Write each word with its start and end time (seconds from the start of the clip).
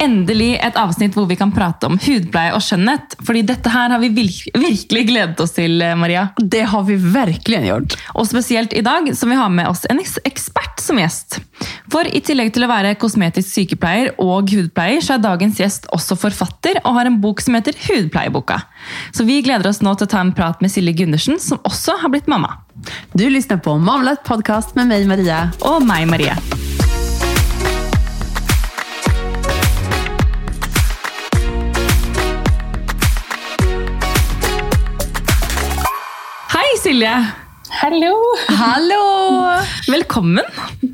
Endelig 0.00 0.54
et 0.64 0.78
avsnitt 0.80 1.16
hvor 1.16 1.26
vi 1.28 1.36
kan 1.36 1.52
prate 1.52 1.88
om 1.90 1.98
hudpleie 2.00 2.54
og 2.56 2.62
skjønnhet. 2.64 3.18
Fordi 3.20 3.42
dette 3.50 3.72
her 3.72 3.92
har 3.92 4.00
vi 4.00 4.08
virkelig 4.14 5.04
gledet 5.10 5.42
oss 5.44 5.52
til, 5.56 5.82
Maria. 6.00 6.30
Det 6.40 6.62
har 6.72 6.86
vi 6.88 6.96
virkelig 6.96 7.60
gjort. 7.66 7.96
Og 8.14 8.28
spesielt 8.30 8.72
i 8.76 8.84
dag, 8.86 9.10
som 9.16 9.32
vi 9.32 9.38
har 9.38 9.52
med 9.52 9.68
oss 9.68 9.84
en 9.90 10.00
ekspert 10.00 10.80
som 10.80 11.00
gjest. 11.00 11.40
For 11.92 12.08
i 12.08 12.22
tillegg 12.24 12.54
til 12.54 12.64
å 12.64 12.70
være 12.70 12.96
kosmetisk 13.00 13.50
sykepleier 13.50 14.14
og 14.22 14.48
hudpleier, 14.54 15.02
så 15.04 15.16
er 15.16 15.24
dagens 15.26 15.60
gjest 15.60 15.90
også 15.94 16.16
forfatter 16.20 16.80
og 16.84 16.96
har 16.96 17.10
en 17.10 17.20
bok 17.20 17.42
som 17.44 17.58
heter 17.58 17.76
Hudpleieboka. 17.84 18.62
Så 19.12 19.26
vi 19.28 19.40
gleder 19.44 19.68
oss 19.70 19.82
nå 19.84 19.94
til 19.98 20.08
å 20.08 20.14
ta 20.14 20.24
en 20.24 20.34
prat 20.36 20.64
med 20.64 20.72
Silje 20.72 20.96
Gundersen, 21.02 21.40
som 21.42 21.60
også 21.68 22.00
har 22.00 22.14
blitt 22.14 22.30
mamma. 22.30 22.56
Du 23.12 23.26
lytter 23.28 23.60
på 23.60 23.76
Mamlet 23.76 24.24
podkast 24.24 24.76
med 24.78 24.88
meg, 24.92 25.08
Maria. 25.10 25.48
Og 25.60 25.84
meg, 25.84 26.08
Marie. 26.08 26.69
Silje. 36.80 37.12
Hallo. 37.68 38.14
Hallo. 38.48 39.00
Velkommen. 39.92 40.46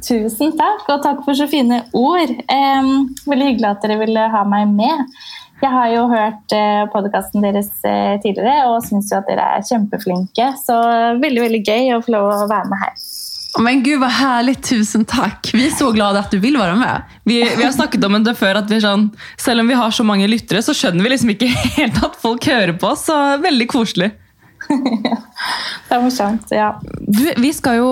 Tusen 0.02 0.56
takk, 0.58 0.82
og 0.90 1.04
takk 1.04 1.20
for 1.22 1.38
så 1.38 1.46
fine 1.46 1.78
ord. 1.94 2.32
Eh, 2.50 2.88
veldig 3.30 3.46
hyggelig 3.52 3.68
at 3.68 3.86
dere 3.86 3.98
ville 4.00 4.24
ha 4.32 4.40
meg 4.50 4.72
med. 4.74 5.14
Jeg 5.62 5.70
har 5.70 5.92
jo 5.94 6.08
hørt 6.10 6.56
eh, 6.56 6.82
podkasten 6.90 7.46
deres 7.46 7.70
eh, 7.86 8.16
tidligere 8.24 8.66
og 8.72 8.82
syns 8.88 9.14
at 9.14 9.30
dere 9.30 9.46
er 9.60 9.68
kjempeflinke. 9.68 10.50
Så 10.58 10.80
veldig 11.22 11.46
veldig 11.46 11.62
gøy 11.62 11.94
å 11.94 12.02
få 12.02 12.16
lov 12.16 12.32
å 12.34 12.50
være 12.50 12.72
med 12.72 12.82
her. 12.82 12.98
Men 13.62 13.86
gud, 13.86 14.00
hva 14.02 14.10
herlig. 14.10 14.58
Tusen 14.66 15.06
takk. 15.06 15.54
Vi 15.54 15.68
er 15.68 15.72
så 15.78 15.94
glade 15.94 16.26
at 16.26 16.34
du 16.34 16.42
vil 16.42 16.58
være 16.58 16.74
med. 16.82 17.16
Vi, 17.30 17.40
vi 17.46 17.62
har 17.62 17.74
snakket 17.78 18.10
om 18.10 18.18
det 18.26 18.34
før, 18.42 18.58
at 18.64 18.74
sånn, 18.82 19.12
selv 19.38 19.62
om 19.62 19.70
vi 19.70 19.78
har 19.78 19.94
så 19.94 20.04
mange 20.04 20.26
lyttere, 20.26 20.66
så 20.66 20.74
skjønner 20.74 21.06
vi 21.06 21.14
liksom 21.14 21.36
ikke 21.38 21.54
helt 21.78 22.02
at 22.10 22.18
folk 22.26 22.50
hører 22.50 22.74
på 22.74 22.90
oss. 22.90 23.06
Så 23.06 23.22
veldig 23.46 23.70
koselig. 23.70 24.16
det 25.88 25.96
er 25.96 26.02
morsomt, 26.02 26.50
ja. 26.54 26.72
Du, 26.82 27.22
vi 27.40 27.50
skal 27.54 27.80
jo 27.80 27.88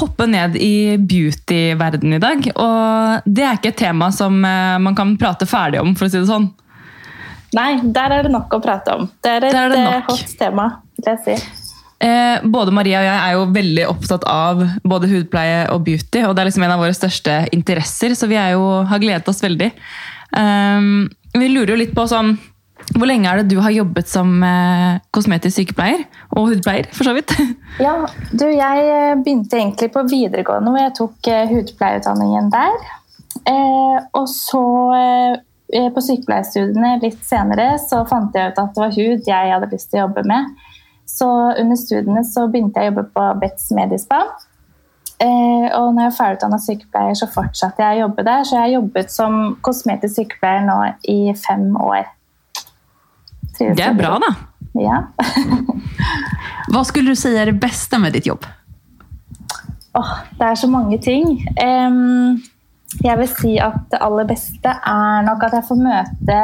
hoppe 0.00 0.26
ned 0.30 0.58
i 0.60 0.96
beauty-verdenen 0.98 2.18
i 2.18 2.22
dag. 2.22 2.46
Og 2.54 3.26
det 3.26 3.46
er 3.46 3.58
ikke 3.58 3.74
et 3.74 3.82
tema 3.84 4.10
som 4.14 4.38
eh, 4.44 4.76
man 4.82 4.96
kan 4.98 5.16
prate 5.20 5.48
ferdig 5.48 5.82
om, 5.82 5.94
for 5.98 6.08
å 6.08 6.12
si 6.12 6.20
det 6.20 6.30
sånn. 6.30 6.50
Nei, 7.54 7.76
der 7.94 8.16
er 8.16 8.26
det 8.26 8.32
nok 8.34 8.56
å 8.56 8.62
prate 8.62 8.96
om. 8.98 9.10
Det 9.22 9.36
er 9.36 9.50
et 9.50 9.58
er 9.58 9.70
det 9.70 9.82
eh, 9.82 10.00
hot 10.08 10.38
tema, 10.40 10.70
vil 10.98 11.12
jeg 11.12 11.22
si. 11.26 11.36
Eh, 12.04 12.42
både 12.50 12.74
Maria 12.74 13.00
og 13.00 13.06
jeg 13.06 13.18
er 13.18 13.36
jo 13.36 13.44
veldig 13.54 13.84
opptatt 13.88 14.24
av 14.28 14.64
både 14.84 15.10
hudpleie 15.12 15.60
og 15.72 15.84
beauty. 15.86 16.24
Og 16.26 16.34
det 16.34 16.42
er 16.42 16.50
liksom 16.50 16.66
en 16.66 16.74
av 16.74 16.82
våre 16.82 16.96
største 16.96 17.44
interesser, 17.54 18.16
så 18.18 18.28
vi 18.30 18.38
jo, 18.38 18.64
har 18.90 19.02
gledet 19.02 19.30
oss 19.30 19.44
veldig. 19.44 19.70
Um, 20.34 21.06
vi 21.34 21.48
lurer 21.52 21.74
jo 21.74 21.78
litt 21.78 21.94
på 21.94 22.08
sånn 22.10 22.34
hvor 22.94 23.08
lenge 23.10 23.30
er 23.30 23.40
det 23.40 23.50
du 23.52 23.58
har 23.62 23.74
jobbet 23.74 24.10
som 24.10 24.36
eh, 24.46 25.00
kosmetisk 25.14 25.58
sykepleier? 25.60 26.04
Og 26.34 26.52
hudpleier, 26.52 26.88
for 26.94 27.08
så 27.08 27.14
vidt? 27.16 27.34
Ja, 27.86 27.94
du, 28.30 28.46
Jeg 28.46 28.84
eh, 28.86 29.16
begynte 29.18 29.58
egentlig 29.58 29.90
på 29.94 30.04
videregående, 30.10 30.70
hvor 30.70 30.82
jeg 30.82 30.94
tok 30.98 31.30
eh, 31.32 31.50
hudpleieutdanningen 31.50 32.52
der. 32.54 32.78
Eh, 33.50 33.98
og 34.14 34.28
så, 34.30 34.64
eh, 35.74 35.90
på 35.94 36.06
sykepleierstudiene 36.06 36.96
litt 37.02 37.20
senere, 37.26 37.74
så 37.82 38.04
fant 38.08 38.36
jeg 38.36 38.52
ut 38.52 38.62
at 38.62 38.72
det 38.76 38.84
var 38.84 38.96
hud 38.96 39.28
jeg 39.28 39.52
hadde 39.56 39.72
lyst 39.72 39.90
til 39.90 40.00
å 40.00 40.06
jobbe 40.06 40.26
med. 40.30 40.54
Så 41.10 41.28
under 41.60 41.76
studiene 41.78 42.24
så 42.26 42.46
begynte 42.48 42.80
jeg 42.80 42.90
å 42.90 42.94
jobbe 42.94 43.08
på 43.14 43.28
Betz 43.42 43.68
Medispa. 43.76 44.22
Eh, 45.22 45.66
og 45.76 45.92
når 45.94 46.06
jeg 46.06 46.10
er 46.10 46.16
ferdigutdanna 46.16 46.58
sykepleier, 46.62 47.16
så 47.18 47.28
fortsatte 47.30 47.84
jeg 47.84 47.98
å 47.98 48.06
jobbe 48.06 48.24
der. 48.26 48.46
Så 48.46 48.56
jeg 48.56 48.64
har 48.64 48.76
jobbet 48.78 49.12
som 49.14 49.40
kosmetisk 49.66 50.18
sykepleier 50.18 50.66
nå 50.66 50.78
i 51.10 51.34
fem 51.38 51.68
år. 51.80 52.06
Det 53.58 53.84
er 53.84 53.96
bra, 53.98 54.16
da. 54.22 54.32
Ja. 54.80 55.00
Hva 56.72 56.82
skulle 56.86 57.14
du 57.14 57.18
si 57.18 57.30
er 57.34 57.52
det 57.52 57.60
beste 57.62 58.00
med 58.02 58.16
ditt 58.16 58.26
jobb? 58.26 58.46
Oh, 59.94 60.16
det 60.38 60.48
er 60.48 60.58
så 60.58 60.66
mange 60.70 60.98
ting. 61.02 61.36
Um, 61.62 62.40
jeg 63.04 63.18
vil 63.18 63.30
si 63.30 63.52
at 63.62 63.84
det 63.92 64.00
aller 64.02 64.26
beste 64.26 64.70
er 64.70 65.26
nok 65.26 65.44
at 65.46 65.58
jeg 65.58 65.68
får 65.68 65.82
møte 65.82 66.40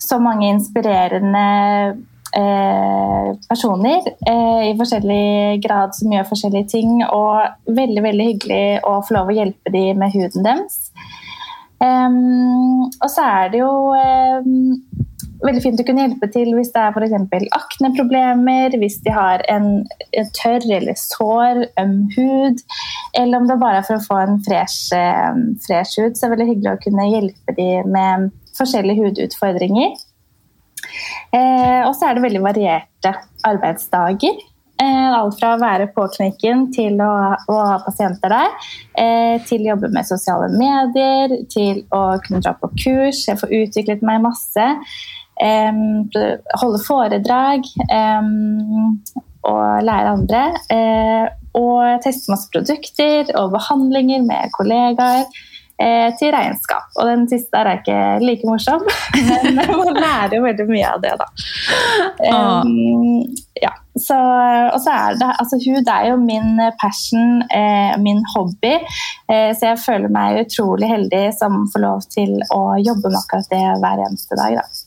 så 0.00 0.18
mange 0.20 0.48
inspirerende 0.48 1.44
eh, 2.36 3.28
personer 3.48 4.08
eh, 4.28 4.70
i 4.70 4.74
forskjellig 4.78 5.60
grad 5.64 5.94
som 5.96 6.12
gjør 6.12 6.28
forskjellige 6.28 6.70
ting. 6.74 7.00
Og 7.06 7.74
veldig 7.80 8.04
veldig 8.04 8.28
hyggelig 8.32 8.64
å 8.88 8.98
få 9.06 9.16
lov 9.18 9.30
å 9.30 9.38
hjelpe 9.40 9.72
dem 9.74 10.00
med 10.02 10.16
huden 10.16 10.46
deres. 10.46 10.82
Um, 11.80 12.90
og 12.90 13.08
så 13.08 13.24
er 13.24 13.52
det 13.54 13.62
jo 13.62 13.70
um, 13.96 14.74
veldig 15.44 15.62
fint 15.64 15.80
å 15.80 15.86
kunne 15.88 16.04
hjelpe 16.04 16.28
til 16.34 16.50
hvis 16.56 16.72
det 16.74 16.82
er 16.82 16.96
f.eks. 16.96 17.46
akneproblemer, 17.56 18.76
hvis 18.80 18.98
de 19.04 19.14
har 19.14 19.44
en, 19.52 19.70
en, 20.12 20.30
tørr 20.36 20.66
eller 20.78 20.98
sår, 20.98 21.64
øm 21.80 21.96
hud, 22.16 22.60
eller 23.18 23.40
om 23.40 23.48
det 23.48 23.60
bare 23.62 23.80
er 23.80 23.88
for 23.88 23.98
å 23.98 24.04
få 24.04 24.20
en 24.24 24.38
fresh, 24.46 24.92
fresh 25.66 26.00
hud. 26.00 26.18
Så 26.18 26.26
det 26.26 26.34
veldig 26.36 26.50
hyggelig 26.52 26.74
å 26.74 26.84
kunne 26.84 27.08
hjelpe 27.10 27.56
dem 27.56 27.90
med 27.94 28.30
forskjellige 28.58 29.06
hudutfordringer. 29.06 29.98
Eh, 31.36 31.80
og 31.86 31.92
så 31.96 32.08
er 32.08 32.16
det 32.16 32.24
veldig 32.24 32.42
varierte 32.44 33.12
arbeidsdager. 33.46 34.40
Eh, 34.80 35.12
alt 35.12 35.36
fra 35.36 35.54
å 35.54 35.60
være 35.60 35.90
på 35.92 36.06
klinikken 36.14 36.68
til 36.72 37.00
å, 37.04 37.12
å 37.52 37.56
ha 37.68 37.76
pasienter 37.84 38.32
der, 38.32 38.54
eh, 39.02 39.36
til 39.44 39.66
å 39.66 39.74
jobbe 39.74 39.90
med 39.92 40.08
sosiale 40.08 40.48
medier, 40.54 41.34
til 41.52 41.82
å 41.92 42.16
kunne 42.24 42.40
dra 42.40 42.54
på 42.56 42.70
kurs. 42.78 43.26
Jeg 43.28 43.40
får 43.42 43.52
utviklet 43.58 44.04
meg 44.06 44.22
masse 44.24 44.70
holde 45.40 46.80
foredrag 46.84 47.64
og 49.48 49.82
lære 49.82 50.16
andre. 50.16 50.42
Eh, 50.72 51.28
og 51.58 52.02
teste 52.04 52.30
masse 52.30 52.50
produkter 52.52 53.32
og 53.38 53.54
behandlinger 53.56 54.22
med 54.22 54.52
kollegaer 54.54 55.24
eh, 55.82 56.08
til 56.18 56.32
regnskap. 56.34 56.90
Og 56.98 57.08
den 57.08 57.26
siste 57.30 57.58
er 57.58 57.72
ikke 57.78 58.00
like 58.22 58.46
morsom, 58.46 58.84
men 59.42 59.58
man 59.58 59.98
lærer 59.98 60.36
jo 60.38 60.44
veldig 60.46 60.66
mye 60.70 60.90
av 60.94 61.04
det, 61.04 61.14
da. 61.20 61.30
Um, 62.30 63.24
ja. 63.58 63.74
Så, 64.00 64.16
og 64.70 64.78
så 64.80 64.92
er 64.94 65.16
det 65.18 65.26
altså 65.42 65.58
Hud 65.60 65.88
er 65.90 66.04
jo 66.12 66.20
min 66.22 66.60
passion, 66.80 67.40
eh, 67.52 67.96
min 68.00 68.22
hobby, 68.36 68.76
eh, 69.26 69.50
så 69.58 69.72
jeg 69.72 69.82
føler 69.82 70.12
meg 70.14 70.44
utrolig 70.44 70.88
heldig 70.88 71.24
som 71.36 71.64
får 71.72 71.84
lov 71.84 72.06
til 72.14 72.38
å 72.54 72.62
jobbe 72.78 73.10
med 73.10 73.18
akkurat 73.18 73.50
det 73.50 73.64
hver 73.82 74.04
eneste 74.06 74.38
dag. 74.38 74.60
da. 74.62 74.79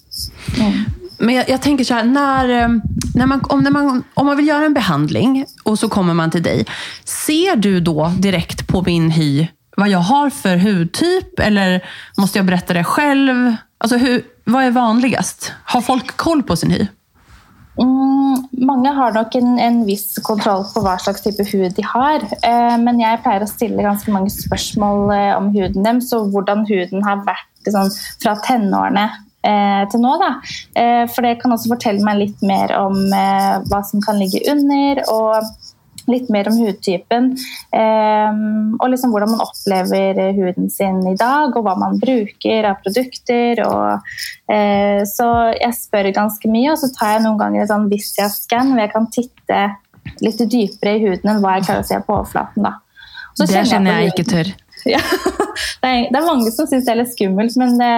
Mm. 0.60 0.84
Men 1.18 1.36
jag, 1.36 1.50
jag, 1.50 1.62
tänker 1.62 1.84
så 1.84 1.94
här, 1.94 2.04
när, 2.04 2.50
eh, 2.50 2.70
när 3.16 3.26
man, 3.26 3.42
om, 3.50 3.64
när 3.64 3.72
man, 3.72 4.04
om 4.14 4.26
man 4.26 4.38
vill 4.38 4.48
göra 4.48 4.66
en 4.66 4.74
behandling 4.74 5.46
och 5.64 5.80
så 5.80 5.90
kommer 5.90 6.14
man 6.14 6.32
till 6.32 6.44
dig. 6.44 6.66
Ser 7.04 7.56
du 7.56 7.80
då 7.80 8.12
direkt 8.18 8.68
på 8.68 8.82
min 8.82 9.12
hy 9.12 9.48
vad 9.78 9.90
jag 9.90 10.00
har 10.00 10.30
för 10.30 10.58
hudtyp? 10.58 11.40
Eller 11.40 11.86
måste 12.18 12.40
jag 12.40 12.46
berätta 12.46 12.74
det 12.74 12.84
själv? 12.84 13.56
Alltså 13.78 13.98
hur, 13.98 14.24
vad 14.44 14.64
är 14.64 14.72
vanligast? 14.72 15.52
Har 15.66 15.82
folk 15.82 16.18
koll 16.18 16.44
på 16.44 16.56
sin 16.56 16.72
hy? 16.72 16.88
Mm, 17.80 18.48
mange 18.52 18.90
har 18.90 19.12
nok 19.12 19.36
en, 19.36 19.60
en, 19.60 19.86
viss 19.86 20.20
kontroll 20.24 20.66
på 20.74 20.82
hva 20.86 20.98
slags 21.02 21.24
type 21.26 21.44
hud 21.50 21.74
de 21.76 21.86
har. 21.90 22.22
Eh, 22.22 22.78
men 22.78 23.02
jeg 23.02 23.22
pleier 23.26 23.46
å 23.46 23.50
stille 23.50 23.86
ganske 23.86 24.14
mange 24.14 24.30
spørsmål 24.34 25.10
eh, 25.16 25.32
om 25.38 25.50
huden 25.56 25.88
deres 25.88 26.12
og 26.14 26.30
hvordan 26.36 26.68
huden 26.70 27.02
har 27.06 27.24
vært 27.26 27.50
liksom, 27.66 27.90
fra 28.22 28.36
tenårene 28.46 29.08
eh, 29.44 29.84
til 29.92 30.04
nå. 30.04 30.16
Da. 30.22 30.32
Eh, 30.80 31.04
for 31.12 31.26
det 31.26 31.38
kan 31.42 31.54
også 31.56 31.74
fortelle 31.76 32.06
meg 32.06 32.22
litt 32.22 32.42
mer 32.46 32.76
om 32.80 32.98
eh, 33.14 33.60
hva 33.70 33.84
som 33.88 34.04
kan 34.04 34.20
ligge 34.22 34.44
under. 34.52 35.06
og 35.12 35.54
litt 36.12 36.30
mer 36.34 36.50
om 36.50 36.58
hudtypen. 36.60 37.30
Eh, 37.76 38.40
og 38.80 38.90
liksom 38.92 39.14
hvordan 39.14 39.34
man 39.34 39.44
opplever 39.46 40.20
huden 40.36 40.70
sin 40.72 41.02
i 41.08 41.16
dag, 41.20 41.54
og 41.56 41.64
hva 41.66 41.78
man 41.80 42.00
bruker 42.02 42.68
av 42.70 42.82
produkter. 42.84 43.64
Og, 43.64 44.10
eh, 44.52 45.04
så 45.10 45.30
jeg 45.56 45.78
spør 45.80 46.12
ganske 46.16 46.52
mye, 46.52 46.74
og 46.74 46.82
så 46.82 46.92
tar 46.98 47.16
jeg 47.16 47.26
noen 47.28 47.40
ganger 47.42 47.64
en 47.64 47.72
sånn 47.72 47.90
Vistia-skann 47.94 48.74
hvor 48.74 48.84
jeg 48.84 48.94
kan 48.96 49.10
titte 49.14 49.64
litt 50.24 50.42
dypere 50.52 50.98
i 50.98 51.06
huden 51.06 51.32
enn 51.32 51.44
hva 51.44 51.58
jeg 51.58 51.70
klarer 51.70 51.86
å 51.86 51.92
se 51.94 52.02
på 52.04 52.18
overflaten. 52.18 52.68
Da. 52.68 52.76
det 53.40 53.66
kjenner 53.70 53.96
jeg, 53.96 54.10
jeg 54.10 54.16
ikke 54.16 54.30
tør. 54.34 54.54
Ja. 54.94 55.02
Det, 55.84 55.90
er, 55.90 56.08
det 56.12 56.18
er 56.18 56.26
mange 56.26 56.52
som 56.52 56.68
syns 56.68 56.86
det 56.88 56.92
er 56.94 56.98
litt 57.02 57.12
skummelt, 57.14 57.56
men 57.60 57.76
det, 57.80 57.92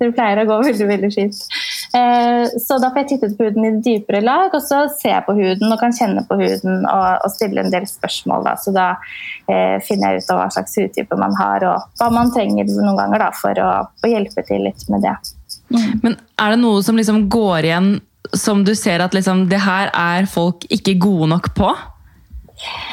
det 0.00 0.12
pleier 0.16 0.40
å 0.42 0.46
gå 0.48 0.56
veldig 0.64 0.86
veldig 0.88 1.10
fint. 1.12 1.38
Eh, 1.96 2.44
så 2.60 2.78
da 2.82 2.90
får 2.90 3.02
jeg 3.02 3.08
tittet 3.12 3.36
på 3.38 3.46
huden 3.46 3.66
i 3.68 3.72
dypere 3.84 4.20
lag, 4.24 4.54
og 4.54 4.62
så 4.64 4.82
ser 4.98 5.14
jeg 5.14 5.26
på 5.26 5.36
huden 5.38 5.72
og 5.72 5.80
kan 5.80 5.94
kjenne 5.96 6.24
på 6.28 6.38
huden 6.40 6.84
og, 6.90 7.06
og 7.24 7.32
stille 7.32 7.62
en 7.62 7.72
del 7.72 7.86
spørsmål. 7.88 8.44
Da. 8.46 8.54
Så 8.60 8.74
da 8.76 8.88
eh, 9.50 9.76
finner 9.86 10.16
jeg 10.16 10.24
ut 10.24 10.34
av 10.34 10.42
hva 10.42 10.48
slags 10.54 10.76
hudtype 10.80 11.20
man 11.20 11.36
har, 11.38 11.66
og 11.70 12.00
hva 12.00 12.10
man 12.12 12.32
trenger 12.34 12.68
noen 12.72 12.98
ganger 13.00 13.26
da, 13.26 13.30
for 13.36 13.62
å, 13.62 13.70
å, 13.86 14.10
hjelpe 14.10 14.44
til 14.48 14.66
litt 14.68 14.86
med 14.92 15.06
det. 15.06 15.16
Mm. 15.72 15.88
Men 16.04 16.18
er 16.42 16.54
det 16.54 16.60
noe 16.62 16.82
som 16.86 16.98
liksom 16.98 17.26
går 17.32 17.70
igjen 17.70 17.90
som 18.36 18.64
du 18.66 18.74
ser 18.76 19.04
at 19.04 19.14
liksom, 19.14 19.46
det 19.50 19.62
her 19.64 19.92
er 19.94 20.26
folk 20.30 20.66
ikke 20.72 20.98
gode 21.00 21.30
nok 21.36 21.52
på? 21.56 21.70
Um, 21.70 22.85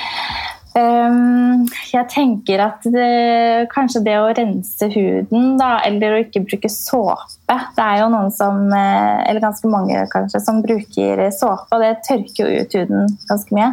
jeg 0.73 2.07
tenker 2.09 2.61
at 2.63 2.85
det, 2.89 3.67
kanskje 3.69 4.01
det 4.07 4.15
å 4.17 4.31
rense 4.33 4.87
huden, 4.89 5.51
da, 5.59 5.75
eller 5.85 6.15
å 6.15 6.21
ikke 6.23 6.41
bruke 6.47 6.71
såpe 6.71 7.57
Det 7.77 7.83
er 7.83 7.99
jo 8.01 8.07
noen 8.09 8.31
som, 8.33 8.65
eh, 8.73 9.19
eller 9.29 9.43
ganske 9.43 9.69
mange 9.69 10.01
kanskje, 10.09 10.41
som 10.41 10.63
bruker 10.65 11.27
såpe, 11.35 11.67
og 11.69 11.83
det 11.83 11.91
tørker 12.07 12.41
jo 12.41 12.63
ut 12.63 12.77
huden 12.79 13.13
ganske 13.29 13.53
mye. 13.53 13.69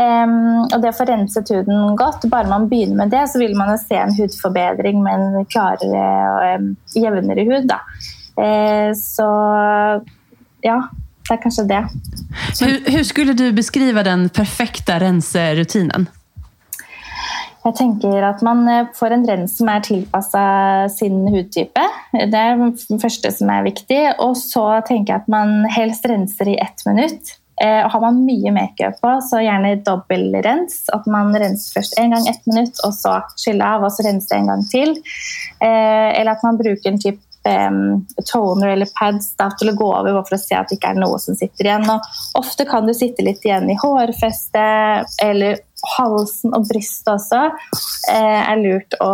Um, 0.00 0.68
og 0.68 0.78
det 0.80 0.92
å 0.92 0.96
få 0.96 1.04
renset 1.08 1.50
huden 1.52 1.96
godt, 1.98 2.28
bare 2.32 2.48
man 2.48 2.68
begynner 2.70 3.02
med 3.02 3.12
det, 3.12 3.24
så 3.32 3.40
vil 3.40 3.56
man 3.58 3.72
jo 3.72 3.80
se 3.80 3.98
en 3.98 4.14
hudforbedring 4.16 5.00
med 5.04 5.24
en 5.24 5.48
klarere 5.50 6.04
og 6.30 6.60
um, 6.60 6.70
jevnere 6.96 7.44
hud. 7.48 7.68
Da. 7.70 7.80
Uh, 8.36 8.92
så 8.96 9.28
ja, 10.64 10.78
det 11.30 11.36
er 11.36 11.42
kanskje 11.44 11.66
det. 11.70 11.82
Hur, 12.60 12.78
hur 12.90 13.04
skulle 13.06 13.36
du 13.38 13.46
beskrive 13.54 14.02
den 14.06 14.28
perfekte 14.34 14.98
renserutinen? 14.98 16.08
Jeg 17.60 17.76
tenker 17.76 18.24
at 18.24 18.40
man 18.42 18.64
eh, 18.72 18.88
får 18.96 19.14
en 19.14 19.26
rens 19.28 19.58
som 19.58 19.68
er 19.68 19.82
tilpassa 19.84 20.42
sin 20.94 21.26
hudtype. 21.28 21.82
Det 22.16 22.40
er 22.40 22.56
det 22.56 23.00
første 23.02 23.32
som 23.36 23.52
er 23.52 23.66
viktig. 23.68 24.00
Og 24.24 24.32
så 24.40 24.64
tenker 24.88 25.12
jeg 25.14 25.22
at 25.22 25.30
man 25.30 25.68
helst 25.70 26.08
renser 26.08 26.54
i 26.54 26.56
ett 26.62 26.82
minutt. 26.88 27.36
Eh, 27.60 27.82
og 27.84 27.90
har 27.92 28.00
man 28.06 28.22
mye 28.24 28.54
makeup 28.56 28.96
på, 29.04 29.12
så 29.28 29.42
gjerne 29.44 29.76
dobbeltrens. 29.84 30.86
At 30.96 31.04
man 31.12 31.34
renser 31.36 31.76
først 31.76 31.98
én 32.00 32.16
gang 32.16 32.28
ett 32.32 32.46
minutt, 32.48 32.80
og 32.88 32.96
så 32.96 33.18
skyller 33.36 33.76
av, 33.76 33.84
og 33.84 33.92
så 33.92 34.08
renser 34.08 34.40
en 34.40 34.48
gang 34.54 34.64
til. 34.72 34.96
Eh, 35.60 36.08
eller 36.16 36.32
at 36.32 36.46
man 36.46 36.58
bruker 36.60 36.88
en 36.88 37.02
type 37.02 37.20
um, 37.44 38.06
toner 38.32 38.68
eller 38.68 38.90
pads 38.98 39.32
da, 39.38 39.50
til 39.58 39.72
å 39.72 39.76
gå 39.78 39.88
over 40.00 40.20
for 40.26 40.36
å 40.36 40.40
se 40.40 40.56
at 40.56 40.70
det 40.70 40.78
ikke 40.78 40.92
er 40.94 41.00
noe 41.00 41.18
som 41.22 41.38
sitter 41.38 41.68
igjen. 41.70 41.88
Og 41.92 42.40
ofte 42.40 42.66
kan 42.68 42.88
du 42.88 42.94
sitte 42.96 43.24
litt 43.26 43.44
igjen 43.46 43.70
i 43.70 43.78
hårfestet 43.80 45.20
eller 45.24 45.60
halsen 45.96 46.54
og 46.56 46.68
brystet 46.68 47.14
også. 47.14 47.48
Eh, 48.12 48.38
er 48.44 48.60
lurt 48.60 48.96
å, 49.00 49.10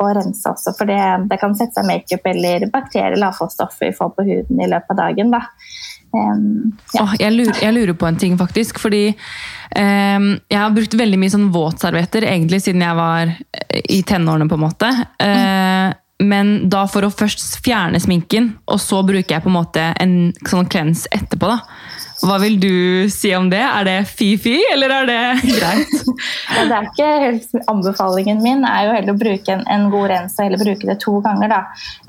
å, 0.00 0.10
rense 0.16 0.50
også, 0.50 0.74
for 0.78 0.90
det, 0.90 1.00
det 1.30 1.38
kan 1.42 1.54
sette 1.58 1.78
seg 1.78 1.90
makeup 1.90 2.30
eller 2.34 2.68
bakterier 2.72 3.14
eller 3.14 3.30
avfallsstoffer 3.30 3.90
vi 3.90 3.96
får 3.96 4.14
på 4.16 4.28
huden 4.30 4.62
i 4.62 4.70
løpet 4.70 4.96
av 4.96 5.02
dagen. 5.04 5.34
da. 5.34 5.44
Um, 6.14 6.76
ja. 6.94 7.02
oh, 7.02 7.14
jeg, 7.18 7.34
lurer, 7.34 7.56
jeg, 7.58 7.74
lurer, 7.74 7.96
på 7.98 8.06
en 8.06 8.18
ting, 8.18 8.36
faktisk. 8.38 8.78
Fordi 8.82 9.08
um, 9.10 10.28
jeg 10.50 10.60
har 10.60 10.74
brukt 10.74 10.94
veldig 10.98 11.18
mye 11.18 11.32
sånn 11.32 11.50
våtservietter 11.54 12.26
egentlig 12.30 12.62
siden 12.62 12.84
jeg 12.86 12.98
var 12.98 13.34
i 13.82 14.00
tenårene. 14.06 14.50
på 14.50 14.58
en 14.58 14.66
måte. 14.66 14.90
Uh, 15.18 15.90
men 16.24 16.54
da 16.72 16.84
for 16.90 17.06
å 17.06 17.12
først 17.12 17.58
fjerne 17.64 18.00
sminken, 18.02 18.54
og 18.70 18.80
så 18.82 19.02
bruker 19.06 19.36
jeg 19.36 19.44
på 19.44 19.52
en 19.52 19.58
måte 19.58 19.90
en 20.00 20.16
sånn 20.48 20.70
cleanse 20.70 21.10
etterpå. 21.14 21.50
da. 21.52 21.60
Hva 22.24 22.38
vil 22.40 22.56
du 22.60 22.74
si 23.12 23.32
om 23.36 23.48
det? 23.50 23.60
Er 23.60 23.84
det 23.84 23.96
fy-fy, 24.08 24.54
eller 24.72 24.92
er 24.96 25.08
det 25.08 25.18
greit? 25.44 25.94
ja, 26.54 26.64
det 26.70 26.76
er 26.76 26.88
ikke 26.88 27.08
helt 27.20 27.68
Anbefalingen 27.68 28.40
min 28.44 28.64
er 28.68 28.86
jo 28.86 28.94
heller 28.94 29.16
å 29.16 29.20
bruke 29.20 29.52
en, 29.52 29.64
en 29.70 29.88
god 29.92 30.08
rens 30.12 30.38
og 30.38 30.46
heller 30.46 30.62
bruke 30.62 30.88
det 30.88 30.96
to 31.02 31.18
ganger. 31.24 31.52
da. 31.52 31.60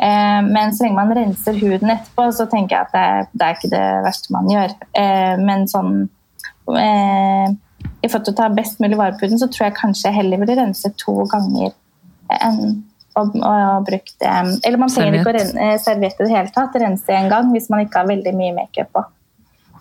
Eh, 0.08 0.40
men 0.48 0.76
så 0.76 0.86
lenge 0.86 1.00
man 1.02 1.14
renser 1.18 1.60
huden 1.60 1.92
etterpå, 1.98 2.30
så 2.38 2.48
tenker 2.52 2.78
jeg 2.78 2.88
at 2.88 2.96
det, 2.96 3.30
det 3.34 3.48
er 3.48 3.60
ikke 3.60 3.74
det 3.74 3.86
verste 4.06 4.36
man 4.36 4.50
gjør. 4.52 4.76
Eh, 5.02 5.36
men 5.42 5.68
sånn 5.72 5.94
eh, 6.72 7.56
i 8.06 8.10
forhold 8.10 8.28
til 8.30 8.36
å 8.36 8.40
ta 8.40 8.52
best 8.54 8.82
mulig 8.84 9.00
vare 9.00 9.18
på 9.18 9.26
huden, 9.26 9.42
så 9.42 9.50
tror 9.52 9.68
jeg 9.68 9.80
kanskje 9.80 10.10
jeg 10.10 10.20
heller 10.22 10.42
ville 10.42 10.60
rense 10.62 10.92
to 11.02 11.24
ganger 11.32 11.74
enn 12.40 12.84
og, 13.16 13.36
og 13.40 13.86
brukt 13.88 14.26
Eller 14.26 14.80
man 14.82 14.92
trenger 14.92 15.20
ikke 15.20 15.34
å 15.34 15.38
renne, 15.40 15.68
serviett 15.82 16.20
i 16.20 16.28
det 16.28 16.34
hele 16.34 16.56
tatt. 16.56 16.80
Rense 16.82 17.16
en 17.16 17.30
gang 17.32 17.52
hvis 17.56 17.70
man 17.72 17.86
ikke 17.86 18.04
har 18.04 18.10
veldig 18.12 18.36
mye 18.38 18.56
makeup 18.58 18.92
på. 18.96 19.06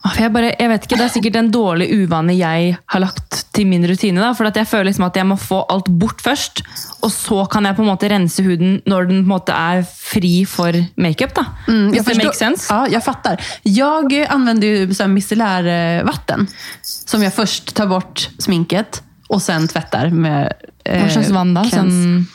Jeg, 0.04 0.28
bare, 0.34 0.50
jeg, 0.52 0.68
vet 0.68 0.84
ikke, 0.84 0.96
Det 1.00 1.04
er 1.06 1.12
sikkert 1.14 1.36
en 1.40 1.46
dårlig 1.52 1.86
uvane 1.96 2.34
jeg 2.36 2.74
har 2.76 3.00
lagt 3.00 3.38
til 3.56 3.68
min 3.70 3.86
rutine. 3.88 4.20
Da, 4.20 4.34
for 4.36 4.50
jeg 4.52 4.68
føler 4.68 4.90
liksom 4.90 5.06
at 5.06 5.16
jeg 5.16 5.24
må 5.30 5.38
få 5.40 5.62
alt 5.72 5.88
bort 5.88 6.20
først, 6.20 6.60
og 7.00 7.08
så 7.12 7.46
kan 7.48 7.64
jeg 7.64 7.78
på 7.78 7.84
en 7.84 7.88
måte 7.88 8.10
rense 8.12 8.44
huden 8.44 8.76
når 8.90 9.08
den 9.08 9.22
på 9.22 9.24
en 9.24 9.32
måte 9.32 9.56
er 9.56 9.80
fri 9.88 10.34
for 10.48 10.76
makeup. 11.00 11.40
Mm, 11.70 11.88
Hvis 11.94 12.04
det 12.10 12.18
makes 12.20 12.42
sense? 12.42 12.68
Ja, 12.68 12.84
jeg 12.98 13.04
fatter. 13.06 13.40
Jeg 13.64 14.28
anvender 14.28 14.84
jo 14.84 15.08
micellærvann, 15.14 16.46
som 16.84 17.24
jeg 17.24 17.32
først 17.32 17.72
tar 17.78 17.88
bort 17.88 18.28
sminket, 18.44 19.00
og 19.32 19.40
så 19.40 19.56
tvetter 19.72 20.12
med 20.12 20.52
eh, 20.84 21.00
Hva 21.00 21.12
slags 21.16 21.32
vann 21.32 21.56
da? 21.56 21.64
Sånn 21.72 22.26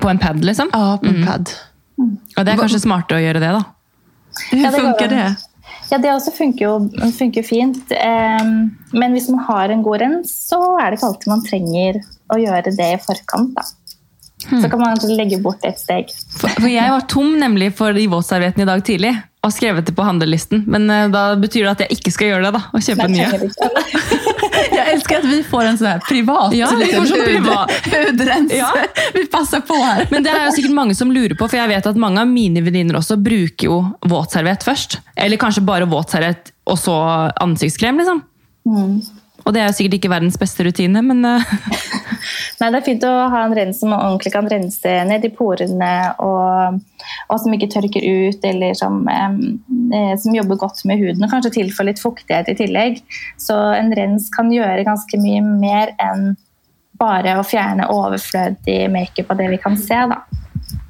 på 0.00 0.10
en 0.10 0.20
pad, 0.22 0.42
liksom? 0.44 0.70
Ja, 0.72 0.98
på 1.02 1.10
en 1.10 1.22
mm. 1.22 1.26
pad. 1.26 1.54
Og 2.36 2.44
det 2.44 2.52
er 2.52 2.60
kanskje 2.60 2.82
smartere 2.82 3.20
å 3.20 3.24
gjøre 3.26 3.42
det, 3.42 3.54
da. 3.54 3.62
Hvordan 4.48 4.64
ja, 4.64 4.70
funker 4.76 5.10
det? 5.12 5.24
Ja, 5.90 5.98
Det 6.00 6.12
også 6.12 6.32
funker 6.32 6.64
jo 6.64 7.10
funker 7.18 7.44
fint. 7.44 7.92
Men 7.92 9.16
hvis 9.16 9.28
man 9.32 9.44
har 9.48 9.74
en 9.74 9.84
god 9.84 10.00
rens, 10.04 10.32
så 10.48 10.60
er 10.80 10.90
det 10.90 10.98
ikke 10.98 11.10
alltid 11.10 11.32
man 11.32 11.44
trenger 11.46 12.00
å 12.32 12.40
gjøre 12.40 12.74
det 12.78 12.88
i 12.94 13.00
forkant. 13.02 13.52
da. 13.58 13.66
Så 14.42 14.70
kan 14.70 14.80
man 14.80 14.98
legge 15.12 15.38
bort 15.42 15.62
et 15.68 15.78
steg. 15.78 16.10
For, 16.34 16.50
Jeg 16.66 16.90
var 16.90 17.04
tom 17.10 17.36
nemlig 17.38 17.70
for 17.78 17.94
de 17.94 18.08
våtserviettene 18.10 18.64
i 18.66 18.70
dag 18.72 18.82
tidlig 18.86 19.12
og 19.42 19.50
skrevet 19.50 19.86
det 19.86 19.94
på 19.96 20.04
handlelisten. 20.06 20.62
Men 20.70 20.86
uh, 20.90 21.08
da 21.10 21.22
betyr 21.40 21.66
det 21.66 21.72
at 21.72 21.84
jeg 21.84 21.98
ikke 21.98 22.12
skal 22.14 22.30
gjøre 22.30 22.44
det. 22.46 22.52
da, 22.54 22.62
og 22.70 22.84
kjøpe 22.86 23.08
nye. 23.10 23.26
jeg 24.76 24.84
elsker 24.94 25.18
at 25.18 25.26
vi 25.26 25.40
får 25.46 25.70
en 25.70 25.80
sånn 25.80 26.04
privat 26.06 26.54
ja, 26.56 26.68
liten 26.78 27.08
sånn 27.10 27.24
privat. 27.26 27.74
hudrens. 27.90 28.54
Ja. 28.54 28.70
Vi 29.16 29.24
passer 29.32 29.64
på 29.66 29.76
her. 29.76 30.06
Men 30.12 30.24
det 30.24 30.32
er 30.32 30.46
jo 30.46 30.52
sikkert 30.56 30.76
mange 30.76 30.94
som 30.96 31.10
lurer 31.12 31.34
på, 31.38 31.48
for 31.48 31.58
jeg 31.58 31.70
vet 31.70 31.88
at 31.90 31.98
mange 32.00 32.22
av 32.22 32.30
mine 32.30 32.62
venninner 32.64 32.96
også 33.00 33.18
bruker 33.20 33.68
jo 33.68 33.80
våtserviett 34.08 34.64
først. 34.66 35.00
Eller 35.18 35.40
kanskje 35.40 35.64
bare 35.66 35.88
våtserviett 35.90 36.54
og 36.70 36.78
så 36.80 36.96
ansiktskrem. 37.42 37.98
liksom. 38.00 38.22
Mm. 38.68 39.00
Og 39.42 39.54
det 39.54 39.62
er 39.62 39.70
jo 39.70 39.76
sikkert 39.76 39.98
ikke 39.98 40.12
verdens 40.12 40.38
beste 40.40 40.66
rutine, 40.66 41.02
men 41.04 41.24
uh... 41.26 41.52
Nei, 42.60 42.68
det 42.70 42.78
er 42.78 42.86
fint 42.86 43.04
å 43.06 43.10
ha 43.32 43.40
en 43.42 43.54
rens 43.56 43.80
som 43.82 43.94
ordentlig 43.96 44.30
kan 44.34 44.46
rense 44.46 44.90
ned 45.08 45.24
i 45.26 45.30
porene, 45.34 45.94
og, 46.22 46.76
og 47.26 47.40
som 47.42 47.56
ikke 47.56 47.72
tørker 47.72 48.04
ut, 48.04 48.44
eller 48.46 48.76
som, 48.78 49.00
eh, 49.10 50.12
som, 50.22 50.36
jobber 50.36 50.60
godt 50.60 50.84
med 50.86 51.02
huden. 51.02 51.24
Og 51.26 51.32
kanskje 51.32 51.56
tilfører 51.58 51.90
litt 51.90 52.02
fuktighet 52.02 52.52
i 52.52 52.56
tillegg. 52.60 53.00
Så 53.40 53.56
en 53.74 53.90
rens 53.98 54.30
kan 54.34 54.52
gjøre 54.54 54.86
ganske 54.86 55.18
mye 55.18 55.42
mer 55.42 55.96
enn 56.02 56.36
bare 57.02 57.34
å 57.40 57.42
fjerne 57.46 57.88
overflødig 57.90 58.86
makeup 58.94 59.34
av 59.34 59.42
det 59.42 59.50
vi 59.56 59.58
kan 59.64 59.74
se. 59.80 59.98
da. 60.12 60.22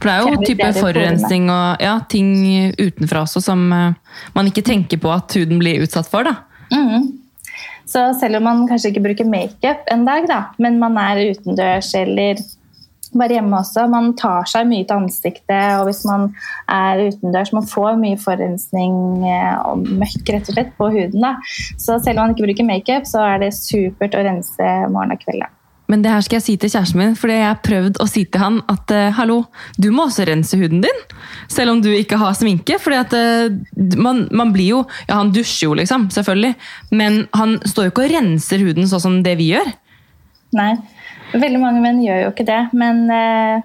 For 0.02 0.10
det 0.10 0.12
er 0.12 0.20
jo 0.20 0.44
type 0.44 0.70
forurensning 0.76 1.48
og 1.54 1.82
ja, 1.82 1.96
ting 2.10 2.34
utenfra 2.76 3.24
også 3.24 3.40
som 3.42 3.64
uh, 3.72 3.94
man 4.36 4.50
ikke 4.50 4.64
tenker 4.66 5.00
på 5.00 5.10
at 5.14 5.32
huden 5.38 5.62
blir 5.62 5.86
utsatt 5.86 6.10
for. 6.10 6.28
da. 6.28 6.42
Mm. 6.74 7.21
Så 7.88 8.08
selv 8.20 8.38
om 8.38 8.48
man 8.48 8.66
kanskje 8.70 8.92
ikke 8.92 9.06
bruker 9.08 9.28
makeup 9.28 9.86
en 9.92 10.04
dag, 10.08 10.26
da, 10.30 10.42
men 10.62 10.80
man 10.82 10.98
er 11.00 11.22
utendørs 11.32 11.92
eller 11.98 12.40
bare 13.12 13.36
hjemme 13.36 13.58
også, 13.58 13.86
man 13.92 14.12
tar 14.16 14.46
seg 14.48 14.68
mye 14.70 14.86
til 14.88 15.02
ansiktet, 15.04 15.78
og 15.78 15.86
hvis 15.88 16.02
man 16.08 16.30
er 16.72 17.06
utendørs, 17.10 17.52
man 17.52 17.68
får 17.68 17.98
mye 18.00 18.20
forurensning 18.20 19.26
eh, 19.28 19.56
og 19.68 19.84
møkk 20.00 20.32
rett 20.32 20.48
og 20.48 20.56
slett 20.56 20.72
på 20.78 20.88
huden. 20.94 21.20
Da. 21.24 21.34
Så 21.76 21.98
selv 22.00 22.18
om 22.18 22.24
man 22.26 22.36
ikke 22.36 22.48
bruker 22.48 22.68
makeup, 22.68 23.08
så 23.08 23.26
er 23.34 23.42
det 23.44 23.52
supert 23.58 24.16
å 24.16 24.24
rense 24.24 24.70
morgen 24.88 25.12
og 25.16 25.20
kveld. 25.24 25.44
Da. 25.44 25.61
Men 25.92 26.00
det 26.00 26.12
her 26.14 26.24
skal 26.24 26.38
jeg 26.38 26.44
si 26.46 26.54
til 26.56 26.72
kjæresten 26.72 27.00
min, 27.02 27.16
fordi 27.18 27.34
jeg 27.36 27.48
har 27.50 27.58
prøvd 27.66 27.98
å 28.00 28.06
si 28.08 28.22
til 28.24 28.40
han 28.40 28.60
at 28.72 28.94
uh, 28.96 29.10
hallo, 29.18 29.42
du 29.76 29.90
må 29.92 30.06
også 30.08 30.24
rense 30.30 30.56
huden 30.56 30.80
din. 30.86 31.02
Selv 31.52 31.74
om 31.74 31.82
du 31.84 31.90
ikke 31.92 32.16
har 32.22 32.32
sminke. 32.38 32.78
at 32.96 33.12
uh, 33.12 33.52
man, 34.00 34.24
man, 34.32 34.54
blir 34.54 34.70
jo 34.70 34.80
Ja, 35.08 35.18
han 35.20 35.34
dusjer 35.34 35.68
jo, 35.68 35.74
liksom, 35.82 36.08
selvfølgelig. 36.14 36.54
Men 36.90 37.26
han 37.36 37.58
står 37.68 37.90
jo 37.90 37.92
ikke 37.92 38.06
og 38.06 38.14
renser 38.16 38.64
huden 38.64 38.88
sånn 38.88 39.04
som 39.04 39.20
det 39.26 39.36
vi 39.40 39.52
gjør. 39.52 39.68
Nei. 40.56 40.72
Veldig 41.32 41.60
mange 41.60 41.80
menn 41.84 42.00
gjør 42.04 42.26
jo 42.26 42.32
ikke 42.32 42.48
det. 42.48 42.62
Men 42.76 43.04
uh, 43.12 43.60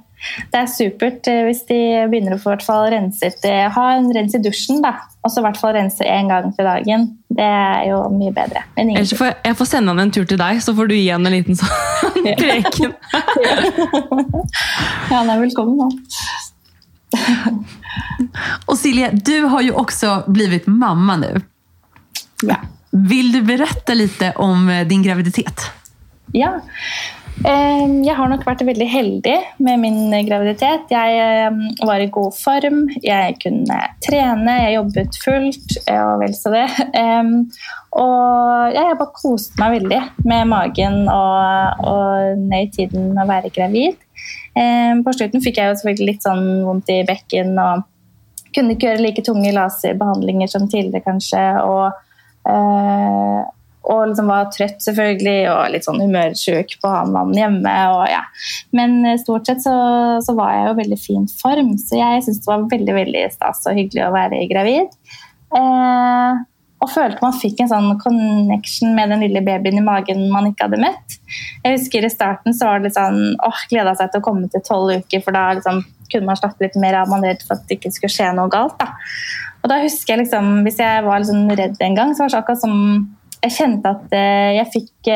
det 0.52 0.60
er 0.60 0.70
supert 0.72 1.28
hvis 1.46 1.62
de 1.70 1.78
begynner 2.10 2.36
å 2.36 2.40
få 2.42 2.50
hvert 2.52 2.66
fall 2.66 2.88
renset 2.90 3.46
Ha 3.46 3.84
en 3.96 4.10
rens 4.16 4.34
i 4.36 4.42
dusjen, 4.42 4.82
da. 4.82 4.96
Og 5.22 5.32
så 5.32 5.42
i 5.42 5.46
hvert 5.46 5.60
fall 5.60 5.76
rense 5.78 6.04
én 6.08 6.32
gang 6.32 6.50
til 6.58 6.68
dagen. 6.68 7.06
Det 7.38 7.46
er 7.46 7.84
jo 7.92 8.00
mye 8.14 8.34
bedre. 8.34 8.64
Ellers 8.80 9.14
får 9.18 9.30
jeg, 9.30 9.38
jeg 9.50 9.60
får 9.60 9.70
sende 9.70 9.94
han 9.94 10.04
en 10.06 10.14
tur 10.16 10.26
til 10.30 10.40
deg, 10.42 10.62
så 10.64 10.74
får 10.78 10.90
du 10.90 10.96
gi 10.98 11.08
han 11.12 11.28
en 11.28 11.36
liten 11.38 11.60
sånn 11.60 11.74
preken. 12.42 12.96
ja, 15.12 15.20
han 15.20 15.34
er 15.34 15.44
velkommen 15.44 15.78
nå. 15.84 15.90
Og 18.68 18.76
Silje, 18.80 19.12
du 19.14 19.48
har 19.52 19.64
jo 19.64 19.78
også 19.84 20.22
blitt 20.32 20.68
mamma 20.68 21.18
nå. 21.22 21.36
Ja. 22.48 22.60
Vil 22.92 23.32
du 23.34 23.42
berette 23.46 23.96
litt 23.98 24.22
om 24.42 24.68
eh, 24.72 24.86
din 24.88 25.04
graviditet? 25.06 25.70
Ja. 26.36 26.58
Jeg 27.46 28.16
har 28.18 28.30
nok 28.32 28.42
vært 28.48 28.64
veldig 28.66 28.86
heldig 28.90 29.36
med 29.62 29.82
min 29.84 30.14
graviditet. 30.26 30.90
Jeg 30.90 31.52
var 31.86 32.02
i 32.02 32.10
god 32.10 32.34
form, 32.34 32.80
jeg 33.04 33.36
kunne 33.44 33.78
trene, 34.04 34.56
jeg 34.64 34.78
jobbet 34.78 35.20
fullt 35.22 35.76
og 35.94 36.24
vel 36.24 36.34
så 36.38 36.54
det. 36.56 36.66
Og 38.02 38.74
jeg 38.74 38.98
bare 38.98 39.14
koste 39.20 39.62
meg 39.62 39.76
veldig 39.78 40.02
med 40.26 40.50
magen 40.50 41.04
og, 41.14 41.86
og 41.86 42.42
nøy 42.42 42.72
tiden 42.74 43.12
med 43.14 43.22
å 43.24 43.30
være 43.30 43.54
gravid. 43.54 44.02
På 45.06 45.14
slutten 45.14 45.44
fikk 45.44 45.62
jeg 45.62 45.70
jo 45.70 45.78
selvfølgelig 45.78 46.10
litt 46.10 46.26
sånn 46.26 46.48
vondt 46.66 46.90
i 46.90 47.04
bekken 47.06 47.54
og 47.62 47.86
kunne 48.56 48.74
ikke 48.74 48.90
gjøre 48.90 49.04
like 49.06 49.26
tunge 49.28 49.54
laserbehandlinger 49.54 50.50
som 50.50 50.66
tidligere, 50.66 51.06
kanskje. 51.06 51.46
og 51.62 53.54
og 53.88 54.10
liksom 54.10 54.28
var 54.32 54.50
trøtt 54.52 54.84
selvfølgelig, 54.84 55.38
og 55.52 55.72
litt 55.72 55.88
sånn 55.88 56.02
humørsjuk 56.04 56.76
på 56.82 56.92
han 56.92 57.14
mannen 57.16 57.40
hjemme. 57.40 57.76
Og, 57.96 58.04
ja. 58.12 58.24
Men 58.76 59.00
eh, 59.06 59.20
stort 59.22 59.48
sett 59.48 59.64
så, 59.64 59.78
så, 60.24 60.36
var 60.38 60.54
jeg 60.54 60.68
jo 60.68 60.76
i 60.76 60.82
veldig 60.82 61.00
fin 61.00 61.26
form, 61.32 61.74
så 61.80 62.02
jeg 62.02 62.26
syntes 62.26 62.44
det 62.44 62.52
var 62.52 62.68
veldig 62.76 63.00
veldig 63.00 63.24
stas 63.34 63.64
og 63.70 63.80
hyggelig 63.80 64.06
å 64.08 64.14
være 64.16 64.44
gravid. 64.52 64.94
Eh, 65.56 66.46
og 66.78 66.92
følte 66.94 67.24
man 67.24 67.34
fikk 67.34 67.64
en 67.64 67.72
sånn 67.72 67.96
connection 68.04 68.92
med 68.94 69.10
den 69.10 69.24
lille 69.26 69.42
babyen 69.46 69.80
i 69.80 69.86
magen 69.86 70.28
man 70.30 70.52
ikke 70.52 70.68
hadde 70.68 70.82
møtt. 70.84 71.18
Jeg 71.64 71.74
husker 71.74 72.06
I 72.06 72.14
starten 72.14 72.54
så 72.54 72.70
var 72.70 72.82
det 72.82 72.92
litt 72.92 73.00
sånn 73.00 73.34
åh, 73.48 73.64
gleda 73.72 73.96
seg 73.98 74.12
til 74.14 74.22
å 74.22 74.28
komme 74.28 74.52
til 74.54 74.62
tolv 74.68 74.94
uker, 75.00 75.24
for 75.26 75.34
da 75.34 75.48
liksom, 75.58 75.82
kunne 76.12 76.30
man 76.30 76.40
slappe 76.40 76.68
litt 76.68 76.78
mer 76.80 77.00
av. 77.02 77.10
Man 77.10 77.26
redd 77.26 77.42
for 77.48 77.58
at 77.58 77.66
det 77.68 77.80
ikke 77.80 77.96
skulle 77.96 78.14
skje 78.14 78.30
noe 78.38 78.52
galt. 78.54 78.78
da. 78.78 78.94
Og 79.64 79.72
da 79.72 79.82
husker 79.82 80.14
jeg 80.14 80.26
liksom, 80.26 80.62
Hvis 80.68 80.78
jeg 80.80 81.04
var 81.04 81.24
liksom 81.24 81.50
redd 81.58 81.82
en 81.82 81.98
gang, 81.98 82.14
så 82.14 82.24
var 82.24 82.36
det 82.36 82.42
akkurat 82.44 82.62
som 82.62 82.76
jeg 83.44 83.54
kjente 83.54 83.94
at 83.94 84.18
eh, 84.18 84.58
jeg 84.58 84.72
fikk 84.74 85.12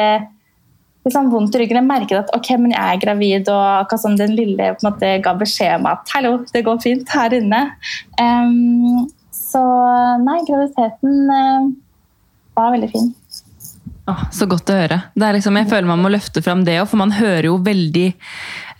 liksom 1.05 1.31
vondt 1.33 1.55
i 1.55 1.61
ryggen. 1.61 1.79
Jeg 1.81 1.89
merket 1.89 2.19
at 2.19 2.33
ok, 2.37 2.51
men 2.61 2.75
jeg 2.75 2.81
er 2.81 3.01
gravid, 3.01 3.49
og 3.49 3.63
akkurat 3.81 4.03
som 4.03 4.17
den 4.19 4.35
lille 4.37 4.73
på 4.75 4.83
en 4.83 4.89
måte 4.91 5.13
ga 5.25 5.33
beskjed 5.39 5.79
om 5.79 5.89
at 5.91 6.13
hallo, 6.15 6.35
det 6.53 6.65
går 6.67 6.81
fint 6.83 7.15
her 7.15 7.33
inne. 7.37 7.63
Um, 8.21 9.07
så 9.35 9.61
nei, 10.21 10.41
graviditeten 10.47 11.17
uh, 11.31 11.71
var 12.57 12.75
veldig 12.75 12.91
fin. 12.91 13.09
Oh, 14.09 14.23
så 14.33 14.47
godt 14.49 14.69
å 14.73 14.75
høre. 14.75 14.97
Liksom, 15.15 15.57
jeg 15.59 15.69
føler 15.69 15.87
Man 15.87 16.01
må 16.01 16.09
løfte 16.09 16.41
fram 16.43 16.63
det 16.67 16.79
òg, 16.81 16.87
for 16.89 16.99
man 16.99 17.13
hører 17.15 17.47
jo 17.51 17.59
veldig 17.63 18.07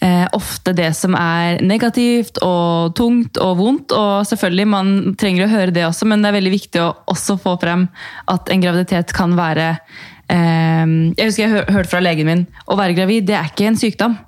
eh, 0.02 0.26
ofte 0.38 0.74
det 0.78 0.92
som 0.98 1.16
er 1.18 1.62
negativt 1.66 2.42
og 2.46 2.96
tungt 2.98 3.40
og 3.42 3.58
vondt. 3.62 3.96
Og 3.96 4.26
selvfølgelig, 4.30 4.68
man 4.70 4.96
trenger 5.20 5.46
å 5.46 5.52
høre 5.52 5.76
det 5.76 5.86
også, 5.88 6.10
men 6.10 6.24
det 6.24 6.32
er 6.32 6.40
veldig 6.40 6.56
viktig 6.56 6.82
å 6.84 6.90
også 7.14 7.38
få 7.42 7.58
frem 7.62 7.88
at 8.32 8.52
en 8.52 8.64
graviditet 8.64 9.14
kan 9.16 9.38
være 9.40 9.70
eh, 10.32 10.98
Jeg 11.18 11.30
husker 11.30 11.46
jeg 11.46 11.70
hørte 11.70 11.94
fra 11.94 12.04
legen 12.04 12.30
min 12.30 12.44
å 12.66 12.80
være 12.80 12.98
gravid, 12.98 13.30
det 13.30 13.40
er 13.40 13.54
ikke 13.54 13.72
en 13.72 13.80
sykdom. 13.80 14.20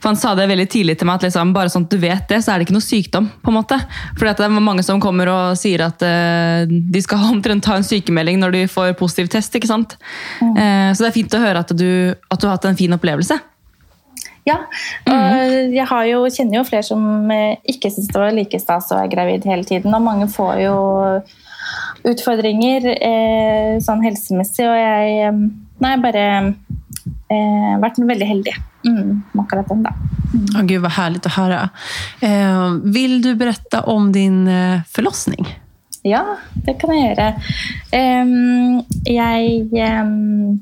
For 0.00 0.10
Han 0.10 0.18
sa 0.20 0.34
det 0.38 0.46
veldig 0.50 0.66
tidlig 0.70 0.96
til 0.98 1.08
meg 1.08 1.18
at 1.18 1.26
liksom, 1.26 1.52
bare 1.56 1.72
sånn 1.72 1.86
at 1.88 1.94
du 1.94 1.98
vet 2.00 2.28
det, 2.30 2.38
så 2.44 2.52
er 2.52 2.60
det 2.60 2.66
ikke 2.66 2.76
noe 2.76 2.84
sykdom. 2.84 3.26
på 3.42 3.50
en 3.50 3.56
måte. 3.56 3.78
Fordi 4.18 4.34
det 4.38 4.46
er 4.46 4.54
mange 4.54 4.84
som 4.86 5.02
kommer 5.02 5.30
og 5.32 5.58
sier 5.58 5.82
at 5.88 6.04
uh, 6.04 6.68
de 6.68 7.02
skal 7.02 7.26
omtrent 7.32 7.64
ta 7.66 7.78
en 7.78 7.86
sykemelding 7.86 8.40
når 8.42 8.56
de 8.56 8.62
får 8.70 8.94
positiv 9.00 9.32
test. 9.32 9.54
ikke 9.58 9.70
sant? 9.70 9.98
Mm. 10.40 10.54
Uh, 10.54 10.90
så 10.92 11.04
det 11.04 11.10
er 11.10 11.18
fint 11.18 11.36
å 11.36 11.42
høre 11.42 11.64
at 11.64 11.74
du, 11.74 11.90
at 12.14 12.40
du 12.40 12.48
har 12.48 12.58
hatt 12.58 12.70
en 12.70 12.78
fin 12.78 12.96
opplevelse. 12.96 13.40
Ja, 14.46 14.60
og 15.10 15.74
jeg 15.74 16.10
jo, 16.12 16.20
kjenner 16.30 16.60
jo 16.60 16.66
flere 16.68 16.86
som 16.86 17.30
eh, 17.34 17.56
ikke 17.66 17.90
syns 17.90 18.12
det 18.12 18.20
var 18.22 18.34
like 18.36 18.60
stas 18.62 18.92
å 18.92 19.00
være 19.00 19.10
gravid 19.10 19.48
hele 19.50 19.66
tiden. 19.66 19.94
Og 19.96 20.04
mange 20.04 20.28
får 20.30 20.60
jo 20.62 20.76
utfordringer 22.06 22.86
eh, 22.94 23.72
sånn 23.82 24.04
helsemessig, 24.06 24.68
og 24.70 24.76
jeg 24.78 25.32
Nei, 25.76 25.90
bare 26.00 26.22
eh, 27.28 27.72
vært 27.82 27.98
veldig 28.00 28.26
heldig 28.30 28.52
mm, 28.86 29.10
med 29.34 29.42
akkurat 29.42 29.68
den, 29.68 29.82
da. 29.84 29.92
Mm. 30.32 30.46
Oh, 30.54 30.62
Gud, 30.62 30.82
vad 30.82 30.92
härligt 30.92 31.26
att 31.26 31.32
höra. 31.32 31.68
Eh, 32.20 32.70
vill 32.84 33.22
du 33.22 33.34
berätta 33.34 33.82
om 33.82 34.12
din 34.12 34.48
eh, 34.48 34.80
förlossning? 34.88 35.58
Ja, 36.02 36.36
det 36.54 36.76
kan 36.78 36.92
jeg 36.94 37.08
gjøre. 37.08 37.26
Um, 37.90 38.84
jeg 39.10 39.66
um, 39.74 40.60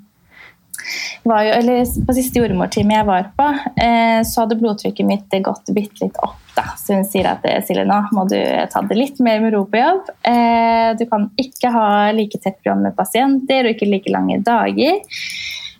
var 1.22 1.44
jo, 1.46 1.52
eller 1.58 2.06
På 2.06 2.14
siste 2.16 2.40
jordmortime 2.40 2.98
jeg 2.98 3.08
var 3.08 3.28
på, 3.36 3.46
eh, 3.82 4.20
så 4.26 4.44
hadde 4.44 4.58
blodtrykket 4.60 5.08
mitt 5.08 5.36
gått 5.44 5.72
bitte 5.76 6.04
litt 6.04 6.18
opp. 6.24 6.40
Da. 6.54 6.68
Så 6.78 6.98
hun 6.98 7.06
sier 7.08 7.26
at 7.32 7.46
Silje, 7.66 7.86
nå 7.88 7.98
må 8.14 8.26
du 8.30 8.36
ta 8.70 8.82
det 8.86 8.98
litt 8.98 9.18
mer 9.24 9.40
med 9.42 9.56
ro 9.56 9.64
på 9.70 9.80
jobb. 9.80 10.12
Eh, 10.30 10.92
du 10.98 11.04
kan 11.10 11.26
ikke 11.40 11.72
ha 11.74 11.88
like 12.14 12.38
tett 12.38 12.60
program 12.60 12.84
med 12.86 12.96
pasienter 12.98 13.66
og 13.66 13.74
ikke 13.74 13.90
like 13.90 14.12
lange 14.14 14.38
dager. 14.46 15.00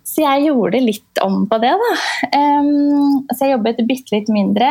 Så 0.05 0.25
jeg 0.25 0.49
gjorde 0.49 0.83
litt 0.83 1.23
om 1.23 1.45
på 1.51 1.59
det, 1.63 1.73
da. 1.75 1.93
Så 3.35 3.47
jeg 3.47 3.55
jobbet 3.57 3.81
bitte 3.89 4.15
litt 4.15 4.29
mindre. 4.31 4.69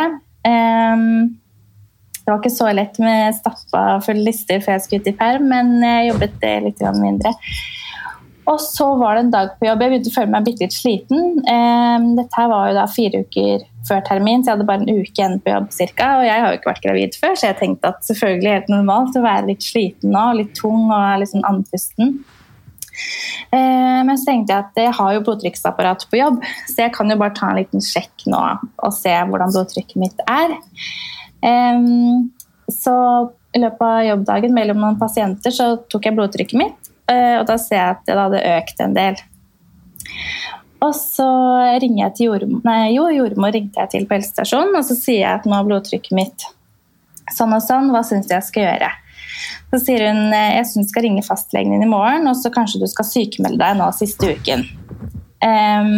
Det 2.23 2.31
var 2.31 2.39
ikke 2.39 2.53
så 2.53 2.69
lett 2.71 2.99
med 3.03 3.35
stappa 3.35 3.81
fulle 4.05 4.23
lister 4.23 4.63
før 4.63 4.77
jeg 4.77 4.85
skulle 4.85 5.03
ut 5.03 5.09
i 5.11 5.15
perm, 5.19 5.49
men 5.51 5.73
jeg 5.83 6.13
jobbet 6.13 6.45
litt 6.63 6.83
mindre. 6.95 7.33
Og 8.49 8.57
så 8.59 8.85
var 8.99 9.15
det 9.15 9.21
en 9.23 9.31
dag 9.31 9.51
på 9.55 9.67
jobb. 9.67 9.81
Jeg 9.81 9.91
begynte 9.93 10.11
å 10.11 10.15
føle 10.17 10.33
meg 10.33 10.47
bitte 10.47 10.65
litt 10.65 10.75
sliten. 10.75 11.37
Dette 12.17 12.35
her 12.35 12.49
var 12.51 12.67
jo 12.67 12.75
da 12.75 12.83
fire 12.91 13.21
uker 13.23 13.63
før 13.87 14.01
termin, 14.07 14.43
så 14.43 14.51
jeg 14.51 14.57
hadde 14.57 14.67
bare 14.67 14.83
en 14.83 14.91
uke 14.91 15.15
igjen 15.15 15.37
på 15.43 15.51
jobb. 15.53 15.69
Cirka, 15.75 16.09
og 16.19 16.25
jeg 16.27 16.43
har 16.43 16.51
jo 16.51 16.57
ikke 16.59 16.71
vært 16.71 16.85
gravid 16.85 17.15
før, 17.19 17.33
så 17.39 17.49
jeg 17.49 17.57
tenkte 17.61 17.91
at 17.93 18.03
selvfølgelig 18.07 18.51
helt 18.57 18.71
normalt 18.73 19.15
å 19.19 19.23
være 19.23 19.49
litt 19.51 19.63
sliten 19.63 20.11
nå, 20.15 20.25
litt 20.39 20.53
tung 20.59 20.89
og 20.89 21.19
litt 21.21 21.31
sånn 21.31 21.47
andpusten. 21.47 22.17
Men 23.53 24.13
så 24.19 24.27
tenkte 24.27 24.53
jeg 24.53 24.65
at 24.67 24.81
jeg 24.83 24.93
har 24.99 25.15
jo 25.15 25.23
blodtrykksapparat 25.25 26.03
på 26.11 26.19
jobb, 26.19 26.43
så 26.67 26.77
jeg 26.85 26.93
kan 26.95 27.09
jo 27.09 27.19
bare 27.21 27.35
ta 27.37 27.49
en 27.51 27.59
liten 27.61 27.83
sjekk 27.83 28.27
nå 28.29 28.41
og 28.83 28.91
se 28.95 29.13
hvordan 29.29 29.55
blodtrykket 29.55 29.99
mitt 30.03 30.19
er. 30.27 30.49
Så 32.71 32.95
i 33.53 33.61
løpet 33.61 33.85
av 33.85 34.07
jobbdagen 34.07 34.53
mellom 34.55 34.79
noen 34.81 34.99
pasienter 34.99 35.53
så 35.53 35.75
tok 35.91 36.07
jeg 36.07 36.17
blodtrykket 36.17 36.59
mitt. 36.59 36.82
Eh, 37.11 37.35
og 37.39 37.45
da 37.49 37.59
ser 37.59 37.79
jeg 37.79 37.97
at 37.97 38.03
det 38.07 38.17
hadde 38.17 38.43
økt 38.57 38.83
en 38.83 38.97
del. 38.97 39.21
Og 40.83 40.91
så 40.97 41.29
ringer 41.79 42.01
jeg 42.05 42.15
til 42.17 42.29
jordmor, 42.31 42.63
nei, 42.67 42.91
jo, 42.95 43.05
jordmor 43.15 43.53
ringte 43.55 43.79
jeg 43.79 43.93
til 43.93 44.07
på 44.07 44.17
helsestasjonen, 44.17 44.75
og 44.75 44.83
så 44.87 44.97
sier 44.99 45.21
jeg 45.21 45.39
at 45.39 45.47
nå 45.47 45.55
har 45.55 45.67
blodtrykket 45.67 46.17
mitt 46.17 46.43
sånn 47.31 47.55
og 47.55 47.63
sånn, 47.63 47.87
hva 47.93 48.01
syns 48.03 48.27
du 48.27 48.35
jeg 48.35 48.47
skal 48.49 48.65
gjøre? 48.65 48.89
Så 49.73 49.79
sier 49.85 50.03
hun 50.09 50.35
eh, 50.35 50.57
jeg 50.59 50.67
syns 50.69 50.89
du 50.89 50.93
skal 50.93 51.07
ringe 51.07 51.23
fastlegen 51.25 51.73
din 51.75 51.87
i 51.87 51.89
morgen, 51.89 52.27
og 52.29 52.35
så 52.39 52.51
kanskje 52.53 52.83
du 52.83 52.89
skal 52.91 53.07
sykemelde 53.07 53.61
deg 53.63 53.79
nå 53.79 53.87
siste 53.95 54.35
uken. 54.35 54.67
Um, 55.43 55.89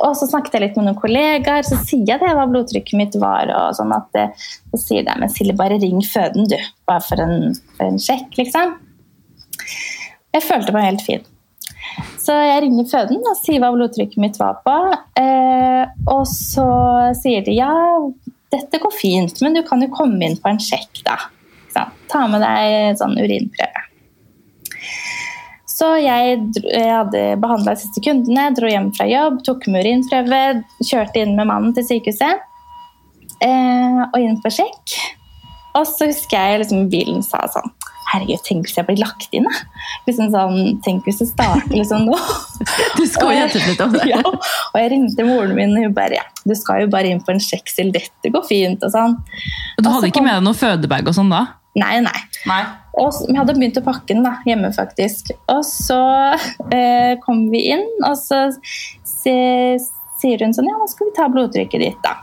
og 0.00 0.14
så 0.16 0.28
snakket 0.30 0.56
jeg 0.56 0.64
litt 0.64 0.76
med 0.78 0.86
noen 0.88 0.98
kollegaer, 1.00 1.64
så 1.66 1.78
sier 1.84 2.06
jeg 2.08 2.22
det 2.22 2.34
hva 2.36 2.46
blodtrykket 2.48 2.98
mitt 2.98 3.16
var. 3.20 3.50
og 3.52 3.76
sånn 3.76 3.92
at 3.94 4.06
det, 4.16 4.28
Så 4.72 4.82
sier 4.84 5.06
de 5.06 5.16
men 5.20 5.32
Silje, 5.32 5.56
bare 5.56 5.80
ring 5.80 6.00
føden, 6.04 6.48
du. 6.48 6.56
Bare 6.88 7.04
for 7.04 7.20
en, 7.20 7.52
for 7.76 7.88
en 7.88 8.00
sjekk, 8.00 8.30
liksom. 8.40 8.78
Jeg 10.34 10.46
følte 10.46 10.74
meg 10.74 10.86
helt 10.86 11.04
fin. 11.06 11.28
Så 12.20 12.34
jeg 12.36 12.62
ringer 12.64 12.88
føden 12.90 13.22
og 13.26 13.38
sier 13.40 13.62
hva 13.62 13.72
blodtrykket 13.74 14.20
mitt 14.22 14.38
var 14.40 14.60
på. 14.64 14.76
Eh, 15.18 15.84
og 16.12 16.22
så 16.28 16.66
sier 17.18 17.44
de 17.46 17.56
ja, 17.56 17.72
dette 18.52 18.80
går 18.82 18.94
fint, 18.94 19.40
men 19.44 19.56
du 19.56 19.62
kan 19.66 19.82
jo 19.82 19.90
komme 19.94 20.20
inn 20.26 20.38
på 20.40 20.50
en 20.52 20.60
sjekk, 20.62 21.02
da. 21.06 21.16
Så, 21.70 21.86
Ta 22.10 22.26
med 22.30 22.42
deg 22.42 22.98
sånn 22.98 23.16
urinprøve. 23.18 23.86
Så 25.70 25.94
jeg, 26.02 26.40
jeg 26.66 26.88
hadde 26.92 27.22
behandla 27.40 27.72
siste 27.78 28.02
kundene, 28.04 28.50
dro 28.52 28.68
hjem 28.68 28.90
fra 28.96 29.06
jobb, 29.08 29.38
tok 29.46 29.64
med 29.70 29.86
urinprøve, 29.86 30.40
kjørte 30.84 31.22
inn 31.22 31.38
med 31.38 31.48
mannen 31.48 31.72
til 31.76 31.86
sykehuset 31.88 32.42
eh, 33.46 34.02
og 34.04 34.18
inn 34.20 34.36
på 34.44 34.52
sjekk. 34.58 34.98
Og 35.78 35.86
så 35.88 36.10
husker 36.10 36.36
jeg 36.36 36.64
liksom 36.64 36.90
bilen 36.92 37.24
sa 37.24 37.46
sånn 37.54 37.70
Herregud, 38.10 38.42
tenk 38.46 38.66
hvis 38.66 38.78
jeg 38.78 38.86
blir 38.88 38.98
lagt 38.98 39.36
inn, 39.36 39.46
da. 39.46 39.52
Liksom 40.08 40.32
sånn, 40.34 40.80
tenk 40.84 41.06
hvis 41.06 41.20
det 41.22 41.28
starter 41.30 41.76
liksom 41.76 42.08
nå. 42.08 42.18
Du 42.98 43.04
skojet 43.06 43.54
litt 43.54 43.80
om 43.84 43.94
det. 43.94 44.06
Ja, 44.12 44.20
og 44.26 44.76
jeg 44.80 44.90
ringte 44.94 45.26
moren 45.28 45.54
min, 45.54 45.76
og 45.78 45.86
hun 45.86 45.96
bare 45.96 46.18
ja, 46.18 46.26
du 46.42 46.54
skal 46.58 46.84
jo 46.84 46.90
bare 46.92 47.12
inn 47.12 47.22
på 47.22 47.34
en 47.34 47.42
sjeksel, 47.42 47.92
dette 47.94 48.32
går 48.32 48.44
fint. 48.48 48.82
Og 48.86 48.92
sånn. 48.94 49.16
Og 49.76 49.86
du 49.86 49.90
hadde 49.92 50.10
ikke 50.10 50.24
med 50.24 50.36
deg 50.38 50.46
noe 50.48 50.58
fødebag 50.58 51.10
og 51.10 51.16
sånn 51.16 51.32
da? 51.32 51.44
Nei, 51.78 52.00
nei. 52.02 52.20
nei. 52.50 52.62
Og 52.98 53.14
vi 53.28 53.36
hadde 53.38 53.54
begynt 53.54 53.78
å 53.78 53.84
pakke 53.86 54.10
den 54.10 54.24
da, 54.26 54.34
hjemme, 54.48 54.72
faktisk. 54.74 55.30
Og 55.52 55.62
så 55.66 56.00
eh, 56.74 57.14
kom 57.22 57.46
vi 57.52 57.68
inn, 57.76 57.86
og 58.02 58.16
så 58.18 58.48
sier 59.14 60.42
hun 60.42 60.56
sånn 60.56 60.68
Ja, 60.68 60.80
nå 60.80 60.90
skal 60.90 61.10
vi 61.10 61.16
ta 61.16 61.28
blodtrykket 61.30 61.86
ditt, 61.86 62.02
da. 62.02 62.18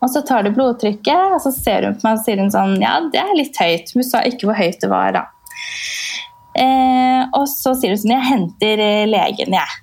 Og 0.00 0.08
så 0.08 0.22
tar 0.24 0.46
du 0.46 0.54
blodtrykket, 0.56 1.34
og 1.36 1.42
så 1.44 1.52
ser 1.52 1.84
hun 1.86 1.98
på 1.98 2.06
meg 2.06 2.18
og 2.18 2.24
sier 2.24 2.40
hun 2.40 2.52
sånn 2.52 2.78
Ja, 2.80 2.96
det 3.12 3.20
er 3.20 3.36
litt 3.36 3.58
høyt. 3.60 3.92
Hun 3.92 4.06
sa 4.06 4.22
ikke 4.24 4.48
hvor 4.48 4.56
høyt 4.56 4.80
det 4.80 4.88
var, 4.90 5.12
da. 5.18 5.26
Eh, 6.60 7.20
og 7.36 7.44
så 7.50 7.76
sier 7.78 7.92
hun 7.94 8.00
sånn 8.00 8.16
Jeg 8.16 8.28
henter 8.30 8.84
eh, 8.86 9.04
legen, 9.10 9.58
jeg. 9.58 9.76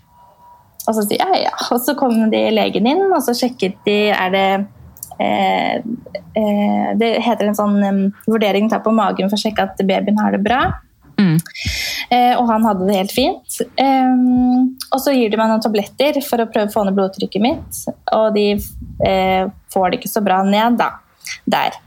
Og 0.88 0.96
så 0.96 1.04
sier 1.04 1.22
jeg 1.22 1.46
ja. 1.46 1.54
Og 1.74 1.84
så 1.84 1.96
kommer 2.00 2.32
de 2.34 2.42
legen 2.56 2.90
inn, 2.90 3.06
og 3.12 3.22
så 3.26 3.36
sjekket 3.38 3.78
de 3.86 3.98
Er 4.16 4.34
det 4.34 4.48
eh, 5.22 5.86
eh, 6.42 6.90
Det 6.98 7.14
heter 7.26 7.50
en 7.52 7.60
sånn 7.60 7.78
um, 7.84 8.04
vurdering 8.26 8.72
ta 8.72 8.82
på 8.84 8.96
magen 8.96 9.30
for 9.30 9.38
å 9.38 9.44
sjekke 9.46 9.70
at 9.70 9.86
babyen 9.86 10.20
har 10.24 10.34
det 10.34 10.42
bra. 10.46 10.62
Eh, 11.18 12.34
og 12.38 12.46
han 12.52 12.66
hadde 12.68 12.88
det 12.88 13.00
helt 13.02 13.16
fint. 13.16 13.60
Um, 13.80 14.78
og 14.92 15.02
så 15.04 15.16
gir 15.16 15.32
de 15.32 15.40
meg 15.40 15.50
noen 15.52 15.64
tabletter 15.64 16.22
for 16.26 16.44
å 16.44 16.50
prøve 16.52 16.70
å 16.70 16.76
få 16.76 16.86
ned 16.88 16.98
blodtrykket 16.98 17.44
mitt. 17.44 17.82
Og 18.16 18.30
de 18.38 18.48
eh, 18.54 19.50
får 19.74 19.90
det 19.90 20.02
ikke 20.02 20.14
så 20.14 20.24
bra 20.26 20.44
ned 20.48 20.78
da, 20.80 20.92
der. 21.50 21.78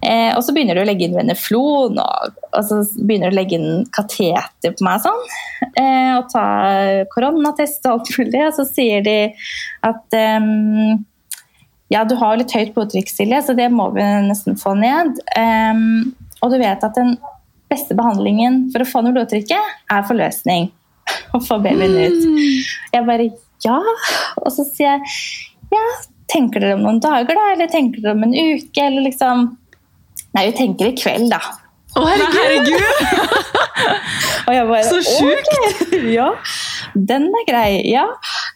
Eh, 0.00 0.30
og 0.32 0.40
så 0.44 0.54
begynner 0.56 0.78
du 0.78 0.82
å 0.84 0.88
legge 0.88 1.04
inn 1.04 1.16
veneflon 1.18 1.98
og, 2.00 2.38
og 2.54 2.62
så 2.64 2.78
begynner 2.96 3.28
du 3.28 3.34
å 3.34 3.40
legge 3.40 3.58
inn 3.58 3.84
kateter 3.92 4.72
på 4.76 4.86
meg 4.86 5.02
sånn. 5.04 5.26
Eh, 5.74 6.12
og 6.16 6.30
ta 6.32 6.46
koronatest 7.12 7.84
og 7.86 7.98
alt 7.98 8.14
mulig. 8.16 8.44
Og 8.46 8.56
så 8.56 8.66
sier 8.70 9.04
de 9.04 9.18
at 9.86 10.20
um, 10.40 11.02
ja, 11.90 12.04
du 12.06 12.14
har 12.20 12.38
litt 12.38 12.54
høyt 12.54 12.72
blodtrykk, 12.76 13.10
Silje, 13.10 13.42
så 13.42 13.56
det 13.58 13.66
må 13.74 13.90
vi 13.96 14.06
nesten 14.28 14.56
få 14.58 14.76
ned. 14.78 15.18
Um, 15.34 16.14
og 16.40 16.54
du 16.54 16.60
vet 16.62 16.86
at 16.86 16.96
den 16.96 17.16
beste 17.70 17.96
behandlingen 17.98 18.66
for 18.72 18.82
å 18.84 18.88
få 18.88 19.02
ned 19.06 19.16
blodtrykket, 19.16 19.78
er 19.90 20.06
forløsning. 20.08 20.70
å 21.34 21.40
få 21.42 21.60
babyen 21.62 21.96
ut. 21.96 22.26
Jeg 22.94 23.06
bare 23.06 23.30
ja. 23.64 23.78
Og 24.40 24.50
så 24.54 24.64
sier 24.68 24.96
jeg 24.96 25.00
ja, 25.74 25.86
tenker 26.30 26.62
dere 26.62 26.76
om 26.78 26.84
noen 26.86 27.00
dager, 27.02 27.34
da? 27.36 27.50
Eller 27.54 27.70
tenker 27.70 28.02
dere 28.02 28.16
om 28.16 28.24
en 28.26 28.34
uke? 28.34 28.84
Eller 28.84 29.06
liksom 29.06 29.50
Nei, 30.30 30.44
vi 30.46 30.52
tenker 30.54 30.86
i 30.86 30.94
kveld, 30.94 31.26
da. 31.32 31.40
Å, 31.98 32.04
herregud! 32.06 33.00
Jeg 34.50 34.66
bare, 34.68 34.82
Så 34.86 35.00
sjukt! 35.02 35.48
Okay. 35.50 36.12
Ja, 36.14 36.28
den 36.94 37.26
er 37.34 37.46
grei. 37.48 37.80
Ja. 37.90 38.04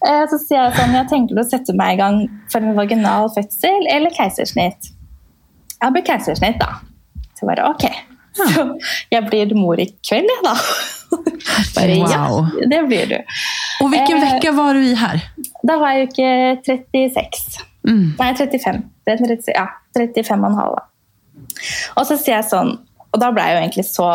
Eh, 0.07 0.23
Så 0.31 0.39
sier 0.43 0.61
jeg 0.61 0.77
sånn, 0.77 0.95
jeg 0.95 1.09
tenker 1.11 1.39
å 1.39 1.45
sette 1.47 1.75
meg 1.75 1.97
i 1.97 2.01
gang 2.01 2.21
for 2.53 2.63
en 2.63 2.79
vaginal 2.79 3.27
fødsel 3.35 3.89
eller 3.91 4.15
keisersnitt. 4.15 4.91
Jeg 5.75 5.95
blir 5.95 6.07
keisersnitt, 6.07 6.63
da. 6.63 6.79
Så 7.39 7.51
bare 7.51 7.67
ok. 7.75 7.89
Så 8.35 8.65
jeg 9.13 9.27
blir 9.29 9.55
mor 9.59 9.79
i 9.81 9.87
kveld, 10.07 10.31
jeg, 10.31 10.43
da. 10.45 10.55
Bare 11.77 11.97
ja, 12.11 12.25
det 12.71 12.81
blir 12.89 13.07
du. 13.13 13.17
Og 13.85 13.91
hvilken 13.93 14.23
uke 14.25 14.49
Eh. 14.51 14.57
var 14.57 14.75
du 14.75 14.81
i 14.89 14.95
her? 14.99 15.23
Da 15.67 15.77
var 15.79 15.95
jeg 15.95 16.09
uke 16.11 16.31
36. 16.67 17.61
Mm. 17.87 18.15
Nei, 18.19 18.31
35. 18.35 18.83
Det 19.07 19.13
er 19.15 19.23
30, 19.23 19.53
ja, 19.55 19.67
35 19.97 20.45
og 20.45 20.51
en 20.51 20.59
halv. 20.59 20.79
Og 21.99 22.07
så 22.09 22.17
sier 22.19 22.39
jeg 22.41 22.49
sånn, 22.51 22.73
og 23.13 23.21
da 23.21 23.31
ble 23.35 23.45
jeg 23.47 23.55
jo 23.55 23.63
egentlig 23.63 23.87
så 23.87 24.09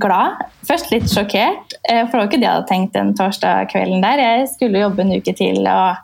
glad. 0.00 0.40
Først 0.66 0.90
litt 0.94 1.10
sjokkert, 1.10 1.74
eh, 1.88 2.04
for 2.06 2.16
det 2.16 2.20
var 2.22 2.28
ikke 2.30 2.40
det 2.40 2.48
jeg 2.48 2.54
hadde 2.56 2.70
tenkt 2.70 2.94
den 2.96 3.12
torsdag 3.18 3.68
kvelden 3.72 4.00
der. 4.02 4.22
Jeg 4.22 4.48
skulle 4.54 4.80
jobbe 4.86 5.04
en 5.04 5.12
uke 5.18 5.34
til 5.36 5.60
og 5.68 6.00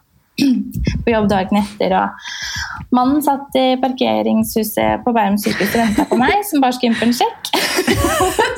på 1.05 1.13
jobb 1.13 1.29
dagen 1.31 1.61
etter. 1.61 1.95
Og 1.99 2.95
mannen 2.97 3.23
satt 3.25 3.57
i 3.59 3.67
parkeringshuset 3.83 5.05
på 5.05 5.15
Bærum 5.17 5.39
sykehus 5.41 5.75
og 5.75 5.83
venta 5.83 6.07
på 6.11 6.19
meg, 6.21 6.37
som 6.49 6.63
bare 6.65 6.77
skulle 6.77 6.93
inn 6.93 7.01
på 7.01 7.09
en 7.11 7.17
sjekk. 7.21 7.51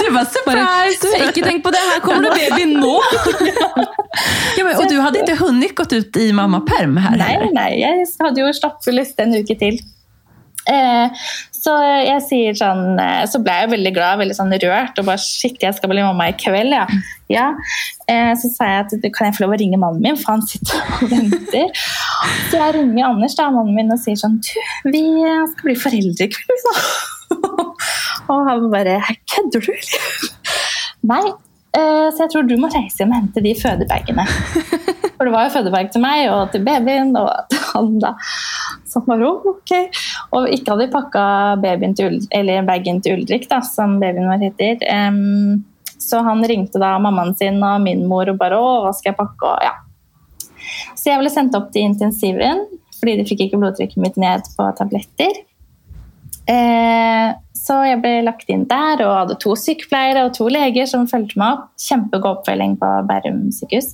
Du 0.03 0.09
var 0.11 0.25
Bare, 0.25 0.31
surprise! 0.35 1.01
du, 1.03 1.27
ikke 1.29 1.45
tenk 1.47 1.63
på 1.65 1.71
det, 1.73 1.81
her 1.93 2.01
kommer 2.03 2.27
det 2.27 2.49
baby 2.51 2.67
nå! 2.75 2.97
Ja, 4.59 4.67
men, 4.67 4.75
og 4.77 4.91
du 4.91 4.99
hadde 5.01 5.23
ikke 5.23 5.39
hunnit 5.39 5.73
gått 5.79 5.95
ut 5.95 6.17
i 6.21 6.27
mammaperm 6.37 6.99
her? 7.01 7.15
Nei, 7.17 7.49
nei, 7.55 7.71
jeg 7.81 8.05
hadde 8.21 8.43
jo 8.43 8.51
stappfull 8.53 8.99
lyst 8.99 9.21
en 9.23 9.33
uke 9.39 9.57
til. 9.57 9.79
Eh, 10.69 11.25
så 11.63 11.73
jeg 12.03 12.23
sier 12.27 12.57
sånn 12.59 12.99
eh, 12.99 13.23
Så 13.31 13.39
ble 13.43 13.55
jeg 13.55 13.71
veldig 13.71 13.93
glad, 13.95 14.19
veldig 14.23 14.35
sånn 14.35 14.55
rørt. 14.65 14.99
Og 14.99 15.07
bare 15.07 15.23
shit, 15.23 15.61
jeg 15.63 15.77
skal 15.77 15.93
bli 15.93 16.03
mamma 16.03 16.29
i 16.33 16.35
kveld, 16.39 16.75
ja. 16.75 16.87
ja. 17.31 17.47
Eh, 18.11 18.33
så 18.39 18.51
sa 18.51 18.71
jeg 18.71 18.87
at 18.87 19.07
kan 19.15 19.29
jeg 19.29 19.37
få 19.37 19.45
lov 19.45 19.55
å 19.55 19.61
ringe 19.63 19.79
mannen 19.81 20.03
min, 20.03 20.19
for 20.19 20.35
han 20.35 20.45
sitter 20.49 20.83
og 20.99 21.07
venter. 21.15 21.71
Så 22.51 22.59
jeg 22.59 22.77
ringer 22.79 23.13
Anders, 23.13 23.39
da, 23.39 23.49
mannen 23.55 23.79
min, 23.79 23.95
og 23.95 24.03
sier 24.03 24.19
sånn 24.19 24.41
Du, 24.43 24.53
vi 24.91 25.05
skal 25.55 25.69
bli 25.69 25.79
foreldre 25.79 26.29
i 26.29 26.35
kveld, 26.35 26.53
liksom. 26.57 26.83
og 28.33 28.51
han 28.51 28.69
bare 28.73 28.99
Kødder 29.31 29.65
du, 29.65 29.73
eller? 29.73 30.37
Nei. 31.13 31.25
Eh, 31.73 32.09
så 32.13 32.27
jeg 32.27 32.33
tror 32.33 32.49
du 32.49 32.57
må 32.61 32.69
reise 32.73 33.01
hjem 33.01 33.15
og 33.15 33.21
hente 33.21 33.45
de 33.45 33.55
fødebagene. 33.57 34.27
For 35.17 35.29
det 35.29 35.33
var 35.33 35.47
jo 35.47 35.55
fødebag 35.55 35.93
til 35.95 36.03
meg 36.03 36.27
og 36.33 36.51
til 36.53 36.65
babyen 36.67 37.15
og 37.17 37.31
til 37.53 37.63
han 37.71 37.93
da. 38.03 38.13
Så 38.91 39.01
han 39.01 39.09
bare, 39.13 39.31
ok. 39.53 39.73
Og 40.37 40.49
ikke 40.53 40.73
hadde 40.73 40.87
vi 40.87 40.93
pakka 40.93 41.27
babyen 41.63 41.95
til, 41.97 42.19
eller 42.35 42.67
bagen 42.69 42.99
til 43.05 43.21
Ulrik, 43.21 43.47
da, 43.49 43.63
som 43.65 44.01
babyen 44.03 44.29
vår 44.29 44.43
heter. 44.49 44.83
Um, 44.91 45.63
så 46.03 46.21
han 46.27 46.43
ringte 46.51 46.83
da 46.83 46.97
mammaen 47.01 47.33
sin 47.39 47.63
og 47.63 47.81
min 47.85 48.05
mor 48.11 48.29
og 48.29 48.41
bare 48.41 48.59
'Å, 48.59 48.83
hva 48.85 48.93
skal 48.97 49.13
jeg 49.13 49.21
pakke?' 49.21 49.53
Og, 49.53 49.63
ja. 49.63 49.77
Så 50.99 51.13
jeg 51.13 51.23
ble 51.23 51.31
sendt 51.31 51.57
opp 51.57 51.71
til 51.73 51.87
intensiven, 51.87 52.67
fordi 52.99 53.17
de 53.21 53.29
fikk 53.31 53.47
ikke 53.47 53.63
blodtrykket 53.63 54.03
mitt 54.03 54.19
ned 54.21 54.45
på 54.59 54.69
tabletter. 54.79 55.41
Eh, 56.51 57.29
så 57.55 57.77
jeg 57.87 58.01
ble 58.03 58.17
lagt 58.27 58.49
inn 58.51 58.65
der 58.71 59.05
og 59.05 59.15
hadde 59.15 59.39
to 59.43 59.55
sykepleiere 59.59 60.25
og 60.27 60.35
to 60.35 60.49
leger 60.51 60.89
som 60.91 61.07
fulgte 61.11 61.39
meg 61.39 61.59
opp. 61.59 61.69
Kjempegod 61.83 62.41
oppfølging 62.41 62.75
på 62.81 62.91
Bærum 63.09 63.45
sykehus. 63.55 63.93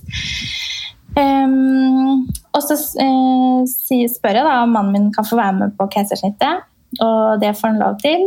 Og 1.19 2.65
så 2.65 2.75
eh, 3.03 4.09
spør 4.09 4.39
jeg 4.39 4.47
da 4.47 4.57
om 4.63 4.73
mannen 4.75 4.95
min 4.95 5.13
kan 5.13 5.27
få 5.27 5.37
være 5.39 5.57
med 5.61 5.77
på 5.77 5.89
keisersnittet, 5.93 6.65
og 7.03 7.41
det 7.41 7.55
får 7.57 7.73
han 7.73 7.81
lov 7.83 7.99
til. 8.01 8.25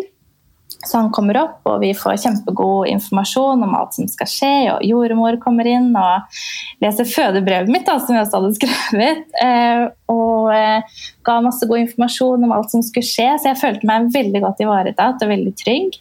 Så 0.82 0.98
han 0.98 1.12
kommer 1.14 1.38
opp, 1.38 1.60
og 1.70 1.78
vi 1.82 1.92
får 1.94 2.16
kjempegod 2.24 2.88
informasjon 2.90 3.62
om 3.62 3.74
alt 3.78 3.94
som 3.94 4.08
skal 4.10 4.28
skje. 4.30 4.52
Og 4.74 4.86
jordmor 4.86 5.38
kommer 5.42 5.68
inn 5.70 5.92
og 5.94 6.40
leser 6.82 7.06
fødebrevet 7.06 7.70
mitt, 7.70 7.86
da, 7.86 8.00
som 8.02 8.16
jeg 8.16 8.26
også 8.26 8.40
hadde 8.40 8.54
skrevet. 8.58 9.26
Eh, 9.42 9.82
og 10.12 10.52
eh, 10.54 10.98
ga 11.26 11.34
masse 11.42 11.66
god 11.66 11.80
informasjon 11.82 12.44
om 12.46 12.52
alt 12.54 12.70
som 12.70 12.82
skulle 12.84 13.06
skje, 13.06 13.26
så 13.40 13.50
jeg 13.50 13.58
følte 13.58 13.88
meg 13.88 14.10
veldig 14.14 14.42
godt 14.44 14.60
ivaretatt 14.62 15.24
og 15.24 15.30
veldig 15.32 15.52
trygg. 15.58 15.96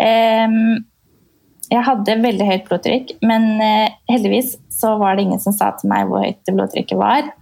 Eh, 0.00 0.56
jeg 1.72 1.84
hadde 1.88 2.18
veldig 2.22 2.48
høyt 2.48 2.68
blodtrykk, 2.68 3.14
men 3.26 3.48
heldigvis 4.10 4.54
så 4.72 4.94
var 5.00 5.16
det 5.16 5.26
ingen 5.26 5.42
som 5.42 5.56
sa 5.56 5.72
til 5.78 5.90
meg 5.92 6.08
hvor 6.08 6.24
høyt 6.24 6.52
blodtrykket 6.52 7.00
var. 7.00 7.32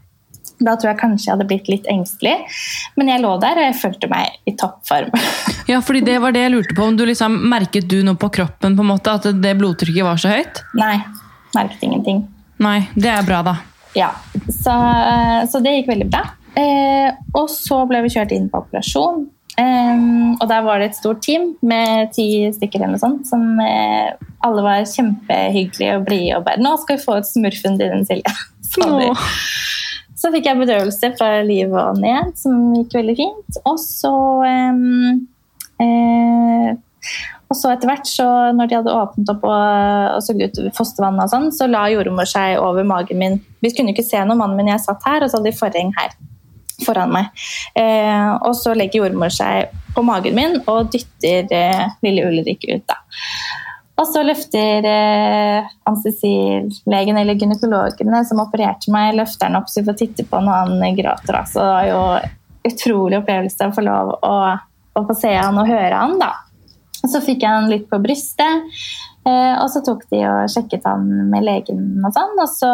Da 0.62 0.76
tror 0.78 0.92
jeg 0.92 1.00
kanskje 1.00 1.28
jeg 1.28 1.34
hadde 1.34 1.48
blitt 1.50 1.70
litt 1.70 1.88
engstelig, 1.90 2.36
men 2.98 3.10
jeg 3.10 3.22
lå 3.24 3.32
der 3.42 3.58
og 3.58 3.66
jeg 3.66 3.78
følte 3.80 4.10
meg 4.12 4.36
i 4.48 4.56
toppform. 4.58 5.12
Ja, 5.70 5.78
fordi 5.78 6.00
det 6.02 6.16
var 6.18 6.34
det 6.34 6.40
jeg 6.42 6.50
lurte 6.56 6.74
på. 6.74 6.84
Om 6.90 6.96
du 6.98 7.04
liksom, 7.06 7.36
Merket 7.48 7.86
du 7.88 8.00
noe 8.02 8.18
på 8.18 8.32
kroppen 8.34 8.74
på 8.74 8.82
en 8.82 8.88
måte, 8.88 9.12
at 9.14 9.28
det 9.38 9.52
blodtrykket 9.60 10.02
var 10.04 10.18
så 10.18 10.32
høyt? 10.32 10.58
Nei, 10.74 10.96
merket 11.54 11.84
ingenting. 11.86 12.24
Nei, 12.62 12.80
det 12.98 13.12
er 13.12 13.22
bra, 13.26 13.44
da. 13.46 13.54
Ja, 13.94 14.10
så, 14.50 14.74
så 15.52 15.60
det 15.62 15.76
gikk 15.76 15.92
veldig 15.92 16.08
bra. 16.10 16.24
Eh, 16.58 17.14
og 17.38 17.46
så 17.52 17.82
ble 17.88 18.02
vi 18.04 18.12
kjørt 18.12 18.34
inn 18.34 18.50
på 18.52 18.64
operasjon. 18.64 19.24
Eh, 19.60 20.02
og 20.38 20.44
der 20.48 20.64
var 20.64 20.80
det 20.80 20.90
et 20.90 20.98
stort 20.98 21.22
team 21.24 21.52
med 21.64 22.12
ti 22.16 22.26
stykker 22.56 22.80
eller 22.80 22.96
noe 22.96 23.02
sånt, 23.02 23.28
som 23.28 23.60
eh, 23.62 24.12
alle 24.44 24.64
var 24.64 24.88
kjempehyggelige 24.88 25.98
og 25.98 26.06
blide 26.08 26.38
og 26.38 26.46
bare 26.48 26.62
'Nå 26.62 26.76
skal 26.82 26.98
vi 26.98 27.04
få 27.04 27.18
ut 27.20 27.28
smurfen 27.28 27.78
din, 27.80 28.06
Silje'. 28.08 28.36
sa 28.72 28.88
de. 28.98 29.10
Så 30.22 30.30
fikk 30.30 30.46
jeg 30.46 30.60
bedøvelse 30.60 31.08
fra 31.18 31.28
liv 31.42 31.72
og 31.74 31.98
ned, 31.98 32.30
som 32.38 32.70
gikk 32.76 32.94
veldig 33.00 33.16
fint. 33.18 33.58
Og 33.66 33.74
så 33.82 34.12
eh, 34.46 35.18
og 37.52 37.58
så 37.58 37.72
etter 37.72 37.90
hvert, 37.90 38.08
så 38.08 38.26
når 38.56 38.68
de 38.68 38.76
hadde 38.78 38.96
åpnet 38.96 39.30
opp 39.34 39.42
og, 39.44 39.62
og 40.16 40.22
sugd 40.24 40.44
ut 40.46 40.60
fostervannet, 40.76 41.26
og 41.26 41.32
sånn, 41.32 41.50
så 41.52 41.68
la 41.68 41.84
jordmor 41.92 42.28
seg 42.28 42.56
over 42.62 42.86
magen 42.88 43.20
min. 43.20 43.40
Vi 43.60 43.72
kunne 43.76 43.92
ikke 43.92 44.06
se 44.06 44.22
noe, 44.24 44.38
mannen 44.38 44.56
min 44.56 44.70
jeg 44.72 44.84
satt 44.86 45.04
her, 45.04 45.24
og 45.24 45.28
så 45.28 45.40
hadde 45.40 45.50
de 45.50 45.58
forheng 45.58 45.92
her 45.98 46.14
foran 46.82 47.12
meg. 47.12 47.28
Eh, 47.78 48.30
og 48.46 48.56
så 48.58 48.72
legger 48.78 49.04
jordmor 49.04 49.34
seg 49.34 49.74
på 49.92 50.04
magen 50.06 50.38
min 50.38 50.56
og 50.64 50.88
dytter 50.94 51.52
eh, 51.52 51.84
lille 52.06 52.30
Ulrik 52.30 52.64
ut. 52.70 52.86
da. 52.88 52.96
Og 54.00 54.08
så 54.08 54.22
løfter 54.24 54.86
eh, 54.88 55.72
anestesilegen 55.88 57.18
eller 57.20 57.36
gynekologene 57.38 58.22
som 58.24 58.40
opererte 58.42 58.92
meg, 58.92 59.16
løfter 59.18 59.50
den 59.50 59.58
opp 59.60 59.68
så 59.68 59.82
vi 59.82 59.90
får 59.90 59.98
titte 60.00 60.24
på 60.28 60.40
når 60.40 60.62
han 60.62 60.96
gråter. 60.96 61.38
Så 61.48 61.60
det 61.60 61.74
var 61.74 61.90
jo 61.90 62.04
utrolig 62.72 63.18
opplevelse 63.20 63.68
å 63.68 63.74
få 63.74 63.84
lov 63.84 64.14
å, 64.16 64.34
å 64.98 65.04
få 65.08 65.16
se 65.18 65.34
han 65.36 65.60
og 65.60 65.68
høre 65.68 65.98
han. 65.98 66.16
da. 66.22 66.32
Så 67.02 67.20
fikk 67.22 67.42
jeg 67.42 67.50
han 67.50 67.68
litt 67.70 67.88
på 67.90 67.98
brystet, 68.02 68.70
eh, 69.26 69.54
og 69.58 69.68
så 69.74 69.82
tok 69.84 70.06
de 70.12 70.22
og 70.28 70.52
sjekket 70.54 70.86
han 70.86 71.04
med 71.32 71.44
legen. 71.46 71.84
Og 72.00 72.14
sånn, 72.14 72.36
og 72.38 72.48
så 72.50 72.72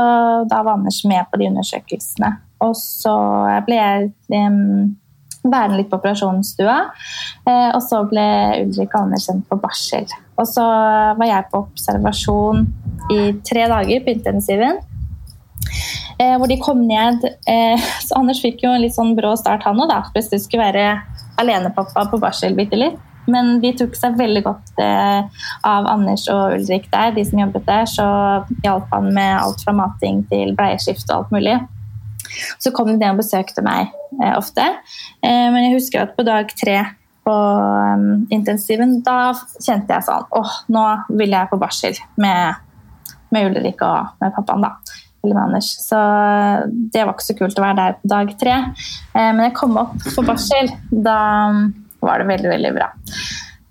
da 0.50 0.62
var 0.62 0.76
Anders 0.76 1.00
med 1.08 1.26
på 1.32 1.40
de 1.40 1.48
undersøkelsene. 1.50 2.34
Og 2.64 2.76
så 2.78 3.16
ble 3.66 3.80
jeg 3.80 4.10
eh, 4.36 4.62
værende 5.48 5.80
litt 5.80 5.90
på 5.90 5.98
operasjonsstua, 5.98 6.78
eh, 7.48 7.68
og 7.72 7.82
så 7.84 8.04
ble 8.10 8.28
Ulrik 8.66 8.96
anerkjent 9.00 9.48
på 9.48 9.60
barsel. 9.62 10.06
Og 10.38 10.46
så 10.46 10.64
var 11.18 11.26
jeg 11.26 11.48
på 11.50 11.64
observasjon 11.66 12.66
i 13.14 13.20
tre 13.46 13.66
dager 13.70 14.04
på 14.04 14.14
intensiven. 14.14 14.78
Eh, 16.18 16.34
hvor 16.38 16.50
de 16.50 16.58
kom 16.58 16.80
ned 16.88 17.22
eh, 17.46 17.84
Så 18.06 18.16
Anders 18.18 18.40
fikk 18.42 18.64
jo 18.64 18.72
en 18.74 18.82
litt 18.82 18.96
sånn 18.96 19.12
brå 19.18 19.34
start, 19.38 19.66
han 19.66 19.78
òg, 19.78 19.90
da. 19.90 20.00
Plutselig 20.14 20.46
skulle 20.46 20.66
være 20.66 20.86
alenepappa 21.38 22.08
på 22.10 22.18
barsel 22.22 22.56
bitte 22.58 22.78
litt. 22.78 22.98
Men 23.28 23.58
de 23.60 23.74
tok 23.76 23.96
seg 23.98 24.16
veldig 24.18 24.42
godt 24.46 24.80
eh, 24.80 25.42
av 25.68 25.88
Anders 25.90 26.24
og 26.32 26.56
Ulrik 26.56 26.88
der, 26.92 27.12
de 27.16 27.24
som 27.28 27.42
jobbet 27.42 27.66
der. 27.68 27.88
Så 27.90 28.06
hjalp 28.64 28.88
han 28.94 29.10
med 29.14 29.34
alt 29.36 29.64
fra 29.64 29.74
mating 29.76 30.22
til 30.32 30.54
bleieskift 30.58 31.10
og 31.10 31.18
alt 31.18 31.34
mulig. 31.36 31.58
Så 32.58 32.72
kom 32.74 32.88
de 32.90 32.96
ned 32.96 33.12
og 33.12 33.20
besøkte 33.20 33.64
meg 33.64 33.92
eh, 34.22 34.32
ofte. 34.32 34.64
Eh, 35.20 35.46
men 35.52 35.66
jeg 35.66 35.76
husker 35.76 36.06
at 36.06 36.16
på 36.16 36.24
dag 36.26 36.50
tre 36.56 36.80
på 37.28 37.34
um, 37.36 38.06
intensiven, 38.34 38.98
da 39.04 39.34
kjente 39.60 39.92
jeg 39.92 40.06
sånn 40.06 40.24
åh, 40.38 40.54
nå 40.72 40.84
vil 41.12 41.36
jeg 41.36 41.50
på 41.50 41.60
barsel 41.60 41.98
med, 42.20 42.62
med 43.34 43.50
Ulrik 43.50 43.84
og 43.84 44.16
med 44.22 44.32
pappaen, 44.38 44.64
da. 44.64 44.72
Eller 45.24 45.34
med 45.34 45.42
Anders. 45.42 45.68
Så 45.82 45.98
det 46.94 47.02
var 47.02 47.12
ikke 47.12 47.26
så 47.26 47.36
kult 47.38 47.58
å 47.58 47.64
være 47.66 47.78
der 47.80 47.98
på 47.98 48.10
dag 48.14 48.32
tre. 48.40 48.56
Eh, 49.12 49.30
men 49.34 49.48
jeg 49.48 49.56
kom 49.58 49.74
opp 49.80 49.96
på 50.14 50.22
barsel. 50.24 50.70
Da 50.88 51.18
var 52.06 52.22
det 52.22 52.28
veldig, 52.28 52.52
veldig 52.52 52.70
bra. 52.76 52.86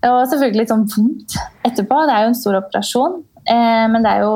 Og 0.07 0.17
selvfølgelig 0.29 0.59
litt 0.59 0.73
sånn 0.73 0.83
vondt 0.91 1.37
etterpå. 1.67 2.01
Det 2.03 2.17
er 2.17 2.25
jo 2.25 2.33
en 2.33 2.41
stor 2.41 2.59
operasjon. 2.59 3.21
Eh, 3.47 3.85
men 3.93 4.03
det 4.03 4.11
er 4.11 4.25
jo 4.25 4.35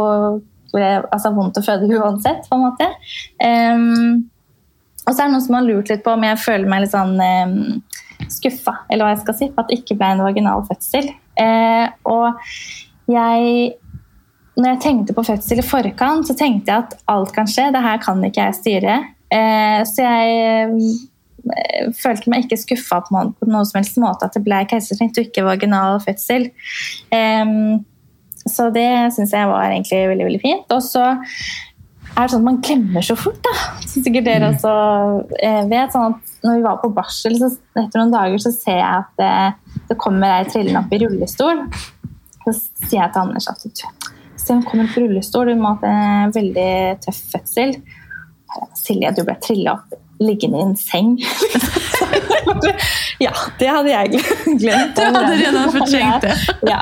altså, 1.12 1.34
vondt 1.36 1.60
å 1.60 1.66
føde 1.66 1.90
uansett, 2.00 2.48
på 2.48 2.58
en 2.58 2.64
måte. 2.64 2.88
Um, 3.44 4.30
og 5.02 5.14
så 5.14 5.24
er 5.24 5.28
det 5.28 5.34
noen 5.34 5.44
som 5.44 5.58
har 5.58 5.66
lurt 5.66 5.92
litt 5.92 6.04
på 6.06 6.14
om 6.14 6.26
jeg 6.26 6.40
føler 6.42 6.70
meg 6.70 6.84
litt 6.84 6.94
sånn 6.94 7.16
um, 7.18 7.82
skuffa, 8.30 8.76
eller 8.90 9.06
hva 9.06 9.14
jeg 9.16 9.24
skal 9.24 9.38
si, 9.38 9.50
på 9.52 9.64
at 9.64 9.72
det 9.72 9.82
ikke 9.82 9.98
ble 10.00 10.14
en 10.16 10.26
vaginal 10.26 10.66
fødsel. 10.70 11.10
Eh, 11.42 11.88
og 12.10 12.42
jeg 13.12 13.78
når 14.62 14.74
jeg 14.74 14.82
tenkte 14.84 15.16
på 15.16 15.24
fødsel 15.26 15.62
i 15.62 15.66
forkant, 15.66 16.28
så 16.28 16.36
tenkte 16.38 16.72
jeg 16.72 16.84
at 16.84 16.98
alt 17.12 17.32
kan 17.36 17.48
skje. 17.50 17.70
Det 17.74 17.84
her 17.84 18.02
kan 18.04 18.24
ikke 18.28 18.50
jeg 18.50 18.58
styre. 18.60 18.98
Eh, 19.32 19.80
så 19.88 20.04
jeg 20.04 20.74
eh, 21.56 21.94
følte 21.98 22.32
meg 22.32 22.46
ikke 22.46 22.60
skuffa 22.60 23.00
på, 23.08 23.22
på 23.40 23.48
noen 23.48 23.68
som 23.68 23.80
helst 23.80 24.02
måte 24.02 24.28
at 24.28 24.36
det 24.36 24.44
ble 24.46 24.60
keisersnitt 24.70 25.18
og 25.18 25.30
ikke 25.30 25.48
vaginal 25.48 26.02
fødsel. 26.04 26.50
Eh, 27.16 27.56
så 28.42 28.68
det 28.74 28.90
syns 29.16 29.36
jeg 29.38 29.50
var 29.50 29.70
egentlig 29.70 30.04
veldig, 30.12 30.28
veldig 30.28 30.44
fint. 30.44 30.76
Og 30.76 30.84
så 30.84 31.08
er 32.18 32.32
sånn 32.32 32.42
at 32.42 32.48
man 32.48 32.60
glemmer 32.64 33.06
så 33.06 33.16
fort, 33.20 33.40
da. 33.46 33.54
Så 33.86 34.02
sikkert 34.02 34.28
dere 34.28 34.52
også 34.52 34.74
eh, 35.42 35.64
vet. 35.72 35.94
sånn 35.94 36.14
at 36.16 36.36
Når 36.46 36.58
vi 36.58 36.66
var 36.66 36.80
på 36.82 36.92
barsel, 36.96 37.38
så 37.40 37.52
etter 37.78 38.02
noen 38.02 38.14
dager 38.14 38.42
så 38.42 38.52
ser 38.56 38.80
jeg 38.80 39.04
at 39.04 39.12
det, 39.22 39.82
det 39.92 40.00
kommer 40.02 40.40
ei 40.40 40.48
trillende 40.50 40.82
opp 40.82 40.94
i 40.96 41.02
rullestol. 41.04 41.66
Så 42.42 42.56
sier 42.58 43.04
jeg 43.04 43.14
til 43.14 43.22
Anders 43.22 43.50
at 43.52 43.66
se 44.42 44.56
hun 44.56 44.64
kommer 44.66 44.90
på 44.90 45.04
rullestol, 45.04 45.52
hun 45.54 45.62
må 45.62 45.76
ha 45.76 45.78
hatt 45.78 45.86
en 45.92 46.36
veldig 46.36 46.72
tøff 47.06 47.20
fødsel. 47.36 47.76
Silje, 48.76 49.14
du 49.16 49.24
ble 49.28 49.38
trilla 49.44 49.78
opp 49.78 50.00
liggende 50.22 50.60
i 50.60 50.66
en 50.66 50.76
seng. 50.80 51.16
ja, 53.26 53.34
det 53.60 53.70
hadde 53.70 53.92
jeg 53.94 54.12
glemt. 54.60 54.96
Du 54.98 55.02
hadde 55.06 55.38
redan 55.40 55.72
fortrengt 55.74 56.26
det. 56.26 56.36
Ja. 56.70 56.82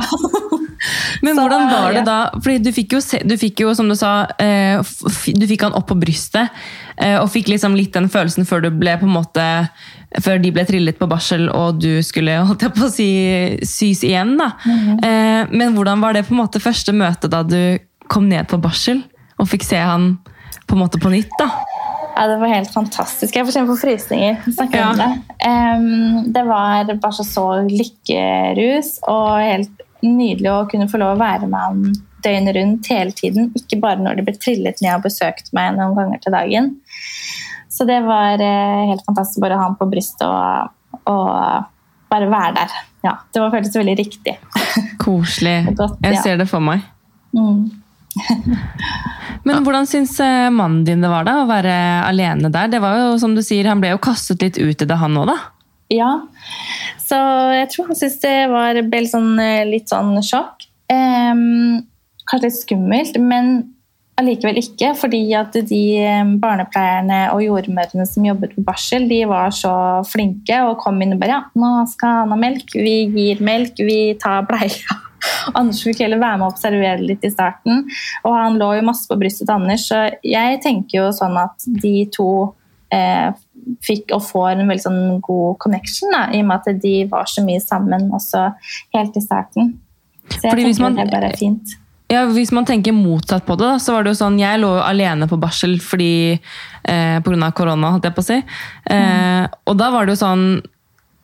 Men 1.21 1.35
Så, 1.35 1.41
hvordan 1.41 1.65
var 1.71 1.93
det 1.93 2.03
da? 2.07 2.17
Fordi 2.39 2.57
du 2.63 2.71
fikk 2.75 2.95
jo, 2.95 3.01
du 3.27 3.35
fikk 3.39 3.63
jo 3.65 3.73
som 3.75 3.89
du 3.91 3.95
sa, 3.99 4.13
eh, 4.39 4.79
du 5.35 5.45
fikk 5.49 5.65
han 5.67 5.75
opp 5.77 5.89
på 5.91 5.97
brystet. 5.99 6.53
Eh, 6.99 7.17
og 7.19 7.29
fikk 7.31 7.51
liksom 7.51 7.75
litt 7.79 7.93
den 7.95 8.09
følelsen 8.11 8.47
før 8.47 8.65
du 8.65 8.69
ble 8.75 8.95
på 8.99 9.07
en 9.07 9.15
måte 9.15 9.45
før 10.23 10.39
de 10.41 10.49
ble 10.51 10.63
trillet 10.65 10.97
på 10.97 11.07
barsel 11.09 11.45
og 11.53 11.77
du 11.83 11.99
skulle 12.05 12.39
holdt 12.47 12.63
jeg 12.65 12.73
på 12.75 12.87
å 12.87 12.91
si, 12.91 13.09
sys 13.67 14.01
igjen. 14.07 14.33
da. 14.39 14.49
eh, 14.65 15.43
men 15.51 15.75
hvordan 15.77 16.01
var 16.01 16.17
det 16.17 16.25
på 16.27 16.33
en 16.35 16.41
måte 16.41 16.63
første 16.63 16.95
møte 16.95 17.29
da 17.31 17.43
du 17.45 17.77
kom 18.09 18.25
ned 18.31 18.49
på 18.49 18.57
barsel 18.61 19.03
og 19.39 19.47
fikk 19.51 19.67
se 19.67 19.77
han 19.79 20.15
på 20.65 20.75
en 20.75 20.81
måte 20.81 21.01
på 21.01 21.11
nytt? 21.13 21.31
da? 21.39 21.51
Ja, 22.19 22.25
det 22.27 22.35
var 22.41 22.51
helt 22.51 22.73
fantastisk. 22.73 23.35
Jeg 23.35 23.47
får 23.47 23.55
kjenne 23.55 23.69
på 23.69 23.79
frysninger. 23.79 24.41
Ja. 24.73 24.89
om 24.89 24.97
det. 24.99 25.11
Um, 25.47 26.33
det 26.35 26.41
var 26.43 26.89
bare 26.91 27.15
så, 27.15 27.23
så 27.23 27.45
lykkerus 27.63 28.97
og 29.07 29.37
helt 29.39 29.85
nydelig 30.03 30.51
å 30.51 30.65
kunne 30.67 30.89
få 30.91 30.99
lov 30.99 31.13
å 31.15 31.21
være 31.21 31.47
med 31.47 31.63
han 31.63 31.95
døgnet 32.19 32.57
rundt 32.57 32.91
hele 32.91 33.15
tiden. 33.15 33.53
Ikke 33.55 33.79
bare 33.79 34.03
når 34.03 34.19
de 34.19 34.27
ble 34.27 34.35
trillet 34.35 34.83
ned 34.83 34.97
og 34.97 35.07
besøkt 35.07 35.53
meg 35.55 35.77
noen 35.77 35.95
ganger 35.95 36.19
til 36.25 36.35
dagen. 36.35 36.69
Så 37.71 37.87
det 37.87 38.01
var 38.03 38.43
uh, 38.43 38.83
helt 38.91 39.07
fantastisk 39.07 39.39
bare 39.45 39.55
å 39.55 39.63
ha 39.63 39.69
han 39.69 39.79
på 39.79 39.87
brystet 39.87 40.27
og, 40.27 40.99
og 41.07 41.31
bare 42.11 42.31
være 42.35 42.55
der. 42.59 42.79
Ja, 43.07 43.15
det 43.31 43.45
var 43.45 43.55
føltes 43.55 43.79
veldig 43.79 43.95
riktig. 44.01 44.35
Koselig. 44.99 45.61
Godt, 45.79 46.01
Jeg 46.03 46.19
ser 46.25 46.43
det 46.43 46.51
for 46.51 46.59
meg. 46.59 46.83
Mm. 47.31 47.69
Men 49.47 49.63
hvordan 49.63 49.87
syns 49.87 50.17
eh, 50.23 50.49
mannen 50.51 50.83
din 50.87 51.03
det 51.03 51.11
var 51.11 51.27
da, 51.27 51.39
å 51.41 51.49
være 51.49 51.75
alene 52.07 52.51
der? 52.53 52.71
Det 52.71 52.81
var 52.83 52.97
jo, 52.99 53.13
som 53.21 53.35
du 53.37 53.43
sier, 53.45 53.69
Han 53.69 53.81
ble 53.83 53.93
jo 53.93 54.03
kastet 54.03 54.43
litt 54.43 54.59
ut 54.59 54.83
i 54.83 54.87
det, 54.87 54.99
han 54.99 55.17
òg, 55.19 55.31
da? 55.31 55.37
Ja, 55.89 56.11
så 57.01 57.17
jeg 57.55 57.71
tror 57.71 57.89
han 57.89 57.97
syntes 57.97 58.19
det 58.21 58.35
var 58.51 58.77
litt 58.77 59.09
sånn, 59.09 59.31
eh, 59.41 59.65
litt 59.65 59.89
sånn 59.89 60.13
sjokk. 60.25 60.67
Eh, 60.91 61.33
kanskje 62.29 62.45
litt 62.45 62.59
skummelt, 62.59 63.17
men 63.23 63.53
allikevel 64.19 64.59
ikke. 64.61 64.93
Fordi 64.99 65.23
at 65.39 65.57
de 65.71 65.81
barnepleierne 66.43 67.21
og 67.33 67.43
jordmødrene 67.47 68.05
som 68.09 68.27
jobbet 68.27 68.53
på 68.57 68.65
barsel, 68.67 69.07
de 69.09 69.23
var 69.29 69.53
så 69.55 69.73
flinke 70.07 70.61
og 70.67 70.77
kom 70.83 71.01
inn 71.01 71.15
og 71.15 71.23
bare 71.23 71.39
ja, 71.39 71.43
nå 71.57 71.73
skal 71.89 72.23
han 72.23 72.35
ha 72.35 72.39
melk, 72.39 72.75
vi 72.75 72.97
gir 73.15 73.41
melk, 73.45 73.79
vi 73.81 74.01
tar 74.21 74.45
bleia. 74.49 74.99
Anders 75.55 75.81
fikk 75.83 75.99
heller 76.03 76.19
være 76.21 76.37
med 76.37 76.47
og 76.47 76.53
observere 76.53 77.01
litt 77.05 77.23
i 77.27 77.31
starten. 77.33 77.83
Og 78.23 78.33
han 78.35 78.57
lå 78.61 78.71
jo 78.79 78.85
masse 78.87 79.07
på 79.09 79.17
brystet 79.19 79.47
til 79.47 79.55
Anders, 79.55 79.87
så 79.89 80.05
jeg 80.23 80.61
tenker 80.63 81.01
jo 81.03 81.09
sånn 81.15 81.37
at 81.41 81.67
de 81.83 81.93
to 82.15 82.29
eh, 82.91 83.29
fikk 83.85 84.13
og 84.15 84.23
får 84.25 84.55
en 84.63 84.67
veldig 84.71 84.81
sånn 84.85 85.19
god 85.21 85.59
connection, 85.61 86.09
da, 86.15 86.23
i 86.33 86.39
og 86.41 86.47
med 86.49 86.63
at 86.71 86.79
de 86.81 86.95
var 87.11 87.27
så 87.29 87.43
mye 87.45 87.59
sammen 87.61 88.07
også 88.15 88.47
helt 88.95 89.17
i 89.19 89.21
starten. 89.21 89.75
Så 90.29 90.41
jeg 90.41 90.51
Fordi 90.51 90.63
tenker 90.71 90.81
man- 90.81 90.95
det 90.95 91.11
bare 91.11 91.29
er 91.33 91.37
fint. 91.37 91.75
Ja, 92.09 92.23
Hvis 92.25 92.51
man 92.51 92.65
tenker 92.65 92.91
motsatt 92.91 93.45
på 93.45 93.55
det, 93.57 93.67
da, 93.67 93.75
så 93.77 93.93
var 93.93 94.03
det 94.03 94.15
jo 94.15 94.25
sånn 94.25 94.39
Jeg 94.39 94.59
lå 94.59 94.71
jo 94.77 94.81
alene 94.81 95.27
på 95.29 95.37
barsel 95.39 95.75
fordi 95.79 96.39
eh, 96.83 97.19
pga. 97.21 97.51
korona, 97.53 97.91
holdt 97.91 98.03
jeg 98.07 98.15
på 98.15 98.23
å 98.23 98.25
si. 98.25 98.37
Eh, 98.89 99.47
og 99.67 99.77
da 99.77 99.91
var 99.91 100.05
det 100.07 100.15
jo 100.17 100.25
sånn 100.25 100.63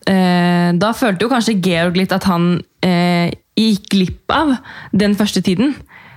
eh, 0.07 0.71
Da 0.77 0.91
følte 0.93 1.25
jo 1.25 1.29
kanskje 1.31 1.57
Georg 1.65 1.97
litt 1.97 2.11
at 2.13 2.23
han 2.29 2.61
eh, 2.85 3.31
gikk 3.59 3.89
glipp 3.91 4.31
av 4.31 4.55
den 4.91 5.15
første 5.15 5.41
tiden. 5.43 5.75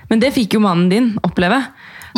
Men 0.09 0.19
det 0.19 0.33
fikk 0.35 0.55
jo 0.57 0.63
mannen 0.63 0.89
din 0.91 1.11
oppleve. 1.23 1.61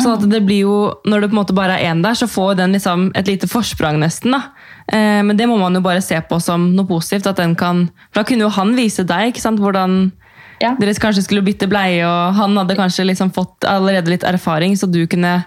Så 0.00 0.14
at 0.16 0.24
det 0.30 0.40
blir 0.46 0.62
jo, 0.64 0.76
når 1.04 1.20
det 1.20 1.28
på 1.30 1.36
en 1.36 1.40
måte 1.42 1.54
bare 1.54 1.76
er 1.76 1.92
én 1.92 2.00
der, 2.02 2.16
så 2.16 2.26
får 2.26 2.56
den 2.62 2.72
liksom 2.72 3.10
et 3.14 3.28
lite 3.28 3.46
forsprang 3.50 4.00
nesten. 4.00 4.32
da. 4.32 4.40
Eh, 4.88 5.20
men 5.22 5.36
det 5.36 5.46
må 5.46 5.58
man 5.60 5.74
jo 5.74 5.82
bare 5.84 6.00
se 6.02 6.16
på 6.16 6.40
som 6.40 6.74
noe 6.74 6.86
positivt. 6.88 7.26
at 7.26 7.36
den 7.36 7.54
kan, 7.54 7.90
For 8.10 8.22
da 8.22 8.24
kunne 8.24 8.40
jo 8.46 8.48
han 8.48 8.74
vise 8.74 9.04
deg 9.04 9.32
ikke 9.32 9.40
sant, 9.40 9.60
hvordan 9.60 10.12
Ja. 10.60 10.74
dere 10.78 10.94
kanskje 10.94 11.24
skulle 11.24 11.42
bytte 11.42 11.68
bleie, 11.68 12.04
og 12.06 12.34
han 12.34 12.56
hadde 12.56 12.76
kanskje 12.76 13.04
liksom 13.06 13.32
fått 13.32 13.64
allerede 13.66 14.08
litt 14.08 14.22
erfaring, 14.22 14.74
så 14.76 14.90
du 14.90 15.06
kunne 15.06 15.44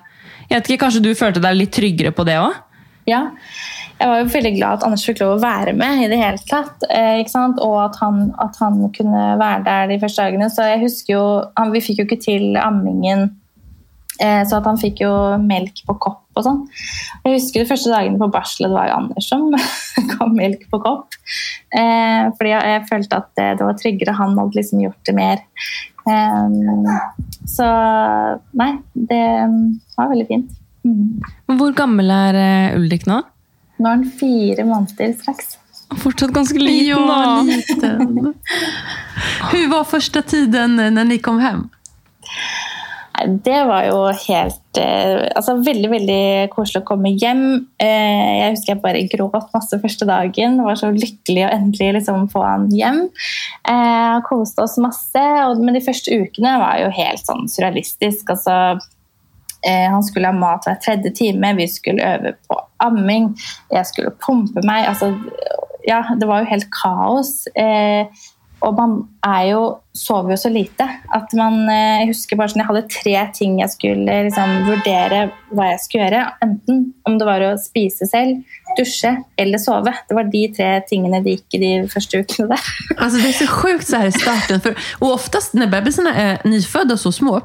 jeg 0.50 0.62
vet 0.62 0.70
ikke, 0.70 0.86
Kanskje 0.86 1.02
du 1.02 1.16
følte 1.16 1.42
deg 1.42 1.56
litt 1.56 1.72
tryggere 1.72 2.12
på 2.12 2.24
det 2.26 2.36
òg? 2.38 2.54
Ja. 3.08 3.32
Jeg 4.06 4.12
var 4.12 4.20
jo 4.22 4.34
veldig 4.36 4.52
glad 4.60 4.76
at 4.78 4.84
Anders 4.86 5.04
fikk 5.08 5.24
lov 5.24 5.32
å 5.34 5.42
være 5.42 5.72
med 5.74 6.04
i 6.04 6.10
det 6.12 6.20
hele 6.20 6.38
tatt. 6.46 6.84
Eh? 6.94 7.24
Og 7.66 7.78
at 7.82 7.96
han, 8.04 8.28
at 8.44 8.60
han 8.62 8.84
kunne 8.94 9.24
være 9.42 9.64
der 9.66 9.90
de 9.90 9.98
første 10.04 10.28
dagene. 10.28 10.50
Så 10.54 10.68
jeg 10.70 10.84
husker 10.84 11.14
jo, 11.16 11.24
han, 11.58 11.74
Vi 11.74 11.82
fikk 11.82 12.04
jo 12.04 12.06
ikke 12.06 12.20
til 12.22 12.60
ammingen, 12.62 13.32
eh, 14.22 14.44
så 14.46 14.62
han 14.62 14.78
fikk 14.78 15.02
jo 15.08 15.12
melk 15.42 15.82
på 15.90 15.98
kopp 16.06 16.38
og 16.38 16.46
sånn. 16.46 16.62
Jeg 17.26 17.40
husker 17.40 17.64
de 17.64 17.72
første 17.72 17.96
dagene 17.96 18.22
på 18.22 18.30
barselet, 18.30 18.70
det 18.70 18.78
var 18.78 18.92
jo 18.92 19.02
Anders 19.02 19.32
som 19.32 19.50
ga 20.14 20.32
melk 20.38 20.70
på 20.70 20.84
kopp. 20.86 21.20
Eh, 21.74 22.30
fordi 22.38 22.54
jeg, 22.54 22.88
følte 22.94 23.24
at 23.24 23.34
det, 23.34 23.52
det 23.58 23.70
var 23.72 23.82
tryggere. 23.82 24.18
Han 24.22 24.38
hadde 24.38 24.62
liksom 24.62 24.86
gjort 24.86 25.02
det 25.10 25.18
mer. 25.18 25.46
Så 27.50 27.66
nei, 28.54 28.74
det 28.94 29.24
var 29.98 30.12
veldig 30.14 30.30
fint. 30.30 30.60
Mm. 30.86 31.56
Hvor 31.58 31.74
gammel 31.74 32.14
er 32.14 32.76
Ulrik 32.78 33.10
nå? 33.10 33.24
Nå 33.78 33.90
er 33.90 33.98
han 33.98 34.06
fire 34.20 34.66
måneder 34.68 35.16
straks. 35.20 35.58
Fortsatt 36.02 36.34
ganske 36.34 36.60
liten, 36.60 36.88
Ja, 36.88 37.42
liten. 37.46 38.32
Hvordan 39.50 39.72
var 39.72 39.90
første 39.90 40.22
tiden 40.26 40.80
når 40.80 41.12
ni 41.12 41.20
kom 41.24 41.42
hjem? 41.44 41.68
Det 43.46 43.62
var 43.68 43.86
jo 43.88 44.00
helt 44.12 44.80
eh, 44.82 45.22
altså 45.38 45.56
Veldig 45.64 45.90
veldig 45.92 46.24
koselig 46.52 46.82
å 46.82 46.88
komme 46.88 47.14
hjem. 47.16 47.46
Eh, 47.80 48.32
jeg 48.42 48.56
husker 48.56 48.74
jeg 48.74 48.82
bare 48.84 49.04
gråt 49.12 49.54
masse 49.56 49.80
første 49.80 50.08
dagen. 50.10 50.58
Var 50.66 50.80
så 50.80 50.92
lykkelig 50.92 51.46
å 51.46 51.54
endelig 51.56 51.94
liksom 52.00 52.28
få 52.34 52.44
han 52.44 52.68
hjem. 52.76 53.06
Eh, 53.72 54.18
koste 54.28 54.66
oss 54.66 54.76
masse. 54.84 55.24
Men 55.62 55.78
de 55.78 55.84
første 55.86 56.12
ukene 56.12 56.58
var 56.60 56.82
jo 56.84 56.92
helt 56.98 57.24
sånn 57.24 57.48
surrealistisk. 57.52 58.36
Altså, 58.36 58.82
han 59.66 60.04
skulle 60.06 60.30
ha 60.30 60.38
mat 60.38 60.68
hver 60.68 60.78
tredje 60.84 61.12
time, 61.18 61.56
vi 61.58 61.68
skulle 61.72 62.06
øve 62.14 62.36
på 62.46 62.60
amming, 62.86 63.32
jeg 63.74 63.90
skulle 63.90 64.14
pumpe 64.26 64.62
meg. 64.68 64.86
Altså, 64.92 65.14
ja, 65.88 66.04
det 66.20 66.30
var 66.30 66.44
jo 66.44 66.52
helt 66.54 66.72
kaos. 66.74 67.46
Eh, 67.58 68.06
og 68.66 68.74
man 68.78 68.94
er 69.28 69.42
jo, 69.52 69.62
sover 69.94 70.34
jo 70.34 70.38
så 70.40 70.50
lite 70.50 70.86
at 71.14 71.34
man 71.38 71.68
eh, 71.70 72.02
Jeg 72.02 72.08
husker 72.14 72.40
bare 72.40 72.50
sånn, 72.50 72.62
jeg 72.64 72.70
hadde 72.70 72.94
tre 72.94 73.16
ting 73.36 73.58
jeg 73.60 73.74
skulle 73.74 74.16
liksom, 74.30 74.54
vurdere 74.66 75.20
hva 75.52 75.68
jeg 75.74 75.82
skulle 75.84 76.08
gjøre. 76.08 76.22
Enten 76.46 76.86
om 77.06 77.20
det 77.20 77.28
var 77.28 77.46
å 77.46 77.52
spise 77.62 78.08
selv, 78.10 78.42
dusje 78.80 79.12
eller 79.42 79.62
sove. 79.62 79.94
Det 80.10 80.18
var 80.18 80.32
de 80.32 80.46
tre 80.56 80.72
tingene 80.90 81.22
det 81.26 81.38
gikk 81.38 81.60
i 81.60 81.64
de 81.66 81.74
første 81.92 82.24
ukene 82.24 82.56
der. 82.56 82.72
Altså, 83.06 83.20
det 83.20 83.30
er 83.30 83.38
så 83.38 83.50
sjukt 83.52 83.90
så 83.90 84.02
her 84.02 84.10
i 84.10 84.16
starten. 84.16 84.64
For, 84.64 84.88
og 85.04 85.18
oftest 85.20 85.54
når 85.58 85.70
bebisarna 85.76 86.16
er 86.18 86.48
nyfødte 86.48 86.98
og 86.98 87.04
så 87.04 87.14
små 87.14 87.42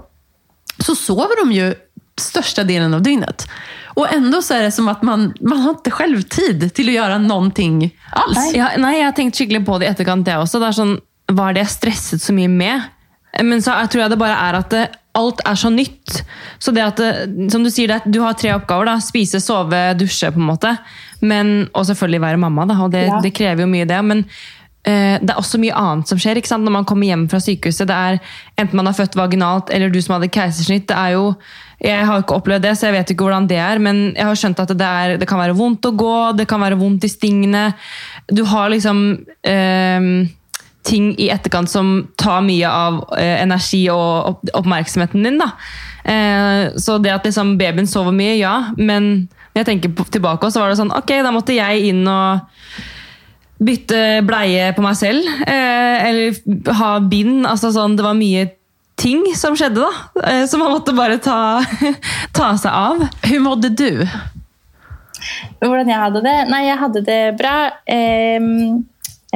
så 0.81 0.95
sover 0.97 1.45
de 1.45 1.55
ju 1.55 1.75
största 2.21 2.65
delen 2.65 2.95
av 2.95 3.03
dygnet. 3.03 3.47
Och 3.95 4.13
ändå 4.13 4.43
så 4.43 4.55
är 4.55 4.63
det 4.63 4.73
som 4.73 4.89
att 4.89 5.03
man, 5.03 5.35
man 5.41 5.59
har 5.61 5.71
inte 5.71 5.91
själv 5.91 6.23
tid 6.23 6.75
till 6.75 6.89
att 6.89 6.95
göra 6.95 7.19
någonting 7.19 7.91
alls. 8.13 8.55
Ja, 8.55 8.69
nei, 8.79 8.97
jeg 8.99 9.05
har 9.07 9.13
tenkt 9.13 9.37
skikkelig 9.39 9.65
på 9.67 9.79
det 9.79 9.87
i 9.87 9.91
etterkant, 9.91 10.29
jeg 10.29 10.39
også. 10.39 10.61
Det 10.63 10.69
er 10.71 10.77
sånn, 10.79 10.97
Hva 11.31 11.49
er 11.51 11.55
det 11.55 11.63
jeg 11.67 11.71
stresset 11.77 12.23
så 12.23 12.33
mye 12.35 12.49
med? 12.51 12.83
Men 13.43 13.61
så 13.63 13.77
jeg 13.83 13.91
tror 13.93 14.03
jeg 14.03 14.11
det 14.11 14.19
bare 14.19 14.39
er 14.49 14.57
at 14.59 14.71
det, 14.75 14.85
alt 15.15 15.41
er 15.47 15.55
så 15.59 15.71
nytt. 15.71 16.23
Så 16.59 16.73
det 16.75 16.83
at 16.83 17.03
som 17.53 17.63
du 17.67 17.71
sier, 17.71 17.87
det, 17.93 18.01
du 18.11 18.21
har 18.25 18.35
tre 18.39 18.51
oppgaver. 18.55 18.87
da, 18.91 18.97
Spise, 19.03 19.39
sove, 19.43 19.95
dusje. 19.99 20.31
på 20.33 20.39
en 20.43 20.49
måte. 20.49 20.73
Men, 21.23 21.69
og 21.75 21.87
selvfølgelig 21.87 22.21
være 22.21 22.37
mamma, 22.43 22.67
da, 22.67 22.75
og 22.83 22.91
det, 22.91 23.05
Ja. 23.07 23.21
det 23.23 23.35
krever 23.35 23.63
jo 23.63 23.69
mye, 23.71 23.87
det. 23.87 24.01
Men 24.05 24.25
det 24.81 25.29
er 25.29 25.37
også 25.37 25.59
mye 25.61 25.77
annet 25.77 26.09
som 26.09 26.17
skjer 26.17 26.39
når 26.41 26.73
man 26.73 26.87
kommer 26.89 27.05
hjem 27.05 27.27
fra 27.29 27.37
sykehuset. 27.43 27.85
Det 27.87 27.97
er 27.97 28.17
Enten 28.57 28.79
man 28.79 28.89
har 28.89 28.97
født 28.97 29.19
vaginalt 29.19 29.69
eller 29.71 29.93
du 29.93 30.01
som 30.01 30.15
hadde 30.17 30.31
keisersnitt. 30.33 30.89
det 30.89 30.97
er 30.97 31.19
jo 31.19 31.35
jeg 31.81 32.05
har 32.05 32.21
ikke 32.21 32.37
opplevd 32.37 32.65
det, 32.67 32.75
så 32.77 32.89
jeg 32.89 32.99
vet 32.99 33.11
ikke 33.13 33.25
hvordan 33.25 33.47
det 33.49 33.57
er, 33.57 33.81
men 33.81 34.11
jeg 34.13 34.27
har 34.29 34.37
skjønt 34.37 34.59
at 34.61 34.73
det, 34.77 34.89
er, 34.89 35.15
det 35.21 35.29
kan 35.29 35.41
være 35.41 35.57
vondt 35.57 35.87
å 35.89 35.95
gå, 35.97 36.17
det 36.37 36.45
kan 36.49 36.61
være 36.61 36.77
vondt 36.81 37.07
i 37.09 37.09
stingene. 37.09 37.71
Du 38.29 38.43
har 38.49 38.69
liksom 38.69 39.01
eh, 39.49 40.09
ting 40.85 41.11
i 41.17 41.31
etterkant 41.33 41.73
som 41.73 41.95
tar 42.21 42.45
mye 42.45 42.69
av 42.69 43.01
eh, 43.17 43.39
energi 43.41 43.87
og 43.93 44.45
oppmerksomheten 44.57 45.25
din. 45.25 45.41
da. 45.41 45.51
Eh, 46.05 46.77
så 46.77 46.99
det 47.01 47.15
at 47.15 47.25
liksom 47.29 47.57
babyen 47.61 47.89
sover 47.89 48.13
mye, 48.17 48.37
ja. 48.41 48.55
Men 48.77 49.29
når 49.55 49.63
jeg 49.63 49.71
tenker 49.73 50.13
tilbake, 50.13 50.53
så 50.53 50.63
var 50.63 50.73
det 50.73 50.81
sånn 50.81 50.95
ok, 50.95 51.17
da 51.25 51.33
måtte 51.35 51.57
jeg 51.57 51.93
inn 51.95 52.05
og 52.09 52.45
bytte 53.61 54.01
bleie 54.27 54.71
på 54.77 54.85
meg 54.85 54.97
selv. 54.99 55.27
Eh, 55.45 56.09
eller 56.09 56.75
ha 56.81 56.95
bind. 57.05 57.45
altså 57.47 57.73
sånn, 57.75 57.97
Det 57.97 58.07
var 58.07 58.19
mye 58.19 58.49
ting 59.01 59.25
som 59.37 59.57
skjedde, 59.57 59.81
da. 59.81 60.23
Eh, 60.29 60.45
som 60.49 60.63
man 60.65 60.75
måtte 60.75 60.97
bare 60.97 61.21
ta, 61.23 61.61
ta 62.37 62.53
seg 62.61 62.73
av. 62.73 63.09
Hvordan 63.25 63.47
mådde 63.47 63.75
du? 63.77 63.91
Hvordan 65.61 65.91
jeg 65.93 66.01
hadde 66.01 66.25
det? 66.25 66.39
Nei, 66.51 66.65
jeg 66.69 66.81
hadde 66.81 67.05
det 67.05 67.21
bra. 67.41 67.55
Eh, 67.85 68.41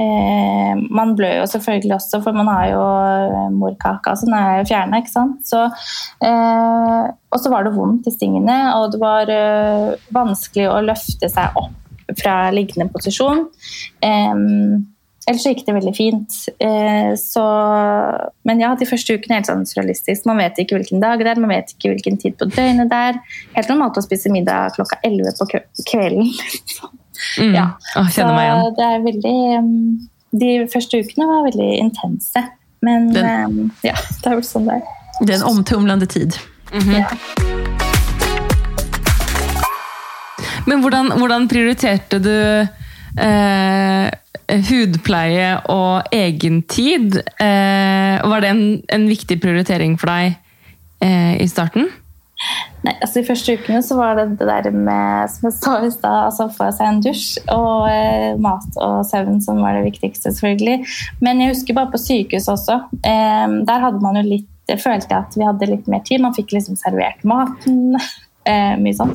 eh, 0.01 0.73
man 1.01 1.15
blør 1.17 1.43
jo 1.43 1.47
selvfølgelig 1.53 1.97
også, 1.99 2.23
for 2.25 2.37
man 2.37 2.49
har 2.49 2.67
jo 2.73 2.83
eh, 2.83 3.53
morkaka 3.53 4.17
som 4.21 4.33
er 4.37 4.65
fjerna. 4.69 5.01
ikke 5.01 5.13
sant? 5.13 5.53
Eh, 6.25 7.05
og 7.13 7.41
så 7.41 7.53
var 7.53 7.67
det 7.67 7.77
vondt 7.77 8.09
i 8.09 8.15
stingene, 8.15 8.59
og 8.79 8.93
det 8.95 9.01
var 9.05 9.33
eh, 9.33 9.97
vanskelig 10.17 10.69
å 10.73 10.81
løfte 10.89 11.33
seg 11.33 11.61
opp 11.61 11.84
fra 12.19 12.51
liggende 12.55 12.91
posisjon. 12.93 13.47
Um, 14.05 14.91
Ellers 15.25 15.41
så 15.41 15.55
gikk 15.55 15.63
det 15.65 15.73
veldig 15.73 15.93
fint. 15.97 16.35
Uh, 16.61 17.15
så, 17.17 17.43
men 18.45 18.61
ja, 18.61 18.75
de 18.77 18.89
første 18.89 19.17
ukene 19.17 19.39
er 19.39 19.41
helt 19.41 19.49
sånn 19.49 19.63
surrealistisk. 19.69 20.27
Man 20.29 20.37
vet 20.43 20.59
ikke 20.61 20.77
hvilken 20.77 21.01
dag 21.01 21.23
det 21.25 21.31
er, 21.33 21.41
man 21.41 21.55
vet 21.55 21.73
ikke 21.73 21.95
hvilken 21.95 22.19
tid 22.21 22.37
på 22.41 22.51
døgnet 22.53 22.91
det 22.93 22.99
er. 23.11 23.21
Helt 23.57 23.73
normalt 23.73 23.97
å 24.01 24.05
spise 24.05 24.33
middag 24.33 24.77
klokka 24.77 25.01
11 25.07 25.39
på 25.41 25.49
kvelden. 25.89 26.29
Mm. 27.41 27.55
ja. 27.55 27.71
Åh, 27.97 28.11
Så 28.13 28.27
igjen. 28.27 28.75
det 28.77 28.85
er 28.91 29.03
veldig 29.05 29.35
um, 29.63 29.69
De 30.35 30.49
første 30.73 30.99
ukene 30.99 31.29
var 31.31 31.45
veldig 31.47 31.71
intense. 31.79 32.43
Men 32.85 33.09
Den- 33.15 33.31
um, 33.47 33.73
ja, 33.87 33.95
det 33.97 34.29
er 34.29 34.37
vel 34.43 34.45
sånn 34.45 34.69
det 34.69 34.81
er. 34.83 34.93
Det 35.23 35.31
er 35.31 35.41
en 35.41 35.49
omtumlande 35.55 36.11
tid. 36.11 36.37
Ja. 36.75 37.07
Men 40.69 40.81
hvordan, 40.85 41.13
hvordan 41.19 41.49
prioriterte 41.51 42.21
du 42.25 42.37
eh, 43.21 44.07
hudpleie 44.69 45.51
og 45.73 46.15
egentid? 46.15 47.21
Eh, 47.41 48.25
var 48.25 48.45
det 48.45 48.55
en, 48.55 48.65
en 48.93 49.05
viktig 49.11 49.41
prioritering 49.43 49.99
for 50.01 50.13
deg 50.13 50.39
eh, 51.05 51.37
i 51.43 51.49
starten? 51.51 51.91
Nei, 52.85 52.93
altså 52.99 53.21
De 53.21 53.27
første 53.29 53.55
ukene 53.57 53.81
så 53.85 53.97
var 53.97 54.19
det 54.19 54.27
det 54.41 54.49
der 54.49 54.75
med 54.75 55.31
som 55.33 55.47
jeg 55.49 55.57
sa 55.57 55.75
i 55.87 55.93
stad, 55.93 56.19
altså 56.27 56.49
få 56.53 56.69
seg 56.77 56.91
en 56.91 57.05
dusj 57.05 57.29
og 57.55 57.87
eh, 57.89 58.35
mat 58.43 58.81
og 58.85 59.05
søvn 59.09 59.41
som 59.45 59.63
var 59.65 59.79
det 59.79 59.87
viktigste. 59.87 60.33
selvfølgelig. 60.33 60.83
Men 61.25 61.41
jeg 61.41 61.55
husker 61.55 61.79
bare 61.79 61.93
på 61.95 62.03
sykehus 62.03 62.51
også. 62.53 62.83
Eh, 63.01 63.47
der 63.69 63.87
hadde 63.87 64.03
man 64.05 64.21
jo 64.21 64.27
litt, 64.27 64.51
jeg 64.69 64.81
følte 64.81 65.17
at 65.17 65.37
vi 65.37 65.47
hadde 65.47 65.71
litt 65.71 65.89
mer 65.93 66.05
tid. 66.05 66.25
Man 66.25 66.37
fikk 66.37 66.53
liksom 66.57 66.77
servert 66.81 67.25
maten. 67.29 67.97
Eh, 68.45 68.75
mye 68.77 68.93
sånn. 68.93 69.13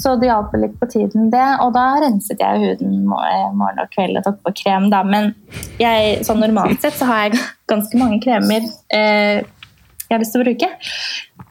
Så 0.00 0.14
det 0.16 0.30
hjalp 0.30 0.54
litt 0.56 0.78
på 0.80 0.88
tiden, 0.88 1.28
det. 1.32 1.48
Og 1.60 1.74
da 1.76 1.86
renset 2.00 2.40
jeg 2.40 2.60
huden 2.62 3.02
eh, 3.04 3.48
morgen 3.52 3.82
og 3.82 3.90
kveld 3.92 4.16
og 4.16 4.24
tok 4.24 4.38
på 4.46 4.54
krem. 4.62 4.88
da. 4.92 5.02
Men 5.04 5.34
jeg, 5.80 6.22
sånn 6.24 6.40
normalt 6.40 6.80
sett 6.80 6.96
så 6.96 7.08
har 7.10 7.26
jeg 7.26 7.42
ganske 7.72 8.00
mange 8.00 8.22
kremer 8.24 8.64
eh, 8.94 9.42
jeg 10.12 10.18
har 10.18 10.20
lyst 10.20 10.34
til 10.36 10.42
å 10.42 10.46
bruke. 10.46 10.68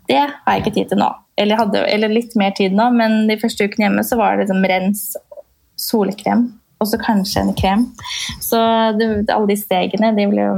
Det 0.09 0.21
har 0.21 0.55
jeg 0.55 0.63
ikke 0.63 0.73
tid 0.75 0.89
til 0.91 1.01
nå. 1.01 1.09
Eller, 1.41 1.57
hadde, 1.57 1.81
eller 1.89 2.13
litt 2.13 2.35
mer 2.37 2.51
tid 2.57 2.75
nå, 2.77 2.89
men 2.93 3.23
de 3.29 3.37
første 3.41 3.65
ukene 3.65 3.87
hjemme 3.87 4.03
så 4.05 4.17
var 4.19 4.35
det 4.35 4.45
liksom 4.45 4.65
rens, 4.69 5.05
solkrem 5.81 6.43
og 6.81 6.89
så 6.89 6.99
kanskje 7.01 7.41
en 7.41 7.55
krem. 7.57 7.87
Så 8.41 8.59
det, 8.97 9.07
alle 9.33 9.49
de 9.49 9.57
stegene, 9.57 10.11
de 10.17 10.27
ble 10.29 10.45
jo 10.45 10.53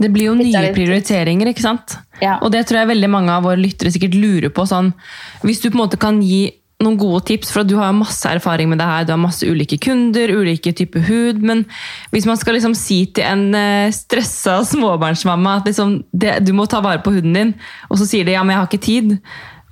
Det 0.00 0.08
blir 0.12 0.30
jo 0.30 0.36
nye 0.38 0.70
prioriteringer, 0.72 1.50
ikke 1.52 1.64
sant? 1.64 1.98
Ja. 2.22 2.38
Og 2.40 2.52
det 2.54 2.64
tror 2.68 2.82
jeg 2.82 2.92
veldig 2.94 3.10
mange 3.12 3.34
av 3.34 3.44
våre 3.44 3.60
lyttere 3.60 3.92
sikkert 3.92 4.16
lurer 4.16 4.52
på. 4.54 4.64
Sånn, 4.68 4.94
hvis 5.44 5.60
du 5.60 5.68
på 5.68 5.76
en 5.76 5.82
måte 5.82 6.00
kan 6.00 6.22
gi 6.24 6.46
noen 6.80 6.96
gode 6.96 7.20
tips, 7.28 7.50
for 7.52 7.66
du 7.68 7.74
har 7.76 7.92
masse 7.92 8.24
erfaring 8.28 8.70
med 8.70 8.80
det 8.80 8.86
her, 8.88 9.04
du 9.04 9.12
har 9.12 9.20
masse 9.20 9.44
ulike 9.44 9.76
kunder, 9.84 10.32
ulike 10.32 10.72
typer 10.76 11.04
hud, 11.04 11.42
men 11.44 11.66
hvis 12.14 12.24
man 12.28 12.38
skal 12.40 12.56
liksom 12.56 12.72
si 12.78 13.02
til 13.12 13.26
en 13.28 13.56
eh, 13.56 13.92
stressa 13.92 14.62
småbarnsmamma 14.64 15.58
at 15.60 15.68
liksom, 15.68 15.98
det, 16.16 16.38
du 16.46 16.54
må 16.56 16.64
ta 16.70 16.80
vare 16.84 17.02
på 17.04 17.12
huden 17.12 17.36
din, 17.36 17.52
og 17.90 18.00
så 18.00 18.08
sier 18.08 18.24
de 18.24 18.32
ja, 18.32 18.44
men 18.46 18.56
jeg 18.56 18.62
har 18.62 18.70
ikke 18.70 18.86
tid, 18.86 19.12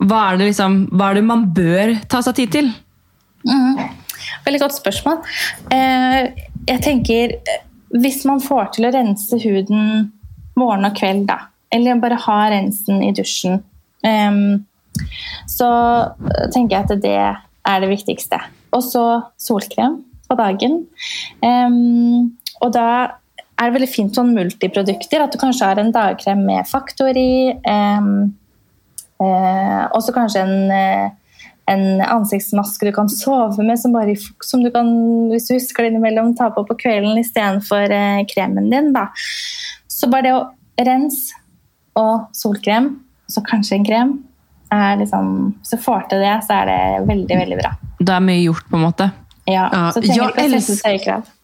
hva 0.04 0.26
er 0.26 0.42
det, 0.42 0.50
liksom, 0.50 0.76
hva 0.92 1.08
er 1.08 1.18
det 1.18 1.24
man 1.30 1.48
bør 1.56 1.94
ta 2.12 2.20
seg 2.26 2.36
tid 2.42 2.54
til? 2.58 2.70
Veldig 4.44 4.60
godt 4.60 4.76
spørsmål. 4.76 5.24
Eh, 5.72 6.20
jeg 6.68 6.84
tenker 6.84 7.32
eh, 7.38 7.64
Hvis 8.02 8.24
man 8.28 8.42
får 8.44 8.74
til 8.76 8.84
å 8.84 8.92
rense 8.92 9.38
huden 9.40 10.10
morgen 10.58 10.88
og 10.88 10.96
kveld, 10.98 11.26
da, 11.30 11.40
eller 11.74 12.00
bare 12.02 12.18
ha 12.26 12.38
rensen 12.52 13.02
i 13.06 13.12
dusjen, 13.16 13.60
Um, 14.06 14.66
så 15.50 15.68
eh, 16.06 16.48
tenker 16.54 16.76
jeg 16.76 16.86
at 16.86 17.02
det 17.02 17.16
er 17.18 17.82
det 17.82 17.90
viktigste. 17.90 18.40
Og 18.76 18.84
så 18.84 19.04
solkrem 19.40 20.02
på 20.28 20.36
dagen. 20.38 20.82
Um, 21.42 22.36
og 22.62 22.72
da 22.76 22.88
er 23.58 23.68
det 23.68 23.74
veldig 23.74 23.90
fint 23.90 24.18
sånn 24.18 24.34
multiprodukter. 24.36 25.24
At 25.24 25.34
du 25.34 25.40
kanskje 25.40 25.70
har 25.70 25.80
en 25.80 25.94
dagkrem 25.94 26.44
med 26.46 26.68
faktor 26.70 27.16
i. 27.16 27.54
Um, 27.66 28.34
uh, 29.22 29.86
og 29.92 30.02
så 30.04 30.14
kanskje 30.16 30.44
en 30.44 30.74
eh, 30.74 31.08
en 31.68 32.00
ansiktsmaske 32.00 32.86
du 32.88 32.92
kan 32.96 33.10
sove 33.12 33.64
med, 33.64 33.76
som, 33.80 33.92
bare, 33.92 34.14
som 34.44 34.62
du 34.64 34.70
kan, 34.72 34.88
hvis 35.32 35.50
du 35.50 35.56
husker 35.56 35.84
det 35.84 35.92
innimellom, 35.92 36.30
ta 36.36 36.48
på 36.54 36.64
på 36.64 36.76
kvelden 36.80 37.18
istedenfor 37.20 37.92
eh, 37.92 38.22
kremen 38.30 38.70
din. 38.72 38.88
Da. 38.94 39.08
Så 39.98 40.08
bare 40.12 40.22
det 40.28 40.34
å 40.36 40.42
rense 40.86 41.34
og 41.98 42.28
solkrem, 42.38 42.92
så 43.28 43.42
kanskje 43.46 43.78
en 43.80 43.86
krem, 43.88 44.12
er 44.70 44.98
liksom, 45.00 45.30
hvis 45.58 45.72
du 45.74 45.80
får 45.82 46.04
til 46.10 46.20
det, 46.22 46.34
så 46.46 46.60
er 46.60 46.68
det 46.70 47.06
veldig, 47.08 47.38
veldig 47.40 47.58
bra. 47.62 47.72
Da 48.00 48.18
er 48.20 48.24
mye 48.28 48.42
gjort, 48.44 48.66
på 48.70 48.76
en 48.78 48.84
måte. 48.84 49.10
Ja, 49.48 49.64
så 49.92 50.02
trenger 50.04 50.20
jag 50.20 50.34
du 50.36 50.42
ikke 50.44 50.58
å 50.58 50.60
sette 50.60 50.72
älsk- 50.76 50.86
høye 50.86 51.02
krav. 51.04 51.34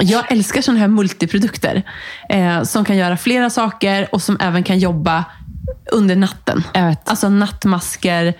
Jag 0.00 0.32
älskar 0.32 0.62
sådana 0.62 0.80
här 0.80 0.88
multiprodukter 0.88 1.82
eh, 2.30 2.62
som 2.62 2.84
kan 2.84 2.96
gjøre 2.96 3.16
flere 3.20 3.50
saker 3.50 4.08
og 4.12 4.22
som 4.22 4.36
även 4.40 4.62
kan 4.64 4.78
jobbe 4.78 5.24
under 5.92 6.16
natten. 6.16 6.64
Jeg 6.74 6.84
vet. 6.84 7.08
Alltså 7.08 7.28
nattmasker, 7.28 8.32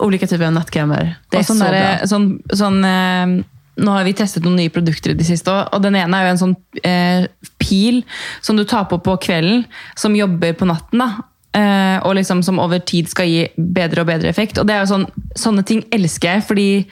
olika 0.00 0.26
typer 0.26 0.46
av 0.46 0.52
nattkrämer. 0.52 1.14
Det 1.30 1.36
är 1.36 1.40
Og 1.40 1.46
sånn 1.46 1.58
så 1.58 1.68
bra. 1.68 2.06
sånn, 2.06 2.42
sånn, 2.52 2.84
eh, 2.84 3.44
nå 3.76 3.90
har 3.90 4.04
vi 4.04 4.12
testet 4.14 4.44
noen 4.44 4.56
nye 4.56 4.70
produkter 4.70 5.10
i 5.10 5.18
det 5.18 5.26
siste, 5.26 5.50
og- 5.50 5.82
den 5.82 5.96
ene 5.96 6.14
er 6.14 6.26
jo 6.26 6.30
en 6.34 6.42
sånn 6.42 6.56
eh, 6.84 7.26
pil 7.58 8.02
som 8.40 8.56
du 8.56 8.64
tar 8.64 8.84
på 8.84 8.98
på 9.02 9.16
kvelden, 9.20 9.64
som 9.96 10.14
jobber 10.14 10.52
på 10.54 10.66
natten. 10.66 10.98
da. 10.98 11.14
Eh, 11.54 12.00
og 12.02 12.16
liksom 12.16 12.42
som 12.42 12.58
over 12.58 12.78
tid 12.80 13.08
skal 13.08 13.26
gi 13.26 13.48
bedre 13.56 14.00
og 14.00 14.06
bedre 14.08 14.28
effekt. 14.28 14.58
Og 14.58 14.66
det 14.66 14.74
er 14.74 14.84
jo 14.84 14.94
sånn, 14.94 15.06
Sånne 15.36 15.64
ting 15.64 15.82
elsker 15.92 16.34
jeg, 16.34 16.42
fordi 16.46 16.86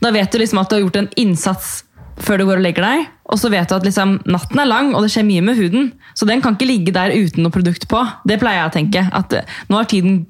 da 0.00 0.10
vet 0.10 0.30
du 0.30 0.38
liksom 0.38 0.58
at 0.60 0.68
du 0.68 0.76
har 0.76 0.82
gjort 0.82 0.96
en 0.96 1.08
innsats 1.16 1.82
før 2.18 2.38
du 2.38 2.44
går 2.46 2.56
og 2.56 2.62
legger 2.62 2.82
deg. 2.82 3.06
Og 3.30 3.38
så 3.38 3.50
vet 3.50 3.68
du 3.68 3.74
at 3.74 3.82
liksom, 3.84 4.20
natten 4.26 4.58
er 4.60 4.66
lang, 4.66 4.94
og 4.94 5.02
det 5.02 5.10
skjer 5.10 5.24
mye 5.24 5.42
med 5.42 5.56
huden. 5.56 5.92
Så 6.14 6.26
den 6.26 6.42
kan 6.42 6.54
ikke 6.54 6.66
ligge 6.68 6.92
der 6.92 7.10
uten 7.10 7.42
noe 7.42 7.50
produkt 7.54 7.88
på. 7.88 8.02
Det 8.28 8.38
pleier 8.38 8.60
jeg 8.62 8.70
å 8.70 8.74
tenke. 8.74 9.04
At 9.12 9.32
nå 9.68 9.76
har 9.76 9.84
tiden, 9.84 10.26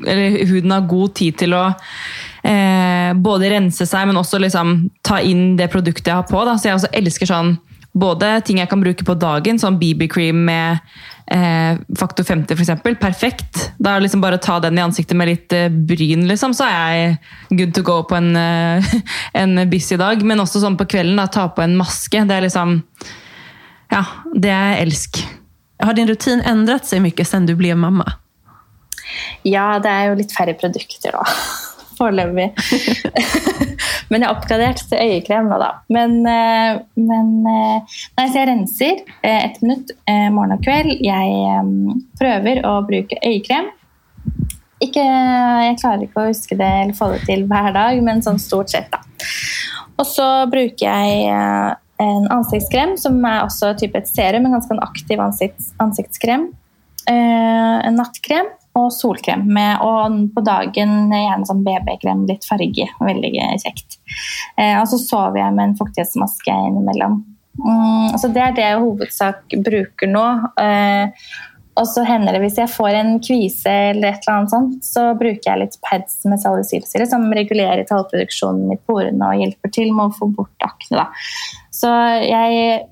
huden 0.48 0.70
har 0.70 0.87
god 0.88 1.14
tid 1.14 1.37
til 1.38 1.52
å 1.52 1.74
eh, 2.42 3.12
både 3.14 3.52
rense 3.55 3.87
seg, 3.88 4.09
men 4.09 4.18
også 4.20 4.40
liksom 4.42 4.76
ta 5.07 5.20
inn 5.20 5.55
det 5.59 5.70
produktet 5.72 6.11
jeg 6.11 6.20
har 6.20 6.28
på. 6.28 6.42
Da. 6.48 6.57
Så 6.59 6.70
jeg 6.70 6.81
også 6.81 6.92
elsker 7.02 7.31
sånn 7.31 7.57
både 7.92 8.38
ting 8.46 8.61
jeg 8.62 8.70
kan 8.70 8.81
bruke 8.81 9.05
på 9.05 9.16
dagen, 9.20 9.59
sånn 9.61 9.76
BB-cream 9.81 10.38
med 10.48 10.81
eh, 11.33 11.76
faktor 11.98 12.24
50 12.24 12.57
for 12.57 12.64
eksempel. 12.64 12.96
Perfekt. 13.00 13.66
Da 13.76 13.92
er 13.92 14.00
det 14.00 14.07
liksom 14.07 14.22
bare 14.24 14.38
å 14.40 14.42
ta 14.42 14.59
den 14.64 14.81
i 14.81 14.85
ansiktet 14.85 15.18
med 15.18 15.28
litt 15.28 15.57
eh, 15.57 15.68
bryn, 15.68 16.24
liksom, 16.31 16.57
så 16.57 16.68
er 16.68 16.96
jeg 16.96 17.61
good 17.61 17.74
to 17.76 17.85
go 17.87 18.00
på 18.09 18.16
en, 18.18 18.33
eh, 18.38 18.94
en 19.42 19.66
busy 19.70 20.00
dag. 20.00 20.24
Men 20.24 20.42
også 20.44 20.64
sånn 20.64 20.78
på 20.81 20.88
kvelden, 20.94 21.20
da, 21.20 21.28
ta 21.28 21.48
på 21.52 21.64
en 21.64 21.76
maske. 21.78 22.24
Det 22.28 22.38
er 22.38 22.48
liksom 22.48 22.81
Ja, 23.92 24.07
det 24.33 24.50
er 24.57 24.78
elsk. 24.81 25.20
Har 25.83 25.92
din 25.98 26.09
rutin 26.09 26.40
endret 26.48 26.87
seg 26.88 27.02
mye 27.05 27.26
siden 27.26 27.48
du 27.50 27.57
ble 27.59 27.74
mamma? 27.76 28.07
Ja, 29.44 29.76
det 29.83 29.90
er 29.90 30.09
jo 30.09 30.16
litt 30.22 30.33
færre 30.33 30.55
produkter 30.57 31.18
da. 31.18 31.26
Foreløpig. 32.02 32.48
men 34.10 34.22
jeg 34.22 34.26
har 34.26 34.34
oppgradert 34.34 34.82
til 34.90 34.98
øyekrem 34.98 35.50
nå, 35.50 35.58
da. 35.62 35.70
Men, 35.92 36.16
eh, 36.26 36.80
men 36.98 37.28
eh, 37.46 37.98
Nei, 38.18 38.26
så 38.26 38.40
jeg 38.40 38.48
renser 38.50 39.04
eh, 39.22 39.38
ett 39.44 39.60
minutt 39.62 39.92
morgen 40.34 40.56
og 40.56 40.64
kveld. 40.64 40.96
Jeg 41.04 42.00
prøver 42.18 42.62
å 42.66 42.74
bruke 42.88 43.20
øyekrem. 43.22 43.70
Ikke, 44.82 45.02
jeg 45.02 45.78
klarer 45.78 46.08
ikke 46.08 46.24
å 46.24 46.30
huske 46.32 46.58
det 46.58 46.70
eller 46.80 46.96
få 46.98 47.12
det 47.12 47.20
til 47.28 47.44
hver 47.50 47.70
dag, 47.74 48.00
men 48.02 48.24
sånn 48.24 48.40
stort 48.42 48.72
sett, 48.72 48.90
da. 48.90 48.98
Og 50.00 50.08
så 50.08 50.26
bruker 50.50 50.88
jeg 50.88 51.76
en 52.02 52.26
ansiktskrem, 52.34 52.96
som 52.98 53.20
er 53.28 53.44
også 53.44 53.76
type 53.78 54.00
et 54.00 54.10
serum, 54.10 54.48
en 54.48 54.56
ganske 54.56 54.74
en 54.74 54.82
aktiv 54.82 55.22
ansikts, 55.22 55.70
ansiktskrem. 55.84 56.48
En 57.12 57.94
nattkrem 57.98 58.50
og 58.78 58.88
solkrem. 58.94 59.44
Med, 59.52 59.82
og 59.85 60.32
på 60.35 60.44
dagen 60.46 61.12
gjerne 61.12 61.48
sånn 61.48 61.64
BB-krem, 61.66 62.26
litt 62.30 62.46
farge. 62.48 62.88
Veldig 63.02 63.32
kjekt. 63.62 64.00
Eh, 64.56 64.78
og 64.80 64.88
så 64.90 65.00
sover 65.02 65.42
jeg 65.42 65.56
med 65.56 65.70
en 65.70 65.78
fuktighetsmaske 65.80 66.58
innimellom. 66.70 67.22
Mm, 67.61 68.18
så 68.18 68.30
det 68.32 68.40
er 68.42 68.54
det 68.56 68.64
jeg 68.64 68.78
i 68.78 68.85
hovedsak 68.85 69.56
bruker 69.64 70.08
nå. 70.11 70.26
Eh, 70.61 71.24
og 71.80 71.88
så 71.88 72.04
hender 72.04 72.37
det 72.37 72.42
hvis 72.42 72.58
jeg 72.61 72.68
får 72.68 72.96
en 72.98 73.12
kvise 73.24 73.72
eller 73.92 74.11
et 74.11 74.26
eller 74.26 74.35
annet 74.35 74.52
sånt, 74.52 74.85
så 74.85 75.06
bruker 75.16 75.46
jeg 75.46 75.61
litt 75.62 75.78
pads 75.87 76.18
med 76.28 76.40
salicylsyre 76.42 77.06
som 77.08 77.24
regulerer 77.32 77.87
tallproduksjonen 77.88 78.74
i 78.74 78.80
porene 78.88 79.30
og 79.30 79.40
hjelper 79.40 79.72
til 79.72 79.92
med 79.96 80.11
å 80.11 80.16
få 80.18 80.28
bort 80.37 80.66
akne. 80.66 81.00
Da. 81.00 81.06
Så 81.72 81.92
jeg 82.26 82.82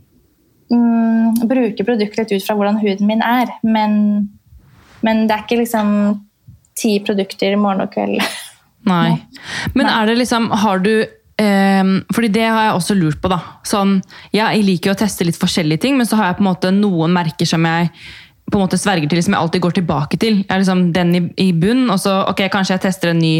mm, 0.72 1.42
bruker 1.44 1.84
produktet 1.84 2.22
litt 2.22 2.32
ut 2.38 2.46
fra 2.46 2.56
hvordan 2.56 2.80
huden 2.80 3.10
min 3.10 3.24
er, 3.24 3.52
men, 3.60 3.98
men 5.06 5.26
det 5.28 5.36
er 5.36 5.46
ikke 5.46 5.62
liksom 5.62 5.94
ti 6.80 6.98
produkter 7.04 7.56
morgen 7.60 7.86
og 7.86 7.94
kveld. 7.94 8.20
Nei. 8.90 9.18
Men 9.76 9.90
er 9.92 10.08
det 10.08 10.20
liksom 10.22 10.50
Har 10.62 10.84
du 10.84 10.94
Um, 11.40 12.02
fordi 12.12 12.28
det 12.34 12.42
har 12.44 12.66
jeg 12.66 12.72
også 12.76 12.94
lurt 12.98 13.20
på. 13.22 13.30
da. 13.32 13.38
Sånn, 13.64 13.94
ja, 14.28 14.50
jeg 14.52 14.66
liker 14.66 14.90
jo 14.90 14.92
å 14.92 14.98
teste 15.00 15.24
litt 15.24 15.38
forskjellige 15.40 15.80
ting, 15.86 15.94
men 15.96 16.04
så 16.04 16.18
har 16.18 16.26
jeg 16.26 16.36
på 16.36 16.44
en 16.44 16.48
måte 16.50 16.72
noen 16.74 17.14
merker 17.16 17.48
som 17.48 17.64
jeg 17.64 17.88
på 18.50 18.58
en 18.58 18.64
måte 18.66 18.76
sverger 18.76 19.08
til, 19.08 19.22
som 19.24 19.32
jeg 19.32 19.40
alltid 19.40 19.62
går 19.64 19.76
tilbake 19.78 20.18
til. 20.20 20.42
Jeg 20.42 20.50
er 20.52 20.60
liksom 20.60 20.90
den 20.92 21.14
i, 21.16 21.22
i 21.46 21.50
bunn, 21.56 21.86
og 21.88 22.00
så 22.02 22.18
ok, 22.28 22.44
kanskje 22.52 22.76
jeg 22.76 22.84
tester 22.84 23.14
en 23.14 23.22
ny 23.22 23.34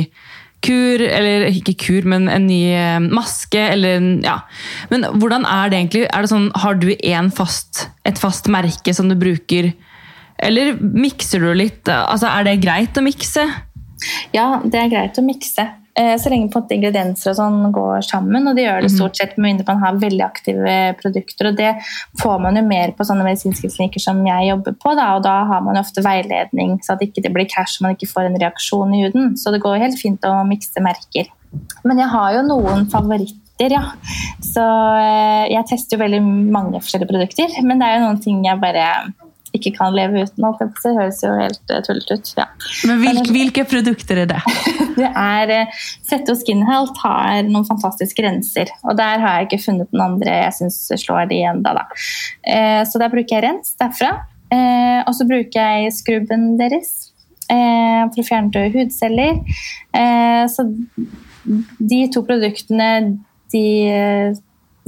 kur, 0.64 1.02
eller 1.04 1.48
ikke 1.50 1.74
kur, 1.80 2.08
men 2.08 2.28
en 2.32 2.46
ny 2.48 2.60
eh, 2.76 2.98
maske, 3.12 3.60
eller 3.74 4.00
ja. 4.24 4.38
Men 4.92 5.04
hvordan 5.20 5.44
er 5.48 5.68
det 5.68 5.80
egentlig? 5.80 6.06
Er 6.08 6.24
det 6.24 6.32
sånn, 6.32 6.50
Har 6.62 6.80
du 6.80 6.88
fast, 7.36 7.88
et 8.04 8.20
fast 8.20 8.48
merke 8.48 8.94
som 8.96 9.08
du 9.08 9.16
bruker, 9.18 9.72
eller 10.42 10.78
mikser 10.80 11.42
du 11.44 11.50
litt? 11.56 11.88
Altså, 11.88 12.30
Er 12.30 12.46
det 12.48 12.60
greit 12.64 12.96
å 12.96 13.04
mikse? 13.04 13.46
Ja, 14.32 14.60
det 14.64 14.80
er 14.80 14.92
greit 14.92 15.18
å 15.20 15.24
mikse. 15.24 15.66
Eh, 15.98 16.14
så 16.22 16.30
lenge 16.30 16.48
på 16.52 16.62
ingredienser 16.70 17.32
og 17.32 17.36
sånn 17.40 17.72
går 17.74 18.04
sammen. 18.06 18.46
Og 18.48 18.56
det 18.56 18.64
gjør 18.66 18.84
det 18.84 18.90
mhm. 18.92 18.96
stort 18.96 19.18
sett 19.18 19.34
med 19.36 19.48
mindre 19.48 19.66
man 19.72 19.82
har 19.82 19.98
veldig 20.00 20.24
aktive 20.24 20.76
produkter. 21.00 21.50
Og 21.50 21.58
det 21.58 21.72
får 22.22 22.38
man 22.44 22.58
jo 22.58 22.64
mer 22.66 22.94
på 22.96 23.06
sånne 23.06 23.26
medisinske 23.26 23.72
klinikker 23.74 24.02
som 24.02 24.22
jeg 24.26 24.48
jobber 24.52 24.78
på. 24.80 24.94
Da, 24.98 25.10
og 25.18 25.26
da 25.26 25.36
har 25.50 25.66
man 25.66 25.76
jo 25.76 25.84
ofte 25.84 26.04
veiledning, 26.06 26.78
så 26.84 26.94
at 26.94 27.04
ikke 27.04 27.18
det 27.18 27.30
ikke 27.30 27.36
blir 27.40 27.50
cash 27.50 27.80
og 27.80 27.88
man 27.88 27.98
ikke 27.98 28.12
får 28.12 28.30
en 28.30 28.40
reaksjon 28.44 28.96
i 28.96 29.04
huden. 29.04 29.36
Så 29.40 29.52
det 29.54 29.62
går 29.64 29.82
helt 29.82 30.00
fint 30.00 30.26
å 30.28 30.40
mikse 30.48 30.84
merker. 30.84 31.30
Men 31.82 31.98
jeg 31.98 32.12
har 32.12 32.36
jo 32.36 32.44
noen 32.46 32.86
favoritter, 32.92 33.74
ja. 33.74 33.82
Så 34.46 34.62
eh, 35.00 35.50
jeg 35.50 35.66
tester 35.72 35.98
jo 35.98 36.04
veldig 36.04 36.22
mange 36.24 36.78
forskjellige 36.78 37.10
produkter. 37.10 37.58
Men 37.66 37.82
det 37.82 37.88
er 37.88 37.98
jo 37.98 38.06
noen 38.06 38.22
ting 38.22 38.44
jeg 38.46 38.62
bare 38.62 38.86
ikke 39.56 39.72
kan 39.76 39.94
leve 39.96 40.24
uten. 40.24 40.46
Alt 40.46 40.60
det 40.62 40.92
høres 40.96 41.20
jo 41.24 41.32
helt 41.34 41.72
uh, 41.72 41.80
tullete 41.86 42.16
ut. 42.18 42.32
Ja. 42.38 42.46
Men 42.88 43.00
hvilke, 43.02 43.34
hvilke, 43.34 43.64
produkter 43.70 44.22
er 44.22 44.30
det? 44.30 44.40
det 44.98 45.10
er 45.10 45.54
uh, 45.54 45.78
Fette 46.08 46.34
og 46.34 46.40
Skin 46.40 46.64
Health 46.68 47.04
har 47.04 47.42
noen 47.48 47.66
fantastiske 47.68 48.24
renser. 48.24 48.72
Og 48.86 48.98
der 49.00 49.22
har 49.22 49.38
jeg 49.38 49.50
ikke 49.50 49.62
funnet 49.66 49.90
den 49.92 50.04
andre 50.04 50.36
jeg 50.44 50.58
syns 50.60 50.82
slår 51.04 51.30
de 51.32 51.42
enda 51.52 51.74
da. 51.80 51.86
Uh, 52.46 52.82
så 52.88 53.02
der 53.02 53.12
bruker 53.12 53.38
jeg 53.38 53.48
rens 53.48 53.74
derfra. 53.80 54.18
Og 54.50 55.12
så 55.14 55.22
bruker 55.30 55.62
jeg 55.62 55.92
skrubben 55.94 56.56
deres 56.58 56.88
for 57.46 58.18
å 58.18 58.24
fjerne 58.26 58.64
hudceller. 58.74 59.36
så 60.50 60.64
de 61.78 61.98
to 62.10 62.24
produktene 62.26 62.88
de 63.54 63.62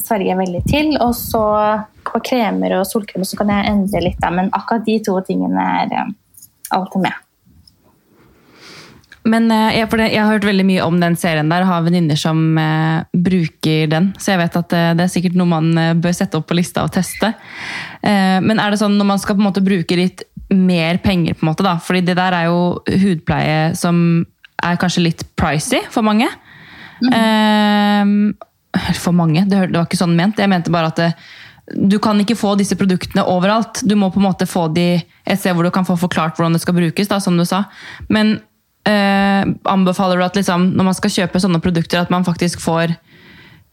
sverger 0.03 0.33
jeg 0.33 0.41
veldig 0.41 0.63
til. 0.67 0.91
Og 0.99 1.15
så 1.15 1.45
på 2.13 2.23
kremer 2.33 2.77
og 2.79 2.87
solkremer 2.89 3.29
så 3.29 3.39
kan 3.41 3.51
jeg 3.53 3.69
endre 3.71 4.05
litt, 4.05 4.21
da, 4.23 4.31
men 4.35 4.51
akkurat 4.55 4.87
de 4.87 4.99
to 5.05 5.19
tingene 5.27 5.67
er 5.83 5.93
um, 6.03 6.15
alltid 6.77 7.07
med. 7.07 7.29
Men 9.23 9.47
uh, 9.55 9.71
jeg, 9.71 9.87
det, 9.87 10.09
jeg, 10.11 10.19
har 10.19 10.35
hørt 10.35 10.49
veldig 10.49 10.67
mye 10.67 10.85
om 10.85 10.99
den 10.99 11.17
serien 11.19 11.53
der, 11.53 11.67
har 11.69 11.85
venninner 11.87 12.19
som 12.19 12.41
eh, 12.59 13.05
bruker 13.15 13.87
den. 13.93 14.11
Så 14.19 14.33
jeg 14.33 14.41
vet 14.41 14.59
at 14.59 14.75
eh, 14.75 14.89
det 14.99 15.05
er 15.05 15.13
sikkert 15.13 15.37
noe 15.39 15.47
man 15.53 15.71
bør 16.03 16.17
sette 16.17 16.41
opp 16.41 16.49
på 16.51 16.57
lista 16.59 16.83
og 16.83 16.91
teste. 16.95 17.31
men 18.03 18.59
er 18.59 18.73
det 18.73 18.81
sånn 18.81 18.97
når 18.99 19.07
man 19.13 19.21
skal 19.23 19.37
på 19.37 19.45
en 19.45 19.47
måte 19.47 19.63
bruke 19.63 19.97
litt 19.97 20.25
mer 20.51 20.99
penger, 21.05 21.37
på 21.37 21.47
en 21.47 21.53
måte 21.53 21.65
da, 21.65 21.77
fordi 21.79 22.03
det 22.09 22.17
der 22.19 22.35
er 22.35 22.49
jo 22.51 22.83
hudpleie 23.05 23.77
som 23.79 24.25
er 24.63 24.81
kanskje 24.81 25.05
litt 25.07 25.23
pricy 25.39 25.79
for 25.91 26.03
mange. 26.07 26.27
Mm. 27.03 28.35
for 28.95 29.15
mange, 29.17 29.43
det, 29.51 29.63
var 29.71 29.87
ikke 29.87 29.99
sånn 30.03 30.19
ment. 30.19 30.39
Jeg 30.39 30.51
mente 30.51 30.75
bare 30.75 30.91
at 30.91 30.99
det, 30.99 31.09
du 31.77 31.99
kan 32.03 32.21
ikke 32.23 32.39
få 32.39 32.55
disse 32.61 32.77
produktene 32.79 33.25
overalt. 33.29 33.83
Du 33.87 33.95
må 33.99 34.11
på 34.13 34.21
en 34.21 34.29
måte 34.29 34.49
få 34.49 34.69
de 34.75 34.87
et 34.99 35.41
sted 35.41 35.55
hvor 35.57 35.67
du 35.67 35.73
kan 35.75 35.87
få 35.89 35.97
forklart 36.01 36.39
hvordan 36.39 36.57
det 36.57 36.63
skal 36.65 36.77
brukes. 36.77 37.11
Da, 37.11 37.21
som 37.23 37.39
du 37.39 37.45
sa. 37.49 37.65
Men 38.13 38.37
eh, 38.89 39.43
anbefaler 39.71 40.21
du 40.21 40.27
at 40.27 40.39
liksom, 40.39 40.71
når 40.77 40.91
man 40.91 40.99
skal 40.99 41.15
kjøpe 41.17 41.43
sånne 41.43 41.63
produkter, 41.65 42.03
at 42.03 42.13
man 42.13 42.27
faktisk 42.29 42.63
får 42.65 42.97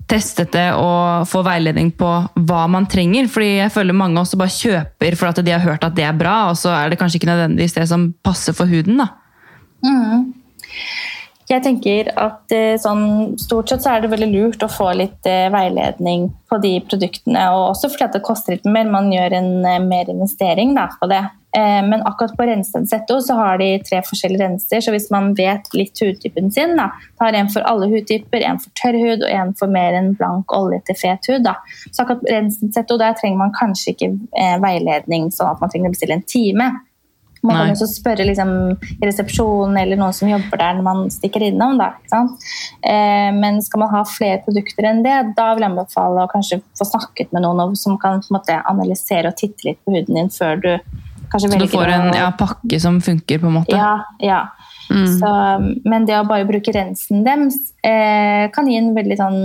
testet 0.10 0.50
det 0.56 0.72
og 0.74 1.28
får 1.30 1.46
veiledning 1.46 1.92
på 1.98 2.10
hva 2.50 2.64
man 2.72 2.90
trenger? 2.90 3.30
Fordi 3.30 3.52
jeg 3.60 3.74
føler 3.74 3.98
mange 3.98 4.22
også 4.22 4.40
bare 4.42 4.56
kjøper 4.56 5.18
for 5.20 5.32
at 5.32 5.44
de 5.46 5.54
har 5.54 5.66
hørt 5.66 5.86
at 5.86 5.96
det 5.98 6.08
er 6.08 6.18
bra, 6.18 6.50
og 6.50 6.58
så 6.60 6.74
er 6.76 6.90
det 6.90 7.00
kanskje 7.02 7.22
ikke 7.22 7.32
nødvendigvis 7.32 7.78
det 7.78 7.88
som 7.92 8.10
passer 8.26 8.58
for 8.58 8.70
huden. 8.70 9.04
da. 9.04 9.12
Mm. 9.86 10.34
Jeg 11.50 11.64
tenker 11.66 12.12
at 12.14 12.54
eh, 12.54 12.78
sånn, 12.78 13.34
Stort 13.42 13.72
sett 13.72 13.82
så 13.82 13.96
er 13.96 14.04
det 14.04 14.12
veldig 14.12 14.30
lurt 14.30 14.62
å 14.66 14.70
få 14.70 14.92
litt 14.98 15.26
eh, 15.26 15.48
veiledning 15.50 16.28
på 16.50 16.60
de 16.62 16.76
produktene. 16.86 17.48
og 17.56 17.72
Også 17.72 17.90
fordi 17.90 18.10
det 18.14 18.26
koster 18.26 18.54
litt 18.54 18.68
mer, 18.70 18.90
man 18.90 19.10
gjør 19.10 19.34
en 19.40 19.52
eh, 19.66 19.82
mer 19.82 20.12
investering 20.14 20.76
da, 20.78 20.90
på 21.02 21.10
det. 21.12 21.26
Men 21.50 22.04
akkurat 22.06 22.36
på 22.38 22.46
rensesetto 22.46 23.16
så 23.26 23.34
har 23.34 23.56
de 23.58 23.72
tre 23.82 24.04
forskjellige 24.06 24.44
renser. 24.44 24.84
Så 24.86 24.92
hvis 24.94 25.08
man 25.10 25.32
vet 25.34 25.66
litt 25.74 25.98
hudtypen 25.98 26.52
sin, 26.54 26.76
da, 26.78 26.92
tar 27.18 27.34
en 27.34 27.50
for 27.50 27.66
alle 27.66 27.88
hudtyper, 27.90 28.44
en 28.46 28.60
for 28.62 28.70
tørr 28.78 29.00
hud 29.02 29.24
og 29.24 29.32
en 29.34 29.56
for 29.58 29.74
mer 29.74 29.98
enn 29.98 30.12
blank, 30.20 30.54
oljete, 30.54 30.94
fet 31.00 31.26
hud. 31.26 31.48
Da. 31.48 31.56
Så 31.88 32.04
akkurat 32.04 32.30
rensesetto 32.30 33.00
der 33.02 33.18
trenger 33.18 33.42
man 33.42 33.56
kanskje 33.58 33.96
ikke 33.96 34.12
veiledning 34.62 35.32
sånn 35.34 35.50
at 35.56 35.64
man 35.64 35.74
trenger 35.74 35.90
å 35.90 35.98
bestille 35.98 36.20
en 36.20 36.28
time. 36.30 36.70
Man 37.42 37.56
kan 37.56 37.72
også 37.72 37.88
spørre 37.92 38.26
liksom, 38.28 38.50
i 39.00 39.08
resepsjonen 39.08 39.78
eller 39.80 40.00
noen 40.00 40.16
som 40.16 40.28
jobber 40.28 40.60
der 40.60 40.78
når 40.78 40.86
man 40.88 41.04
stikker 41.14 41.46
innom. 41.48 41.80
Da, 41.80 41.94
eh, 42.84 43.30
men 43.36 43.62
skal 43.64 43.86
man 43.86 43.94
ha 43.94 44.04
flere 44.08 44.42
produkter 44.46 44.90
enn 44.90 45.04
det, 45.06 45.16
da 45.38 45.54
vil 45.54 45.64
jeg 45.64 45.72
anbefale 45.72 46.26
å 46.26 46.32
kanskje 46.32 46.60
få 46.78 46.88
snakket 46.90 47.32
med 47.36 47.46
noen 47.46 47.78
som 47.80 47.96
kan 48.02 48.24
måte, 48.34 48.60
analysere 48.70 49.32
og 49.32 49.40
titte 49.40 49.70
litt 49.70 49.80
på 49.86 49.96
huden 49.96 50.20
din 50.20 50.34
før 50.34 50.60
du 50.60 50.72
kanskje 51.32 51.52
velger 51.54 51.68
Så 51.68 51.72
du 51.72 51.78
får 51.78 51.94
en 51.96 52.12
ja, 52.18 52.30
pakke 52.36 52.82
som 52.82 53.00
funker, 53.04 53.40
på 53.40 53.50
en 53.50 53.58
måte? 53.62 53.78
Ja. 53.78 53.96
ja. 54.24 54.44
Mm. 54.90 55.08
Så, 55.20 55.32
men 55.86 56.08
det 56.10 56.18
å 56.18 56.28
bare 56.28 56.48
bruke 56.50 56.74
rensen 56.74 57.22
deres 57.26 57.60
eh, 57.86 58.50
kan 58.54 58.68
gi 58.68 58.80
en 58.80 58.96
veldig 58.96 59.18
sånn 59.20 59.42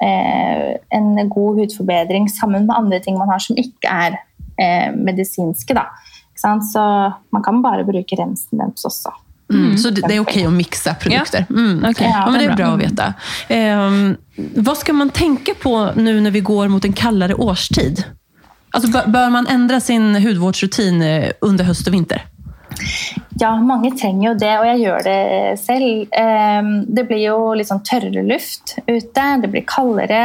eh, 0.00 0.70
en 0.96 1.10
god 1.28 1.60
hudforbedring 1.60 2.30
sammen 2.32 2.64
med 2.66 2.76
andre 2.76 3.00
ting 3.04 3.18
man 3.20 3.30
har 3.32 3.42
som 3.44 3.58
ikke 3.60 3.92
er 3.92 4.16
eh, 4.56 4.88
medisinske. 4.96 5.76
da. 5.76 5.90
Så 6.40 6.84
man 7.34 7.42
kan 7.44 7.60
bare 7.62 7.84
bruke 7.84 8.16
rensen 8.16 8.62
deres 8.62 8.86
også. 8.88 9.12
Mm, 9.50 9.78
så 9.78 9.90
det, 9.90 10.04
det, 10.06 10.14
er 10.14 10.22
ok 10.22 10.36
å 10.46 10.52
mikse 10.54 10.94
produkter? 11.02 11.46
Ja. 11.48 11.56
Mm, 11.56 11.84
okay. 11.88 12.06
ja, 12.06 12.20
ja, 12.22 12.30
men 12.30 12.38
det 12.38 12.46
er 12.52 12.58
bra 12.58 12.70
å 12.70 12.78
veta. 12.78 13.08
Eh, 13.50 14.54
vad 14.62 14.78
skal 14.78 14.98
man 15.00 15.10
tenke 15.14 15.56
på 15.58 15.74
nå 15.98 16.16
når 16.22 16.36
vi 16.38 16.44
går 16.46 16.70
mot 16.70 16.86
en 16.86 16.94
kaldere 16.96 17.34
årstid? 17.34 18.04
Alltså, 18.70 18.92
bør 19.10 19.32
man 19.34 19.50
endre 19.50 19.80
sin 19.82 20.14
hudvårdsrutin 20.22 21.02
eh, 21.02 21.30
under 21.42 21.66
høst 21.66 21.88
og 21.90 21.96
vinter? 21.96 22.28
Ja, 23.40 23.54
mange 23.64 23.92
trenger 23.96 24.26
jo 24.26 24.32
det, 24.36 24.50
og 24.60 24.66
jeg 24.68 24.80
gjør 24.82 25.04
det 25.06 25.20
selv. 25.62 26.10
Ehm, 26.18 26.72
det 26.92 27.06
blir 27.08 27.22
jo 27.22 27.36
litt 27.56 27.70
sånn 27.70 27.80
tørrere 27.86 28.24
luft 28.26 28.74
ute, 28.84 29.24
det 29.40 29.50
blir 29.52 29.64
kaldere. 29.68 30.20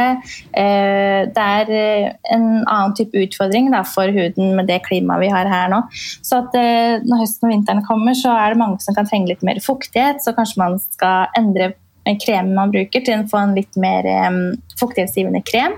Eh, 0.52 1.22
det 1.32 1.46
er 1.46 1.72
eh, 1.72 2.10
en 2.36 2.46
annen 2.64 2.96
type 2.98 3.16
utfordring 3.24 3.70
for 3.88 4.12
huden 4.12 4.52
med 4.58 4.68
det 4.68 4.82
klimaet 4.84 5.24
vi 5.24 5.32
har 5.32 5.48
her 5.48 5.72
nå. 5.72 5.80
Så 5.96 6.42
eh, 6.58 7.00
når 7.06 7.24
høsten 7.24 7.48
og 7.48 7.54
vinteren 7.54 7.86
kommer, 7.88 8.18
så 8.18 8.36
er 8.36 8.52
det 8.52 8.60
mange 8.60 8.84
som 8.84 8.96
kan 8.98 9.08
trenge 9.08 9.32
litt 9.32 9.46
mer 9.46 9.62
fuktighet. 9.64 10.20
Så 10.20 10.36
kanskje 10.36 10.60
man 10.66 10.80
skal 10.84 11.32
endre 11.38 11.72
kremen 12.22 12.54
man 12.56 12.72
bruker, 12.74 13.02
til 13.02 13.22
å 13.22 13.28
få 13.30 13.40
en 13.42 13.56
litt 13.56 13.78
mer 13.80 14.06
um, 14.28 14.54
fuktighetsgivende 14.80 15.42
krem. 15.46 15.74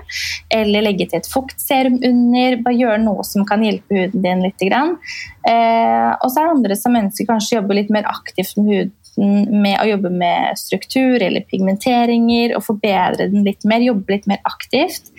Eller 0.53 0.85
legge 0.85 1.09
til 1.09 1.21
et 1.21 1.31
fuktserum 1.31 1.99
under. 2.05 2.59
Bare 2.65 2.77
gjøre 2.77 3.01
noe 3.03 3.25
som 3.27 3.47
kan 3.49 3.65
hjelpe 3.65 3.97
huden 3.97 4.25
din 4.25 4.45
litt. 4.45 4.57
Eh, 4.59 6.09
og 6.19 6.27
så 6.29 6.41
er 6.41 6.49
det 6.49 6.55
andre 6.55 6.75
som 6.77 6.97
ønsker 6.99 7.29
kanskje 7.29 7.55
å 7.55 7.61
jobbe 7.61 7.77
litt 7.79 7.93
mer 7.93 8.07
aktivt 8.09 8.57
med 8.59 8.69
huden 8.69 8.95
med 9.19 9.75
å 9.81 9.87
jobbe 9.89 10.11
med 10.13 10.59
struktur 10.59 11.19
eller 11.19 11.43
pigmenteringer 11.49 12.53
og 12.55 12.63
forbedre 12.63 13.29
den 13.31 13.43
litt 13.47 13.65
mer, 13.67 13.83
jobbe 13.83 14.15
litt 14.15 14.29
mer 14.29 14.39
aktivt. 14.47 15.11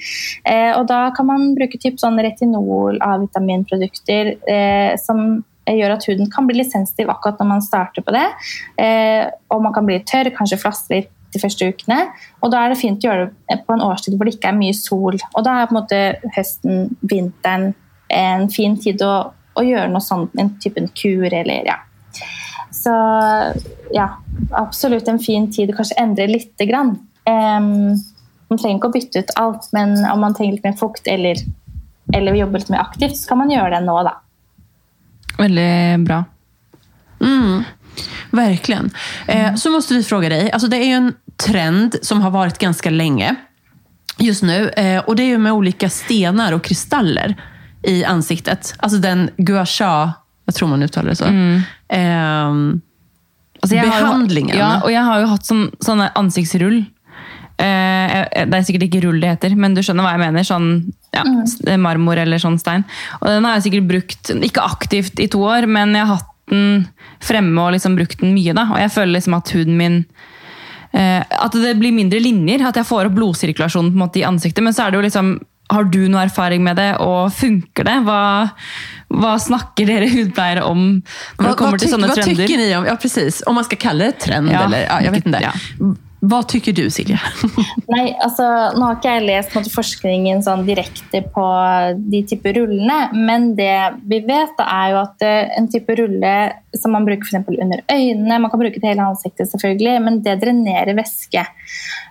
Eh, 0.49 0.73
og 0.77 0.87
da 0.91 1.09
kan 1.17 1.29
man 1.29 1.51
bruke 1.59 1.81
typ 1.81 2.01
sånn 2.01 2.21
retinol, 2.23 3.01
A-vitaminprodukter 3.05 4.35
eh, 4.49 4.95
som 5.01 5.43
gjør 5.79 5.95
at 5.95 6.07
huden 6.09 6.31
kan 6.33 6.49
bli 6.49 6.61
litt 6.61 6.73
sensitiv 6.73 7.11
akkurat 7.13 7.41
når 7.41 7.49
man 7.53 7.65
starter 7.65 8.05
på 8.07 8.15
det. 8.17 8.27
Eh, 8.83 9.25
og 9.53 9.65
man 9.65 9.75
kan 9.77 9.87
bli 9.89 10.01
tørr, 10.09 10.33
kanskje 10.37 10.61
flasse 10.61 10.93
litt 10.93 11.11
de 11.31 11.39
første 11.39 11.69
ukene. 11.71 12.01
Og 12.43 12.51
da 12.51 12.65
er 12.65 12.73
det 12.73 12.81
fint 12.81 13.05
å 13.05 13.11
gjøre 13.11 13.29
det 13.31 13.61
på 13.67 13.77
en 13.77 13.85
årstid 13.87 14.17
hvor 14.17 14.27
det 14.27 14.35
ikke 14.37 14.51
er 14.51 14.59
mye 14.59 14.75
sol. 14.75 15.19
Og 15.31 15.45
da 15.47 15.61
er 15.61 15.69
på 15.71 15.77
en 15.77 15.81
måte 15.81 16.01
høsten, 16.37 16.89
vinteren 17.07 17.71
en 18.11 18.49
fin 18.51 18.75
tid 18.81 19.03
å, 19.07 19.15
å 19.31 19.63
gjøre 19.63 19.93
noe 19.93 20.03
sånt, 20.03 20.35
en 20.41 20.57
type 20.63 20.83
kur 20.99 21.29
eller 21.31 21.69
ja. 21.69 21.79
Så 22.75 22.93
ja, 23.95 24.09
absolutt 24.59 25.09
en 25.11 25.21
fin 25.23 25.47
tid 25.53 25.71
å 25.71 25.77
kanskje 25.79 25.99
endre 26.03 26.27
lite 26.31 26.67
grann. 26.67 26.97
Um, 27.29 27.95
Man 28.51 28.59
trenger 28.59 28.81
ikke 28.81 28.89
å 28.91 28.95
bytte 28.97 29.21
ut 29.23 29.29
alt, 29.39 29.69
men 29.77 29.93
om 30.11 30.25
man 30.25 30.35
trenger 30.35 30.57
litt 30.57 30.65
mer 30.67 30.75
fukt 30.79 31.07
eller, 31.07 31.39
eller 32.11 32.35
jobbe 32.35 32.59
litt 32.59 32.73
mer 32.73 32.83
aktivt, 32.83 33.15
så 33.21 33.31
kan 33.31 33.39
man 33.45 33.53
gjøre 33.53 33.77
det 33.77 33.85
nå, 33.85 33.95
da. 34.03 34.17
Veldig 35.41 36.07
bra. 36.07 36.25
Mm, 37.21 37.63
verkligen. 38.31 38.91
Eh, 39.27 39.55
så 39.55 39.71
måste 39.71 39.95
vi 39.95 40.03
fråga 40.05 40.29
dig, 40.29 40.53
alltså 40.53 40.69
det 40.69 40.77
är 40.77 40.87
ju 40.87 40.93
en 40.93 41.15
trend 41.47 41.97
som 42.03 42.21
har 42.23 42.31
varit 42.31 42.59
ganska 42.59 42.91
länge 42.91 43.35
just 44.19 44.43
nu. 44.43 44.69
Eh, 44.69 45.05
och 45.05 45.17
det 45.17 45.23
är 45.23 45.27
ju 45.27 45.39
med 45.39 45.53
olika 45.53 45.91
stenar 45.91 46.53
och 46.53 46.65
kristaller 46.65 47.37
i 47.83 48.05
ansiktet. 48.05 48.75
Alltså 48.79 48.99
den 48.99 49.31
gua 49.37 49.67
sha, 49.67 50.13
jag 50.45 50.55
tror 50.55 50.69
man 50.69 50.83
uttalar 50.83 51.09
det 51.11 51.17
så. 51.17 51.25
Eh, 51.89 52.81
Altså, 53.63 53.77
har 53.77 54.01
behandlingen. 54.01 54.57
Ja, 54.57 54.81
og 54.85 54.89
jeg 54.93 55.05
har 55.05 55.21
jo 55.21 55.27
hatt 55.35 55.45
sånn, 55.45 55.67
sånne 55.85 56.07
ansiktsrull. 56.17 56.79
Eh, 57.61 58.15
det 58.49 58.57
er 58.57 58.65
sikkert 58.65 58.87
ikke 58.87 59.03
rull 59.05 59.21
det 59.21 59.35
heter, 59.35 59.57
men 59.57 59.75
du 59.77 59.83
skjønner 59.85 60.07
hva 60.07 60.15
jeg 60.15 60.23
mener. 60.23 60.47
Sånn 60.49 60.71
ja, 61.15 61.25
s- 61.45 61.61
marmor 61.79 62.17
eller 62.23 62.39
sånn 62.39 62.59
stein. 62.61 62.85
Og 63.21 63.29
den 63.29 63.45
har 63.45 63.57
jeg 63.59 63.69
sikkert 63.73 63.89
brukt, 63.91 64.31
ikke 64.51 64.63
aktivt 64.65 65.21
i 65.21 65.27
to 65.33 65.41
år, 65.43 65.67
men 65.67 65.95
jeg 65.95 66.07
har 66.07 66.17
hatt 66.21 66.27
den 66.51 66.89
fremme 67.23 67.59
og 67.63 67.73
liksom 67.77 67.95
brukt 67.99 68.19
den 68.21 68.35
mye. 68.35 68.53
da. 68.55 68.69
Og 68.73 68.79
jeg 68.79 68.91
føler 68.91 69.13
liksom 69.19 69.35
at 69.39 69.51
huden 69.55 69.77
min 69.79 70.05
eh, 70.93 71.23
At 71.31 71.53
det 71.53 71.77
blir 71.79 71.93
mindre 71.95 72.19
linjer. 72.21 72.65
At 72.67 72.75
jeg 72.81 72.87
får 72.89 73.07
opp 73.07 73.15
blodsirkulasjonen 73.19 73.93
på 73.93 73.99
en 74.01 74.05
måte 74.09 74.19
i 74.23 74.27
ansiktet. 74.27 74.63
Men 74.67 74.73
så 74.75 74.87
er 74.87 74.91
det 74.91 74.99
jo 74.99 75.05
liksom 75.07 75.39
Har 75.71 75.85
du 75.87 76.01
noe 76.11 76.25
erfaring 76.27 76.65
med 76.67 76.75
det, 76.81 76.97
og 76.99 77.31
funker 77.31 77.85
det? 77.87 77.93
Hva, 78.03 78.51
hva 79.15 79.37
snakker 79.39 79.87
dere 79.87 80.09
hudpleiere 80.11 80.65
om 80.67 80.81
når 80.99 81.39
det 81.39 81.47
Vad, 81.47 81.57
kommer 81.61 81.79
til 81.79 81.93
sånne 81.93 82.09
trender 82.11 82.25
trender? 82.25 82.47
tykker 82.49 82.59
ni 82.59 82.75
om, 82.75 82.87
ja 82.91 82.97
precis, 82.99 83.39
om 83.47 83.55
man 83.55 83.65
skal 83.69 83.79
kalle 83.79 84.09
det 84.11 84.19
trend 84.19 84.51
Ja. 84.51 84.65
eller, 84.67 84.83
ja, 84.89 84.97
jeg 85.07 85.13
vet 85.15 85.29
ikke. 85.31 85.43
Ja. 85.47 85.95
Vad 86.21 86.49
tykker 86.49 86.73
du 86.77 86.83
Silje? 86.93 87.17
Nei, 87.95 88.11
altså, 88.21 88.45
Nå 88.77 88.85
har 88.85 88.99
ikke 88.99 89.15
jeg 89.15 89.25
lest 89.25 89.55
måte, 89.57 89.73
forskningen 89.73 90.43
sånn 90.45 90.67
direkte 90.67 91.23
på 91.33 91.45
de 92.13 92.21
typer 92.29 92.59
rullene, 92.61 92.99
men 93.17 93.55
det 93.57 93.73
vi 94.05 94.19
vet, 94.27 94.53
da, 94.59 94.67
er 94.83 94.93
jo 94.93 94.99
at 95.01 95.25
eh, 95.25 95.55
en 95.57 95.71
type 95.73 95.97
rulle 95.97 96.35
som 96.77 96.93
man 96.93 97.09
bruker 97.09 97.25
eksempel 97.25 97.57
under 97.65 97.81
øynene 97.91 98.39
Man 98.43 98.53
kan 98.53 98.61
bruke 98.61 98.83
det 98.83 98.93
hele 98.93 99.09
ansiktet, 99.09 99.49
selvfølgelig, 99.49 99.97
men 100.05 100.21
det 100.27 100.37
drenerer 100.45 100.99
væske. 100.99 101.47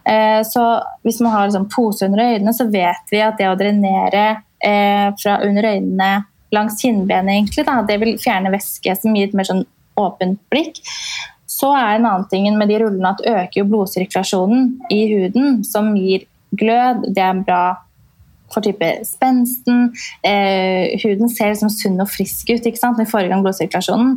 Eh, 0.09 0.41
så 0.47 0.65
hvis 1.05 1.21
man 1.21 1.35
har 1.35 1.47
liksom, 1.51 1.69
pose 1.69 2.09
under 2.09 2.25
øynene, 2.25 2.55
så 2.57 2.65
vet 2.71 3.13
vi 3.13 3.21
at 3.23 3.37
det 3.37 3.51
å 3.51 3.57
drenere 3.59 4.25
eh, 4.57 5.07
fra 5.21 5.37
under 5.45 5.69
øynene 5.75 6.13
langs 6.55 6.81
kinnbenet, 6.81 7.35
egentlig, 7.35 7.65
da, 7.67 7.81
det 7.85 7.99
vil 8.01 8.17
fjerne 8.21 8.49
væske 8.53 8.97
som 8.97 9.13
gir 9.13 9.29
et 9.29 9.37
mer 9.37 9.45
sånn 9.45 9.67
åpent 9.99 10.41
blikk. 10.49 10.81
Så 11.59 11.73
er 11.75 11.97
en 11.97 12.07
annen 12.07 12.27
ting 12.31 12.47
med 12.57 12.71
de 12.71 12.79
rullene 12.83 13.13
at 13.13 13.25
øker 13.25 13.61
jo 13.61 13.67
blodsirkulasjonen 13.73 14.73
i 14.95 15.03
huden, 15.13 15.61
som 15.67 15.91
gir 15.97 16.27
glød. 16.55 17.09
Det 17.15 17.23
er 17.23 17.45
bra 17.45 17.63
for 18.53 18.65
type 18.65 18.87
spensten. 19.05 19.91
Eh, 20.25 20.97
huden 21.03 21.29
ser 21.31 21.51
liksom 21.53 21.71
sunn 21.73 22.01
og 22.01 22.09
frisk 22.09 22.49
ut 22.49 22.65
ikke 22.65 22.81
sant? 22.81 22.99
i 22.99 23.27
gang 23.29 23.43
blodsirkulasjonen. 23.45 24.15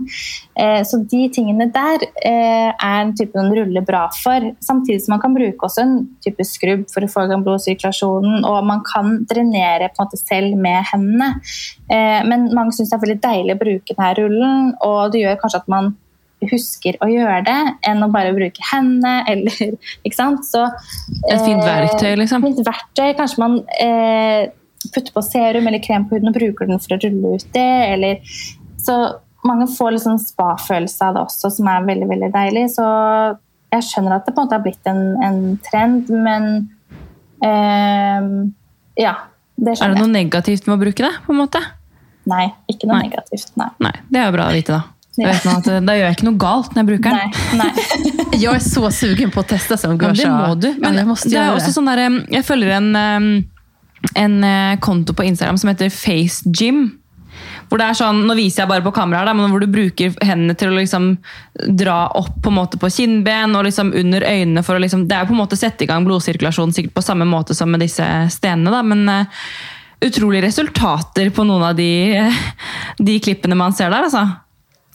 Eh, 0.57 0.81
så 0.89 1.01
de 1.11 1.23
tingene 1.35 1.69
der 1.73 2.07
eh, 2.25 2.71
er 2.73 3.01
en 3.03 3.15
type 3.17 3.37
den 3.37 3.53
ruller 3.57 3.85
bra 3.85 4.07
for. 4.17 4.53
Samtidig 4.65 5.05
som 5.05 5.17
man 5.17 5.23
kan 5.25 5.37
bruke 5.37 5.69
også 5.69 5.85
en 5.85 5.97
type 6.25 6.45
skrubb 6.49 6.87
for 6.93 7.05
å 7.05 7.11
få 7.13 7.27
i 7.27 7.33
gang 7.33 7.45
blodsirkulasjonen. 7.47 8.47
Og 8.49 8.61
man 8.69 8.85
kan 8.89 9.19
drenere 9.29 9.91
på 9.93 10.01
en 10.01 10.07
måte 10.07 10.21
selv 10.21 10.57
med 10.57 10.81
hendene. 10.93 11.35
Eh, 11.93 12.21
men 12.29 12.51
mange 12.57 12.77
syns 12.77 12.93
det 12.93 12.99
er 12.99 13.07
veldig 13.07 13.23
deilig 13.23 13.59
å 13.59 13.63
bruke 13.67 13.99
denne 13.99 14.15
rullen, 14.19 14.73
og 14.87 15.13
det 15.13 15.27
gjør 15.27 15.43
kanskje 15.43 15.63
at 15.63 15.71
man 15.73 15.93
husker 16.51 16.97
å 17.05 17.07
gjøre 17.11 17.43
det, 17.47 17.59
enn 17.89 18.03
å 18.03 18.09
bare 18.13 18.33
bruke 18.37 18.65
hendene, 18.73 19.23
eller 19.31 19.77
Ikke 20.03 20.17
sant? 20.19 20.45
Så, 20.49 20.65
Et 21.31 21.41
fint 21.45 21.61
eh, 21.61 21.69
verktøy, 21.69 22.17
liksom. 22.21 22.43
Fint 22.43 22.63
verktøy. 22.67 23.13
Kanskje 23.19 23.43
man 23.43 23.59
eh, 23.79 24.49
putter 24.89 25.13
på 25.15 25.23
serum 25.23 25.69
eller 25.71 25.83
krem 25.85 26.09
på 26.09 26.17
huden 26.19 26.33
og 26.33 26.37
bruker 26.39 26.67
den 26.71 26.81
for 26.83 26.97
å 26.97 27.01
rulle 27.05 27.37
ut 27.39 27.47
det, 27.55 27.69
eller 27.95 28.35
Så 28.83 28.97
mange 29.47 29.67
får 29.71 29.97
sånn 30.03 30.21
spa-følelse 30.23 31.07
av 31.09 31.17
det 31.17 31.23
også, 31.27 31.51
som 31.51 31.67
er 31.71 31.87
veldig, 31.87 32.07
veldig 32.11 32.31
deilig. 32.35 32.65
Så 32.77 32.85
jeg 33.73 33.87
skjønner 33.89 34.17
at 34.19 34.27
det 34.27 34.35
på 34.37 34.43
en 34.43 34.47
måte 34.47 34.59
har 34.59 34.63
blitt 34.63 34.91
en, 34.91 35.03
en 35.23 35.39
trend, 35.67 36.11
men 36.13 36.49
eh, 37.43 38.27
Ja. 39.03 39.15
Det 39.63 39.77
Er 39.79 39.93
det 39.93 40.01
noe 40.01 40.11
negativt 40.11 40.67
med 40.67 40.75
å 40.75 40.81
bruke 40.81 41.05
det? 41.05 41.13
på 41.27 41.35
en 41.35 41.39
måte? 41.43 41.61
Nei, 42.27 42.47
ikke 42.71 42.87
noe 42.89 43.01
Nei. 43.01 43.09
negativt. 43.11 43.51
Nei. 43.59 43.69
Nei, 43.83 43.93
Det 44.11 44.19
er 44.21 44.27
jo 44.29 44.35
bra 44.37 44.47
å 44.49 44.55
vite, 44.55 44.79
da. 44.79 44.83
Ja. 45.21 45.35
at, 45.35 45.67
eh, 45.69 45.81
da 45.85 45.97
gjør 45.97 46.07
jeg 46.07 46.17
ikke 46.17 46.29
noe 46.31 46.41
galt 46.41 46.73
når 46.73 46.83
jeg 46.83 46.91
bruker 46.93 47.17
den. 47.19 47.35
Nei. 47.59 47.69
Nei. 47.69 48.39
jeg 48.43 48.49
er 48.55 48.65
så 48.65 48.89
sugen 48.95 49.33
på 49.35 49.43
å 49.43 49.49
teste 49.49 49.77
som 49.81 49.99
Ja, 49.99 50.13
det 50.17 50.31
må 50.31 50.55
du. 50.57 50.71
Men 50.81 50.97
ja, 50.97 51.05
det 51.05 51.43
er 51.43 51.53
også 51.53 51.75
sånn 51.75 51.91
der, 51.91 52.05
Jeg 52.33 52.47
følger 52.49 52.79
en, 52.79 52.91
en 54.17 54.43
eh, 54.49 54.81
konto 54.81 55.17
på 55.17 55.27
Instagram 55.29 55.61
som 55.61 55.73
heter 55.73 55.93
Face 55.93 56.49
Gym. 56.49 56.87
Hvor 57.69 57.81
det 57.81 57.87
er 57.89 57.97
sånn, 57.97 58.23
Nå 58.29 58.37
viser 58.37 58.63
jeg 58.63 58.71
bare 58.71 58.85
på 58.85 58.93
kamera, 58.93 59.23
her, 59.25 59.37
men 59.37 59.53
hvor 59.53 59.63
du 59.63 59.71
bruker 59.73 60.13
hendene 60.21 60.57
til 60.59 60.73
å 60.73 60.77
liksom 60.77 61.15
dra 61.81 62.05
opp 62.21 62.35
på 62.45 62.53
en 62.53 62.59
måte 62.59 62.81
på 62.81 62.91
kinnben 62.93 63.57
og 63.57 63.65
liksom 63.69 63.95
under 63.97 64.27
øynene. 64.29 64.65
for 64.65 64.77
å 64.77 64.83
liksom, 64.83 65.07
Det 65.09 65.17
er 65.17 65.29
på 65.29 65.37
en 65.37 65.41
måte 65.41 65.57
sette 65.61 65.85
i 65.85 65.89
gang 65.89 66.05
blodsirkulasjonen 66.09 66.75
sikkert 66.77 66.97
på 66.99 67.05
samme 67.05 67.29
måte 67.29 67.57
som 67.57 67.71
med 67.73 67.81
disse 67.81 68.05
stenene. 68.33 68.73
da, 68.73 68.83
men 68.83 69.09
uh, 69.09 69.45
utrolige 70.05 70.49
resultater 70.49 71.31
på 71.31 71.45
noen 71.49 71.65
av 71.71 71.77
de, 71.79 71.91
de 72.99 73.19
klippene 73.23 73.57
man 73.57 73.73
ser 73.73 73.93
der. 73.93 74.09
altså. 74.09 74.27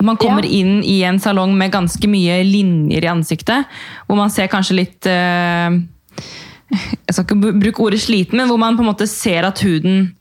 Man 0.01 0.17
kommer 0.17 0.43
Ja. 0.45 0.49
inn 0.49 0.83
i 0.83 1.01
en 1.03 1.19
salong 1.19 1.57
med 1.57 1.71
ganske 1.71 2.07
mye 2.07 2.43
linjer 2.43 3.03
i 3.03 3.07
ansiktet, 3.07 3.65
hvor 4.07 4.15
man 4.15 4.29
ser 4.29 4.47
kanskje 4.47 4.75
litt 4.75 5.05
eh, 5.05 5.79
Jeg 6.69 7.13
skal 7.15 7.25
ikke 7.25 7.59
bruke 7.61 7.81
ordet 7.81 8.01
sliten, 8.03 8.37
men 8.37 8.47
hvor 8.47 8.59
man 8.59 8.75
på 8.77 8.83
en 8.83 8.91
måte 8.91 9.07
ser 9.07 9.45
at 9.47 9.59
huden 9.63 10.13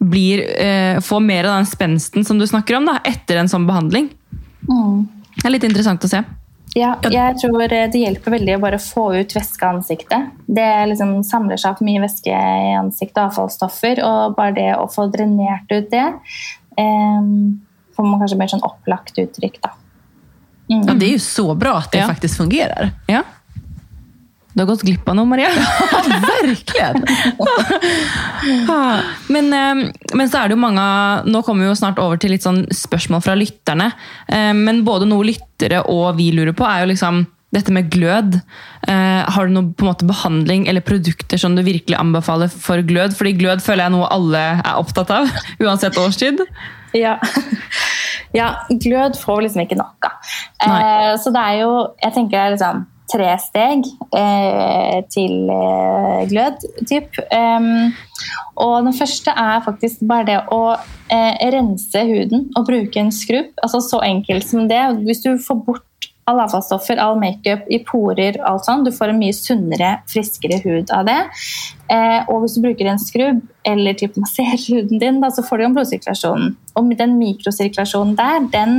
blir, 0.00 0.40
eh, 0.56 1.00
får 1.00 1.20
mer 1.20 1.44
av 1.44 1.56
den 1.58 1.66
spensten 1.66 2.24
som 2.24 2.38
du 2.38 2.46
snakker 2.46 2.76
om, 2.78 2.86
da, 2.86 3.00
etter 3.04 3.36
en 3.36 3.50
sånn 3.50 3.66
behandling. 3.66 4.08
Mm. 4.68 5.08
Det 5.36 5.44
er 5.44 5.50
litt 5.50 5.64
interessant 5.64 6.04
å 6.06 6.08
se. 6.08 6.22
Ja, 6.76 6.94
jeg 7.02 7.34
tror 7.40 7.66
det 7.68 7.98
hjelper 7.98 8.36
veldig 8.36 8.54
å 8.54 8.60
bare 8.62 8.78
få 8.78 9.08
ut 9.18 9.32
væske 9.34 9.66
av 9.66 9.80
ansiktet. 9.80 10.30
Det 10.46 10.68
liksom 10.92 11.16
samler 11.26 11.58
seg 11.58 11.72
opp 11.74 11.80
mye 11.82 12.00
væske 12.04 12.30
i 12.30 12.76
ansiktet, 12.78 13.18
avfallsstoffer, 13.24 13.98
og 14.06 14.36
bare 14.36 14.54
det 14.54 14.68
å 14.78 14.86
få 14.88 15.08
drenert 15.10 15.66
ut 15.74 15.90
det, 15.90 16.06
eh, 16.78 17.26
man 18.06 18.20
kanskje 18.20 18.38
mer 18.38 18.48
sånn 18.52 18.62
opplagt 18.66 19.18
uttrykk, 19.18 19.60
da. 19.62 19.70
Mm. 20.70 20.84
Ja, 20.86 20.94
det 20.94 21.06
er 21.08 21.12
jo 21.16 21.22
så 21.24 21.46
bra 21.58 21.76
at 21.78 21.90
det 21.92 21.98
Ja. 22.00 22.06
faktisk 22.08 22.36
fungerer. 22.38 22.92
Ja. 23.08 23.22
Du 24.54 24.60
har 24.62 24.66
gått 24.66 24.82
glipp 24.82 25.08
av 25.08 25.14
noe, 25.14 25.24
Maria. 25.30 25.48
Verkligen! 26.42 27.04
Men, 29.28 29.52
eh, 29.52 29.90
men 30.14 30.28
så 30.30 30.40
er 30.40 30.48
det 30.50 30.56
jo 30.56 30.60
mange 30.62 30.82
Nå 31.30 31.42
kommer 31.46 31.64
vi 31.64 31.68
jo 31.70 31.76
snart 31.78 32.00
over 32.02 32.18
til 32.20 32.32
litt 32.34 32.42
sånn 32.42 32.64
spørsmål 32.74 33.22
fra 33.22 33.36
lytterne. 33.38 33.90
Eh, 34.28 34.52
Men 34.56 34.82
både 34.86 35.06
noe 35.10 35.26
lyttere 35.28 35.82
og 35.86 36.16
vi 36.18 36.30
lurer 36.34 36.52
på, 36.56 36.66
er 36.66 36.82
jo 36.84 36.90
liksom 36.92 37.22
dette 37.54 37.72
med 37.74 37.90
glød. 37.90 38.38
Eh, 38.88 39.30
har 39.34 39.46
du 39.46 39.54
noen 39.54 39.72
måte 39.82 40.06
behandling 40.08 40.68
eller 40.70 40.84
produkter 40.86 41.40
som 41.40 41.56
du 41.56 41.64
virkelig 41.66 41.98
anbefaler 41.98 42.52
for 42.52 42.82
glød? 42.86 43.16
Fordi 43.18 43.34
glød 43.38 43.64
føler 43.64 43.84
jeg 43.84 43.92
er 43.92 43.96
noe 43.96 44.12
alle 44.14 44.44
er 44.60 44.78
opptatt 44.78 45.10
av, 45.14 45.32
uansett 45.64 45.98
årstid. 46.00 46.44
Ja. 46.96 47.18
ja, 48.40 48.52
glød 48.70 49.18
får 49.20 49.44
liksom 49.46 49.64
ikke 49.66 49.80
nok 49.80 50.10
av. 50.10 50.32
Eh, 50.66 51.12
så 51.22 51.32
det 51.34 51.42
er 51.42 51.60
jo 51.62 51.74
Jeg 52.02 52.12
tenker 52.16 52.36
det 52.36 52.46
er 52.46 52.56
liksom 52.56 52.88
tre 53.10 53.30
steg 53.42 53.86
eh, 54.16 55.00
til 55.10 55.50
eh, 55.50 56.22
glød, 56.30 56.64
typ. 56.86 57.18
Um, 57.34 57.90
og 58.60 58.86
den 58.86 58.94
første 58.96 59.34
er 59.34 59.62
faktisk 59.64 60.04
bare 60.08 60.26
det 60.28 60.38
å 60.54 60.62
eh, 61.10 61.46
rense 61.54 62.04
huden 62.06 62.48
og 62.58 62.68
bruke 62.68 63.02
en 63.02 63.12
skrubb. 63.14 63.52
Altså 63.64 63.82
så 63.84 64.02
enkelt 64.06 64.46
som 64.46 64.68
det. 64.70 64.82
Hvis 65.06 65.24
du 65.24 65.32
får 65.42 65.62
bort 65.66 65.86
alle 66.30 66.46
avfallsstoffer, 66.46 67.00
all 67.02 67.18
makeup 67.20 67.66
i 67.72 67.80
porer, 67.86 68.38
alt 68.46 68.66
sånt, 68.66 68.86
du 68.86 68.94
får 68.94 69.12
en 69.12 69.20
mye 69.20 69.36
sunnere, 69.36 69.92
friskere 70.10 70.60
hud 70.64 70.92
av 70.94 71.06
det. 71.08 71.18
Eh, 71.92 72.18
og 72.30 72.44
hvis 72.44 72.56
du 72.56 72.64
bruker 72.64 72.90
en 72.90 73.02
skrubb 73.02 73.42
eller 73.66 73.98
typ 73.98 74.16
masserer 74.20 74.62
huden 74.62 75.02
din, 75.02 75.20
da, 75.22 75.32
så 75.34 75.44
får 75.46 75.58
du 75.58 75.66
jo 75.66 75.70
en 75.70 75.78
blodsirkulasjon. 75.78 76.50
Og 76.78 76.92
den 76.98 77.16
mikrosirkulasjonen 77.20 78.16
der, 78.18 78.50
den 78.54 78.76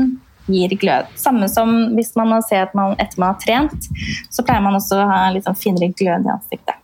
gir 0.52 0.74
glød. 0.80 1.10
Samme 1.20 1.50
som 1.52 1.94
hvis 1.96 2.14
man 2.18 2.34
ser 2.48 2.66
at 2.66 2.78
man 2.78 2.96
etter 3.00 3.22
man 3.22 3.36
har 3.36 3.42
trent, 3.44 3.90
så 4.34 4.46
pleier 4.46 4.64
man 4.64 4.78
også 4.80 5.00
å 5.00 5.10
ha 5.10 5.20
litt 5.34 5.48
sånn 5.48 5.60
finere 5.60 5.92
glød 5.94 6.28
i 6.28 6.34
ansiktet. 6.34 6.78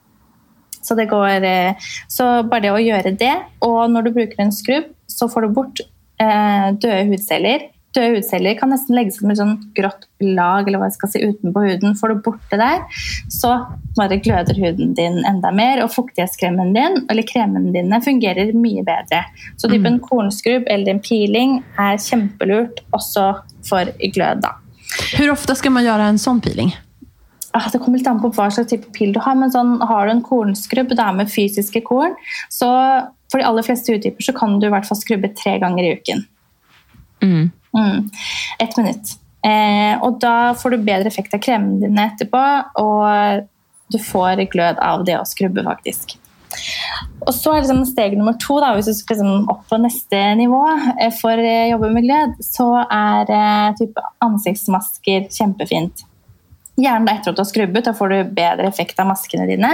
Så, 0.77 0.95
det 0.95 1.09
går, 1.11 1.43
eh, 1.43 1.89
så 2.07 2.43
bare 2.47 2.67
det 2.67 2.71
å 2.71 2.79
gjøre 2.83 3.11
det, 3.19 3.33
og 3.65 3.89
når 3.91 4.07
du 4.07 4.13
bruker 4.15 4.39
en 4.39 4.55
skrubb, 4.55 4.87
så 5.11 5.27
får 5.31 5.43
du 5.43 5.55
bort 5.57 5.81
eh, 5.83 6.69
døde 6.79 7.07
hudceller. 7.09 7.67
Døde 7.97 8.19
hudceller 8.19 8.57
kan 8.59 8.69
nesten 8.71 8.95
legge 8.97 9.15
seg 9.15 9.23
som 9.23 9.33
et 9.33 9.39
sånn 9.39 9.55
grått 9.77 10.05
lag 10.21 10.67
eller 10.67 10.81
hva 10.81 10.89
jeg 10.91 10.97
skal 10.99 11.11
si, 11.13 11.23
utenpå 11.25 11.63
huden. 11.65 11.97
Får 11.97 12.13
du 12.13 12.23
bort 12.27 12.53
det 12.53 12.61
der, 12.61 13.03
så 13.33 13.55
bare 13.97 14.19
gløder 14.21 14.59
huden 14.61 14.93
din 14.97 15.19
enda 15.25 15.51
mer, 15.55 15.81
og 15.83 15.93
fuktighetskremen 15.95 16.75
din 16.77 17.01
eller 17.09 17.25
kremene 17.27 17.73
dine 17.73 18.01
fungerer 18.05 18.53
mye 18.57 18.85
bedre. 18.85 19.23
Så 19.57 19.71
typen 19.71 19.99
kornskrubb 20.05 20.69
eller 20.69 20.93
en 20.93 21.03
peeling 21.03 21.59
er 21.81 21.97
kjempelurt 22.01 22.83
også 22.93 23.31
for 23.67 23.89
glød. 24.13 24.45
da. 24.45 24.55
Hvor 25.17 25.33
ofte 25.33 25.57
skal 25.57 25.73
man 25.75 25.87
gjøre 25.87 26.11
en 26.13 26.21
sånn 26.21 26.43
peeling? 26.43 26.75
ah, 27.57 27.69
Det 27.71 27.79
kommer 27.81 27.97
litt 27.97 28.07
an 28.09 28.21
på 28.21 28.31
hva 28.35 28.49
slags 28.53 28.71
type 28.71 28.91
pil 28.95 29.13
du 29.15 29.19
har, 29.23 29.35
men 29.39 29.51
sånn, 29.53 29.77
har 29.89 30.07
du 30.07 30.13
en 30.15 30.23
kornskrubb 30.25 30.93
da, 30.97 31.09
med 31.15 31.31
fysiske 31.31 31.81
korn, 31.87 32.15
så 32.53 32.69
for 33.31 33.41
de 33.41 33.47
aller 33.47 33.65
fleste 33.65 33.93
hudtyper 33.93 34.23
så 34.23 34.35
kan 34.35 34.59
du 34.59 34.67
i 34.67 34.73
hvert 34.73 34.87
fall 34.87 34.99
skrubbe 34.99 35.33
tre 35.35 35.57
ganger 35.63 35.87
i 35.87 35.93
uken. 35.97 36.25
Mm. 37.23 37.47
Mm. 37.77 38.09
Ett 38.59 38.77
minutt. 38.77 39.15
Eh, 39.45 39.95
og 40.03 40.19
da 40.21 40.53
får 40.57 40.73
du 40.73 40.85
bedre 40.87 41.11
effekt 41.11 41.35
av 41.37 41.43
kremene 41.43 41.79
dine 41.85 42.07
etterpå, 42.11 42.45
og 42.81 43.45
du 43.93 43.99
får 44.03 44.47
glød 44.51 44.81
av 44.83 45.05
det 45.07 45.19
å 45.19 45.27
skrubbe, 45.27 45.63
faktisk. 45.67 46.17
Og 47.27 47.33
så 47.35 47.53
er 47.53 47.63
liksom 47.63 47.83
steg 47.87 48.17
nummer 48.17 48.35
to, 48.41 48.59
da, 48.63 48.73
hvis 48.75 48.89
du 48.89 48.95
skal 48.95 49.19
liksom 49.19 49.49
opp 49.51 49.63
på 49.69 49.79
neste 49.83 50.19
nivå 50.39 50.61
eh, 50.95 51.13
for 51.15 51.37
å 51.37 51.55
jobbe 51.73 51.93
med 51.93 52.07
glød, 52.07 52.37
så 52.45 52.69
er 52.83 53.33
eh, 53.33 53.71
type 53.79 54.03
ansiktsmasker 54.25 55.27
kjempefint. 55.33 56.05
Gjerne 56.77 57.09
etter 57.09 57.33
at 57.33 57.37
du 57.37 57.41
har 57.41 57.49
skrubbet, 57.49 57.87
da 57.87 57.93
får 57.97 58.11
du 58.11 58.33
bedre 58.37 58.67
effekt 58.69 58.99
av 59.01 59.07
maskene 59.09 59.47
dine. 59.49 59.71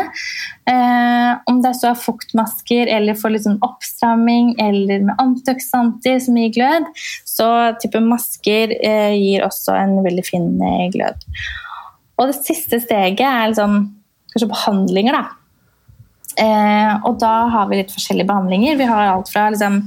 Eh, 0.72 1.32
om 1.51 1.60
det 1.60 1.74
er 1.74 1.76
så 1.76 1.89
er 1.89 1.99
fuktmasker 1.99 2.91
eller 2.95 3.18
for 3.20 3.34
litt 3.34 3.43
sånn 3.43 3.60
oppstramming 3.66 4.54
eller 4.64 5.04
med 5.10 5.20
antioksidanter 5.20 6.22
som 6.24 6.39
gir 6.39 6.54
glød, 6.56 6.88
så 7.34 7.49
type 7.81 8.01
masker 8.03 8.75
eh, 8.77 9.13
gir 9.17 9.45
også 9.47 9.75
en 9.77 9.95
veldig 10.05 10.25
fin 10.27 10.49
eh, 10.61 10.89
glød. 10.93 11.23
Og 12.21 12.29
det 12.29 12.38
siste 12.43 12.77
steget 12.84 13.25
er 13.25 13.47
liksom 13.49 13.79
kanskje 14.34 14.51
behandlinger, 14.51 15.17
da. 15.17 15.23
Eh, 16.41 16.93
og 17.05 17.17
da 17.21 17.34
har 17.53 17.69
vi 17.69 17.81
litt 17.81 17.93
forskjellige 17.93 18.29
behandlinger. 18.29 18.77
Vi 18.77 18.89
har 18.89 19.09
alt 19.09 19.29
fra 19.34 19.47
liksom, 19.53 19.81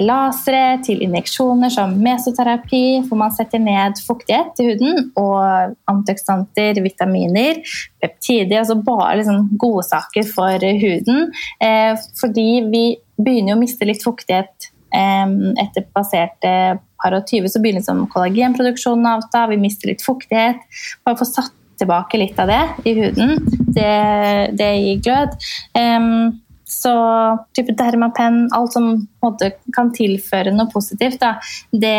lasere 0.00 0.80
til 0.86 1.02
injeksjoner 1.04 1.72
som 1.72 1.94
mesoterapi, 2.04 3.00
hvor 3.08 3.20
man 3.22 3.32
setter 3.34 3.62
ned 3.62 4.00
fuktighet 4.06 4.60
i 4.60 4.68
huden, 4.70 5.10
og 5.20 5.76
antioksidanter, 5.90 6.80
vitaminer, 6.84 7.62
peptider, 8.02 8.60
altså 8.62 8.78
bare 8.84 9.18
liksom 9.20 9.48
godsaker 9.60 10.28
for 10.32 10.68
huden. 10.84 11.30
Eh, 11.60 11.94
fordi 12.20 12.50
vi 12.72 12.84
begynner 13.20 13.56
å 13.56 13.60
miste 13.60 13.88
litt 13.88 14.04
fuktighet 14.04 14.70
etter 14.90 15.86
passerte 15.94 16.52
par 17.00 17.16
og 17.16 17.24
20, 17.28 17.48
så 17.48 17.62
begynner 17.62 17.80
liksom 17.80 18.04
kollagenproduksjonen 18.12 19.08
å 19.08 19.16
avta, 19.20 19.46
vi 19.50 19.60
mister 19.60 19.90
litt 19.92 20.04
fuktighet. 20.04 20.60
Bare 21.06 21.18
få 21.20 21.28
satt 21.28 21.54
tilbake 21.80 22.20
litt 22.20 22.38
av 22.40 22.50
det 22.50 22.60
i 22.90 22.94
huden. 22.98 23.38
Det, 23.72 23.90
det 24.58 24.70
gir 24.76 25.02
glød. 25.06 25.36
Um, 25.78 26.40
så 26.70 26.92
type 27.56 27.74
dermapen, 27.74 28.44
alt 28.54 28.76
som 28.76 28.92
måte, 29.24 29.52
kan 29.74 29.90
tilføre 29.94 30.52
noe 30.54 30.70
positivt, 30.70 31.18
da, 31.22 31.32
det, 31.74 31.96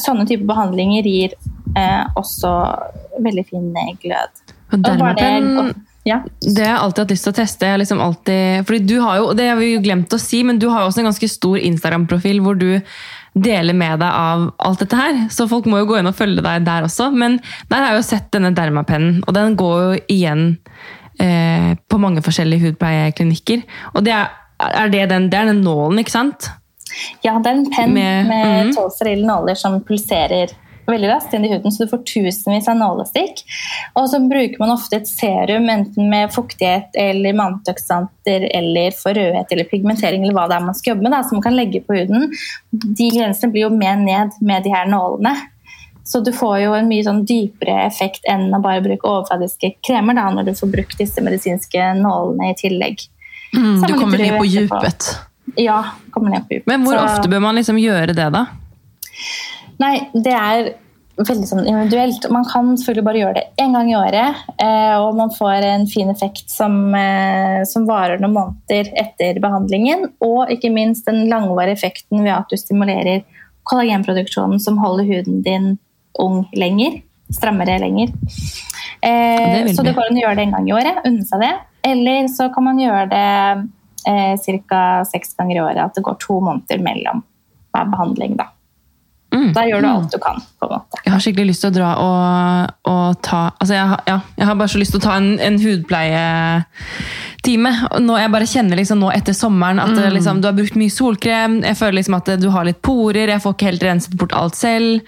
sånne 0.00 0.24
typer 0.28 0.48
behandlinger 0.48 1.04
gir 1.04 1.34
eh, 1.76 2.04
også 2.16 2.52
veldig 3.20 3.44
fin 3.50 3.68
glød. 4.00 4.40
Og 4.72 4.80
dermapen, 4.80 5.50
det, 5.58 5.74
ja. 6.06 6.20
det 6.40 6.62
har 6.62 6.72
jeg 6.72 6.80
alltid 6.84 7.02
hatt 7.02 7.12
lyst 7.14 7.26
til 7.26 7.34
å 7.34 7.36
teste. 7.40 7.68
Jeg 7.68 7.82
liksom 7.82 8.00
alltid, 8.04 8.66
fordi 8.68 8.80
du 8.86 8.96
har 9.02 9.20
jo, 9.20 9.28
Det 9.36 9.48
har 9.50 9.58
vi 9.58 9.72
jo 9.72 9.84
glemt 9.84 10.14
å 10.14 10.20
si, 10.22 10.42
men 10.46 10.60
du 10.62 10.68
har 10.70 10.84
jo 10.84 10.90
også 10.90 11.02
en 11.02 11.08
ganske 11.10 11.28
stor 11.30 11.58
Instagram-profil 11.58 12.42
hvor 12.44 12.58
du 12.60 12.68
deler 13.36 13.76
med 13.76 14.00
deg 14.00 14.08
av 14.08 14.46
alt 14.64 14.84
dette 14.84 14.98
her. 14.98 15.18
Så 15.34 15.48
folk 15.50 15.66
må 15.68 15.82
jo 15.82 15.88
gå 15.90 15.98
inn 16.00 16.08
og 16.08 16.16
følge 16.16 16.44
deg 16.44 16.66
der 16.66 16.86
også. 16.86 17.10
Men 17.12 17.40
der 17.70 17.82
har 17.82 17.92
jeg 17.92 18.00
jo 18.00 18.08
sett 18.10 18.30
denne 18.36 18.54
dermapennen, 18.56 19.20
og 19.26 19.36
den 19.36 19.58
går 19.60 19.82
jo 19.82 20.04
igjen 20.14 20.44
eh, 21.20 21.72
på 21.76 22.00
mange 22.02 22.24
forskjellige 22.24 22.70
hudpleieklinikker. 22.70 23.66
Og 23.94 24.06
det 24.06 24.14
er, 24.16 24.30
er 24.70 24.94
det, 24.94 25.08
den, 25.12 25.28
det 25.32 25.42
er 25.42 25.50
den 25.50 25.64
nålen, 25.66 26.00
ikke 26.00 26.16
sant? 26.16 26.48
Ja, 27.24 27.34
det 27.42 27.50
er 27.50 27.58
en 27.58 27.66
penn 27.72 27.92
med, 27.92 28.28
Med- 28.30 28.46
mm 28.46 28.70
-hmm. 28.70 28.74
tolv 28.76 28.90
sterile 28.94 29.26
nåler 29.26 29.54
som 29.54 29.80
pulserer 29.84 30.54
veldig 30.92 31.08
raskt 31.10 31.34
inn 31.34 31.44
i 31.44 31.50
huden, 31.52 31.72
så 31.72 31.84
du 31.84 31.90
får 31.90 32.04
tusenvis 32.06 32.68
av 32.68 32.76
nålestikk. 32.78 33.42
Og 33.98 34.08
så 34.12 34.20
bruker 34.22 34.60
man 34.62 34.74
ofte 34.74 35.00
et 35.00 35.08
serum 35.10 35.68
enten 35.72 36.10
med 36.12 36.32
fuktighet 36.34 36.94
eller 36.94 37.32
med 37.36 37.46
antioksidanter 37.46 38.46
eller 38.54 38.94
for 38.98 39.16
rødhet 39.18 39.52
eller 39.52 39.68
pigmentering 39.70 40.22
eller 40.24 40.36
hva 40.36 40.46
det 40.50 40.56
er 40.60 40.66
man 40.68 40.78
skal 40.78 40.94
jobbe 40.94 41.06
med, 41.08 41.14
da, 41.16 41.22
som 41.26 41.38
man 41.40 41.46
kan 41.48 41.58
legge 41.58 41.82
på 41.86 41.98
huden. 41.98 42.30
De 42.70 43.10
grensene 43.10 43.52
blir 43.52 43.66
jo 43.66 43.74
mer 43.74 43.96
ned 44.00 44.38
med 44.40 44.64
de 44.66 44.74
her 44.74 44.88
nålene. 44.90 45.34
Så 46.06 46.20
du 46.22 46.30
får 46.32 46.60
jo 46.62 46.74
en 46.78 46.86
mye 46.86 47.02
sånn 47.02 47.24
dypere 47.26 47.80
effekt 47.88 48.26
enn 48.30 48.46
å 48.54 48.60
bare 48.62 48.82
bruke 48.84 49.08
overfladiske 49.10 49.72
kremer 49.82 50.14
da, 50.14 50.28
når 50.30 50.46
du 50.46 50.52
får 50.54 50.70
brukt 50.70 51.00
disse 51.00 51.22
medisinske 51.24 51.88
nålene 51.98 52.52
i 52.52 52.58
tillegg. 52.60 53.02
Mm, 53.56 53.80
du 53.82 53.94
kommer 53.94 54.18
ned 54.22 54.36
på 54.38 54.46
djupet. 54.46 55.08
Ja, 55.58 55.80
kommer 56.14 56.30
ned 56.30 56.46
på 56.46 56.54
djupet. 56.54 56.66
Men 56.70 56.84
hvor 56.86 56.94
Så- 56.94 57.04
ofte 57.04 57.28
bør 57.28 57.42
man 57.42 57.58
liksom 57.58 57.76
gjøre 57.82 58.14
det, 58.14 58.30
da? 58.32 58.46
Nei, 59.82 59.94
det 60.14 60.34
er 60.34 60.72
veldig 61.16 61.48
sånn 61.48 61.64
individuelt. 61.64 62.26
Man 62.32 62.44
kan 62.48 62.74
selvfølgelig 62.76 63.06
bare 63.06 63.20
gjøre 63.22 63.36
det 63.38 63.44
én 63.62 63.72
gang 63.76 63.88
i 63.88 63.96
året, 63.96 64.42
eh, 64.60 64.96
og 65.00 65.16
man 65.16 65.32
får 65.32 65.64
en 65.64 65.86
fin 65.88 66.10
effekt 66.12 66.52
som, 66.52 66.94
eh, 66.94 67.64
som 67.64 67.86
varer 67.88 68.20
noen 68.20 68.36
måneder 68.36 68.92
etter 69.00 69.40
behandlingen. 69.40 70.10
Og 70.20 70.52
ikke 70.52 70.72
minst 70.72 71.06
den 71.06 71.26
langvarige 71.30 71.78
effekten 71.78 72.22
ved 72.22 72.34
at 72.34 72.48
du 72.50 72.56
stimulerer 72.56 73.24
kollagenproduksjonen 73.64 74.60
som 74.60 74.78
holder 74.78 75.08
huden 75.08 75.42
din 75.42 75.78
ung 76.18 76.44
lenger. 76.54 77.02
Strammere 77.32 77.80
lenger. 77.80 78.12
Eh, 79.02 79.64
det 79.64 79.74
så 79.74 79.82
du 79.82 79.90
det 79.90 79.96
går 79.96 80.10
an 80.10 80.18
å 80.18 80.22
gjøre 80.22 80.36
det 80.36 80.44
en 80.46 80.52
gang 80.52 80.68
i 80.68 80.76
året. 80.76 81.00
Unne 81.04 81.24
seg 81.26 81.42
det. 81.42 81.54
Eller 81.86 82.28
så 82.28 82.52
kan 82.54 82.64
man 82.64 82.78
gjøre 82.78 83.08
det 83.10 83.70
eh, 84.06 84.60
ca. 84.68 84.82
seks 85.04 85.34
ganger 85.34 85.56
i 85.56 85.64
året. 85.64 85.82
At 85.82 85.94
det 85.94 86.04
går 86.06 86.20
to 86.22 86.40
måneder 86.40 86.82
mellom 86.82 87.24
hver 87.74 87.90
behandling. 87.92 88.36
Da, 88.36 88.50
Mm. 89.36 89.50
da 89.52 89.62
gjør 89.68 89.82
du 89.84 89.88
alt 89.90 90.10
du 90.14 90.18
kan. 90.22 90.38
på 90.60 90.66
en 90.66 90.72
måte. 90.72 91.00
Jeg 91.04 91.12
har 91.12 91.20
skikkelig 91.24 91.46
lyst 91.52 91.62
til 91.64 91.70
å 91.70 91.74
dra 91.76 91.90
og, 92.00 92.90
og 92.92 93.08
ta 93.22 93.42
altså 93.60 93.74
jeg, 93.76 93.86
har- 93.92 94.04
ja, 94.08 94.18
jeg 94.40 94.46
har 94.48 94.56
bare 94.62 94.72
så 94.72 94.80
lyst 94.80 94.92
til 94.96 95.00
å 95.02 95.06
ta 95.06 95.14
en, 95.20 95.28
en 95.44 95.58
hudpleietime. 95.60 97.72
Nå, 98.02 98.18
jeg 98.20 98.32
bare 98.34 98.48
kjenner 98.50 98.80
liksom 98.80 99.00
nå 99.02 99.10
etter 99.14 99.36
sommeren 99.36 99.80
at 99.82 99.92
mm. 99.94 100.04
liksom, 100.18 100.40
du 100.42 100.48
har 100.50 100.56
brukt 100.56 100.78
mye 100.80 100.92
solkrem. 100.92 101.60
Jeg 101.66 101.78
føler 101.78 102.00
liksom 102.00 102.18
at 102.18 102.32
du 102.42 102.48
har 102.54 102.66
litt 102.68 102.82
porer. 102.82 103.34
Jeg 103.36 103.42
får 103.44 103.56
ikke 103.58 103.70
helt 103.72 103.86
renset 103.90 104.16
bort 104.18 104.34
alt 104.36 104.56
selv. 104.58 105.02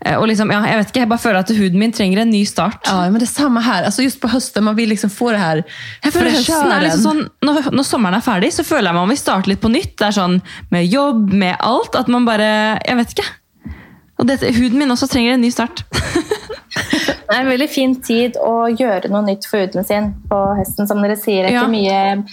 Eh, 0.00 0.16
Og 0.16 0.24
liksom, 0.30 0.48
ja, 0.52 0.62
jeg 0.64 0.78
vet 0.80 0.90
ikke, 0.92 1.00
jeg 1.04 1.10
bare 1.10 1.20
føler 1.20 1.38
at 1.42 1.50
huden 1.52 1.78
min 1.82 1.92
trenger 1.92 2.22
en 2.22 2.30
ny 2.32 2.40
start. 2.48 2.86
Ja, 2.88 3.02
men 3.12 3.20
det 3.20 3.26
er 3.28 3.32
samme 3.34 3.60
her. 3.64 3.84
Alltså 3.84 4.02
just 4.02 4.20
på 4.22 4.30
høsten, 4.32 4.64
man 4.64 4.76
vil 4.78 4.88
liksom 4.94 5.10
få 5.12 5.28
det 5.34 5.40
her 5.42 5.60
Jeg 6.04 6.12
føler 6.14 6.30
høsten 6.38 6.72
er 6.72 6.86
liksom 6.86 7.02
sånn, 7.04 7.20
når, 7.44 7.68
når 7.76 7.84
sommeren 7.84 8.16
er 8.16 8.24
ferdig, 8.24 8.48
så 8.56 8.64
føler 8.64 8.88
jeg 8.90 8.96
man 8.96 9.10
vil 9.12 9.20
starte 9.20 9.50
litt 9.52 9.60
på 9.60 9.68
nytt. 9.72 9.92
Det 10.00 10.06
er 10.08 10.16
sånn 10.16 10.38
med 10.72 10.88
jobb, 10.88 11.28
med 11.36 11.56
alt. 11.60 11.94
At 12.00 12.08
man 12.08 12.24
bare 12.28 12.48
Jeg 12.86 12.96
vet 13.02 13.12
ikke. 13.16 13.28
Og 14.20 14.26
dette, 14.28 14.50
huden 14.52 14.78
min 14.78 14.92
også 14.92 15.08
trenger 15.10 15.34
en 15.34 15.44
ny 15.44 15.50
start. 15.54 15.84
Det 17.30 17.36
er 17.36 17.44
en 17.44 17.50
veldig 17.52 17.66
fin 17.70 17.92
tid 18.02 18.34
å 18.42 18.66
gjøre 18.74 19.06
noe 19.12 19.22
nytt 19.22 19.44
for 19.46 19.62
huden 19.62 19.84
sin 19.86 20.08
på 20.26 20.38
høsten, 20.58 20.88
som 20.90 20.98
dere 21.02 21.14
sier. 21.18 21.46
Etter 21.46 21.60
Ja. 21.60 21.66
mye 21.70 22.24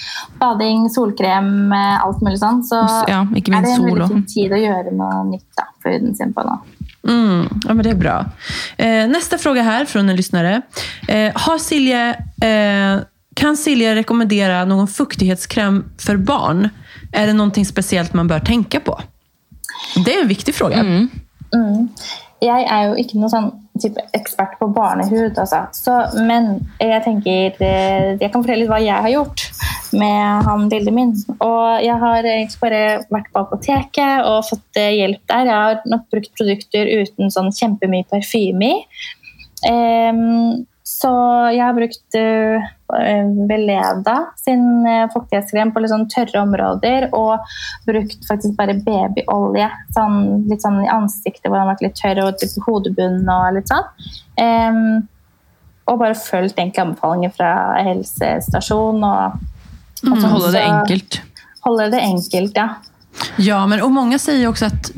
bading, 0.41 0.87
solkrem, 0.89 1.71
eh, 1.71 1.99
alt 2.01 2.23
mulig 2.25 2.39
sånn. 2.41 2.63
Så 2.65 2.79
Ja, 3.07 3.19
ikke 3.37 3.53
er 3.53 3.61
det 3.61 3.69
en 3.69 3.75
sol 3.77 3.91
veldig 3.91 4.07
fin 4.09 4.23
tid 4.25 4.55
å 4.57 4.61
gjøre 4.61 4.93
noe 4.97 5.19
nytt 5.29 5.45
da, 5.57 5.67
for 5.83 5.93
huden 5.93 6.15
sin 6.17 6.33
på 6.33 6.45
nå. 6.47 6.57
Mm, 7.07 7.61
ja, 7.67 7.73
men 7.73 7.83
det 7.83 7.89
är 7.91 7.95
bra. 7.95 8.25
Eh, 8.77 9.07
nästa 9.07 9.37
fråga 9.37 9.61
här 9.61 9.85
från 9.85 10.09
en 10.09 10.15
lyssnare. 10.15 10.61
Eh, 11.07 11.31
har 11.35 11.57
Silje, 11.57 12.09
eh, 12.41 12.99
kan 13.35 13.57
Silje 13.57 13.95
rekommendera 13.95 14.65
någon 14.65 14.87
fuktighetskräm 14.87 15.85
för 15.97 16.17
barn? 16.17 16.69
Är 17.11 17.27
det 17.27 17.33
någonting 17.33 17.65
speciellt 17.65 18.13
man 18.13 18.27
bör 18.27 18.39
tänka 18.39 18.79
på? 18.79 18.99
Det 20.05 20.15
är 20.15 20.21
en 20.21 20.27
viktig 20.27 20.55
fråga. 20.55 20.75
Mm. 20.79 21.09
Jeg 22.43 22.67
er 22.69 22.83
jo 22.89 22.97
ikke 23.01 23.17
noen 23.17 23.33
sånn 23.33 23.49
ekspert 24.17 24.57
på 24.59 24.67
barnehud, 24.73 25.37
altså. 25.37 25.63
Så, 25.73 25.93
men 26.25 26.59
jeg 26.81 27.01
tenker 27.05 27.57
eh, 27.61 28.15
Jeg 28.17 28.31
kan 28.31 28.41
fortelle 28.41 28.63
litt 28.63 28.71
hva 28.71 28.79
jeg 28.81 29.05
har 29.05 29.13
gjort 29.13 29.43
med 29.97 30.47
han 30.47 30.67
lille 30.71 30.93
min. 30.93 31.13
Og 31.43 31.83
jeg 31.85 31.97
har 32.01 32.29
bare 32.61 32.81
vært 33.13 33.29
på 33.33 33.43
apoteket 33.43 34.25
og 34.27 34.45
fått 34.49 34.81
eh, 34.81 34.95
hjelp 34.99 35.21
der. 35.29 35.49
Jeg 35.49 35.63
har 35.63 35.85
nok 35.89 36.07
brukt 36.13 36.33
produkter 36.37 36.89
uten 37.01 37.33
sånn 37.33 37.53
kjempemye 37.55 38.07
parfyme 38.11 38.71
i. 38.71 38.81
Ehm, 39.65 40.65
så 40.87 41.11
jeg 41.51 41.59
har 41.65 41.75
brukt 41.75 42.15
uh, 42.15 42.67
Veleda 43.49 44.15
sin 44.39 44.63
uh, 44.87 45.09
fuktighetskrem 45.11 45.73
på 45.75 45.81
litt 45.83 45.91
sånn 45.91 46.07
tørre 46.07 46.45
områder, 46.45 47.09
og 47.17 47.43
brukt 47.89 48.23
faktisk 48.29 48.55
bare 48.55 48.77
babyolje 48.85 49.67
sånn, 49.97 50.47
litt 50.47 50.63
sånn 50.63 50.79
i 50.85 50.89
ansiktet 50.93 51.49
hvor 51.49 51.57
den 51.57 51.65
har 51.65 51.73
vært 51.73 51.83
litt 51.83 51.99
tørr, 51.99 52.23
og 52.23 52.39
til 52.39 52.55
hodebunnen 52.63 53.27
og 53.33 53.57
litt 53.57 53.67
sånn. 53.73 53.91
Um, 54.39 54.81
og 55.87 55.99
bare 55.99 56.15
fulgt 56.19 56.55
egentlig 56.55 56.85
anbefalinger 56.85 57.35
fra 57.35 57.51
helsestasjon 57.83 59.03
og, 59.07 59.43
og 60.05 60.15
mm, 60.15 60.25
Holde 60.31 60.53
det 60.55 60.63
enkelt. 60.69 61.19
Holde 61.67 61.91
det 61.91 62.01
enkelt, 62.03 62.59
ja. 62.59 62.69
Ja, 63.41 63.59
men 63.67 63.81
og 63.83 63.91
mange 63.91 64.19
sier 64.21 64.47
også 64.47 64.69
at 64.69 64.73
att 64.73 64.91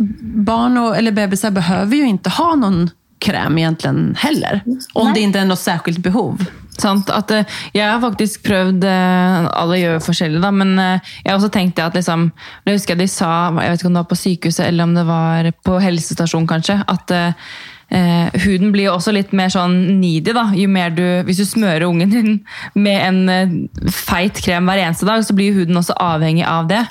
barn 0.46 0.78
og, 0.78 0.98
eller 0.98 1.16
bebisar 1.16 1.54
behøver 1.56 1.96
jo 1.96 2.14
ikke 2.14 2.38
ha 2.38 2.56
någon 2.56 2.90
kräm 3.20 3.58
egentligen 3.58 4.16
heller. 4.20 4.62
Om 4.94 5.06
Nej. 5.06 5.14
det 5.14 5.20
inte 5.20 5.40
är 5.40 5.46
något 5.46 5.60
särskilt 5.60 5.98
behov. 5.98 6.46
Sant, 6.80 7.10
at 7.10 7.32
eh, 7.32 7.46
Jeg 7.74 7.92
har 7.92 8.02
faktisk 8.02 8.44
prøvd 8.48 8.86
eh, 8.88 9.48
Alle 9.52 9.80
gjør 9.82 10.04
forskjellig, 10.04 10.40
da, 10.44 10.52
men 10.56 10.78
eh, 10.80 11.10
jeg 11.24 11.32
har 11.32 11.40
også 11.40 11.52
tenkt 11.54 11.82
at 11.84 11.98
liksom, 11.98 12.30
Jeg 12.66 12.78
husker 12.78 13.00
de 13.00 13.08
sa, 13.12 13.50
jeg 13.60 13.74
vet 13.74 13.82
ikke 13.82 13.90
om 13.92 13.98
det 13.98 14.04
var 14.04 14.14
på 14.14 14.20
sykehuset 14.22 14.68
eller 14.68 14.88
om 14.88 14.96
det 14.96 15.04
var 15.10 15.52
på 15.66 15.82
helsestasjon, 15.84 16.48
kanskje, 16.48 16.80
at 16.88 17.14
eh, 17.16 18.40
huden 18.46 18.72
blir 18.72 18.92
også 18.94 19.12
litt 19.16 19.34
mer 19.36 19.52
sånn 19.52 19.76
needy. 20.00 20.32
da, 20.36 20.50
jo 20.56 20.70
mer 20.72 20.94
du, 20.96 21.04
Hvis 21.28 21.42
du 21.42 21.46
smører 21.50 21.88
ungen 21.90 22.14
din 22.14 22.34
med 22.76 23.00
en 23.02 23.70
feit 23.92 24.40
krem 24.40 24.70
hver 24.70 24.86
eneste 24.86 25.10
dag, 25.10 25.26
så 25.26 25.36
blir 25.36 25.58
huden 25.58 25.82
også 25.82 25.98
avhengig 26.00 26.46
av 26.48 26.70
det. 26.70 26.86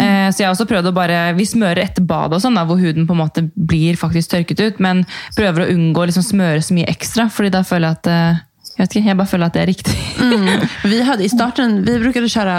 Eh, 0.00 0.28
så 0.30 0.42
jeg 0.42 0.48
har 0.48 0.54
også 0.54 0.66
prøvd 0.66 0.88
å 0.90 0.94
bare, 0.96 1.18
Vi 1.38 1.46
smører 1.46 1.84
etter 1.84 2.02
badet, 2.02 2.38
og 2.38 2.42
sånn 2.42 2.56
da, 2.58 2.64
hvor 2.66 2.80
huden 2.80 3.06
på 3.06 3.14
en 3.14 3.22
måte 3.22 3.44
blir 3.54 3.98
faktisk 4.00 4.32
tørket 4.32 4.62
ut, 4.64 4.80
men 4.82 5.04
prøver 5.36 5.64
å 5.64 5.68
unngå 5.74 6.02
å 6.02 6.08
liksom 6.10 6.26
smøre 6.26 6.62
så 6.64 6.74
mye 6.74 6.90
ekstra, 6.90 7.28
fordi 7.30 7.52
da 7.54 7.62
føler 7.66 7.92
jeg 7.92 8.00
at 8.00 8.10
eh, 8.10 8.42
jeg 8.74 8.82
vet 8.82 8.96
ikke, 8.96 9.08
jeg 9.12 9.18
bare 9.20 9.30
føler 9.30 9.46
at 9.46 9.54
det 9.54 9.62
er 9.62 9.70
riktig. 9.70 9.98
Mm. 10.18 10.64
Vi 10.90 10.96
hadde 11.06 11.22
i 11.22 11.30
starten, 11.30 11.76
vi 11.86 11.98
brukade 12.02 12.30
kjøre 12.32 12.56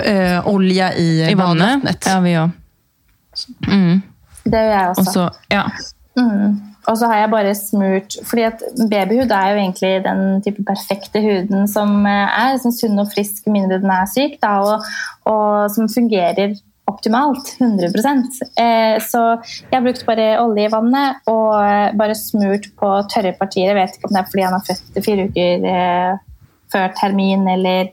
eh, 0.00 0.48
olje 0.48 0.86
i, 0.96 1.08
I 1.28 1.36
vannet. 1.36 2.08
Ja, 2.08 2.20
vi 2.24 2.32
òg. 2.40 2.56
Mm. 3.68 4.00
Det 4.48 4.62
gjør 4.64 4.72
jeg 4.72 4.88
Og 4.94 5.02
også. 5.02 5.12
så, 5.12 5.28
ja. 5.52 5.66
Mm. 6.16 6.56
Og 6.88 6.96
så 6.96 7.10
har 7.10 7.20
jeg 7.20 7.30
bare 7.34 7.50
smurt 7.54 8.16
fordi 8.26 8.46
at 8.48 8.62
Babyhud 8.90 9.30
er 9.34 9.50
jo 9.52 9.58
egentlig 9.60 9.90
den 10.06 10.22
type 10.46 10.64
perfekte 10.66 11.20
huden 11.20 11.68
som 11.68 12.00
eh, 12.08 12.38
er 12.46 12.56
sånn 12.62 12.74
sunn 12.74 13.02
og 13.02 13.12
frisk 13.12 13.50
mindre 13.52 13.80
den 13.82 13.92
er 13.92 14.08
syk, 14.08 14.38
da, 14.40 14.54
og, 14.64 14.88
og 15.28 15.68
som 15.74 15.90
fungerer 15.92 16.56
optimalt. 16.88 17.54
100 17.58 17.90
eh, 18.58 18.96
Så 19.04 19.22
jeg 19.38 19.74
har 19.74 19.84
brukt 19.84 20.06
bare 20.08 20.28
olje 20.42 20.68
i 20.68 20.72
vannet 20.72 21.28
og 21.30 21.58
eh, 21.60 21.90
bare 21.98 22.16
smurt 22.18 22.70
på 22.78 22.92
tørre 23.12 23.34
partier. 23.38 23.72
Jeg 23.72 23.78
vet 23.78 23.98
ikke 23.98 24.10
om 24.10 24.16
det 24.16 24.22
er 24.22 24.30
fordi 24.30 24.46
han 24.46 24.56
har 24.56 24.66
født 24.68 25.02
fire 25.04 25.26
uker 25.28 25.68
eh, 25.72 26.22
før 26.68 26.88
termin, 26.98 27.46
eller 27.48 27.92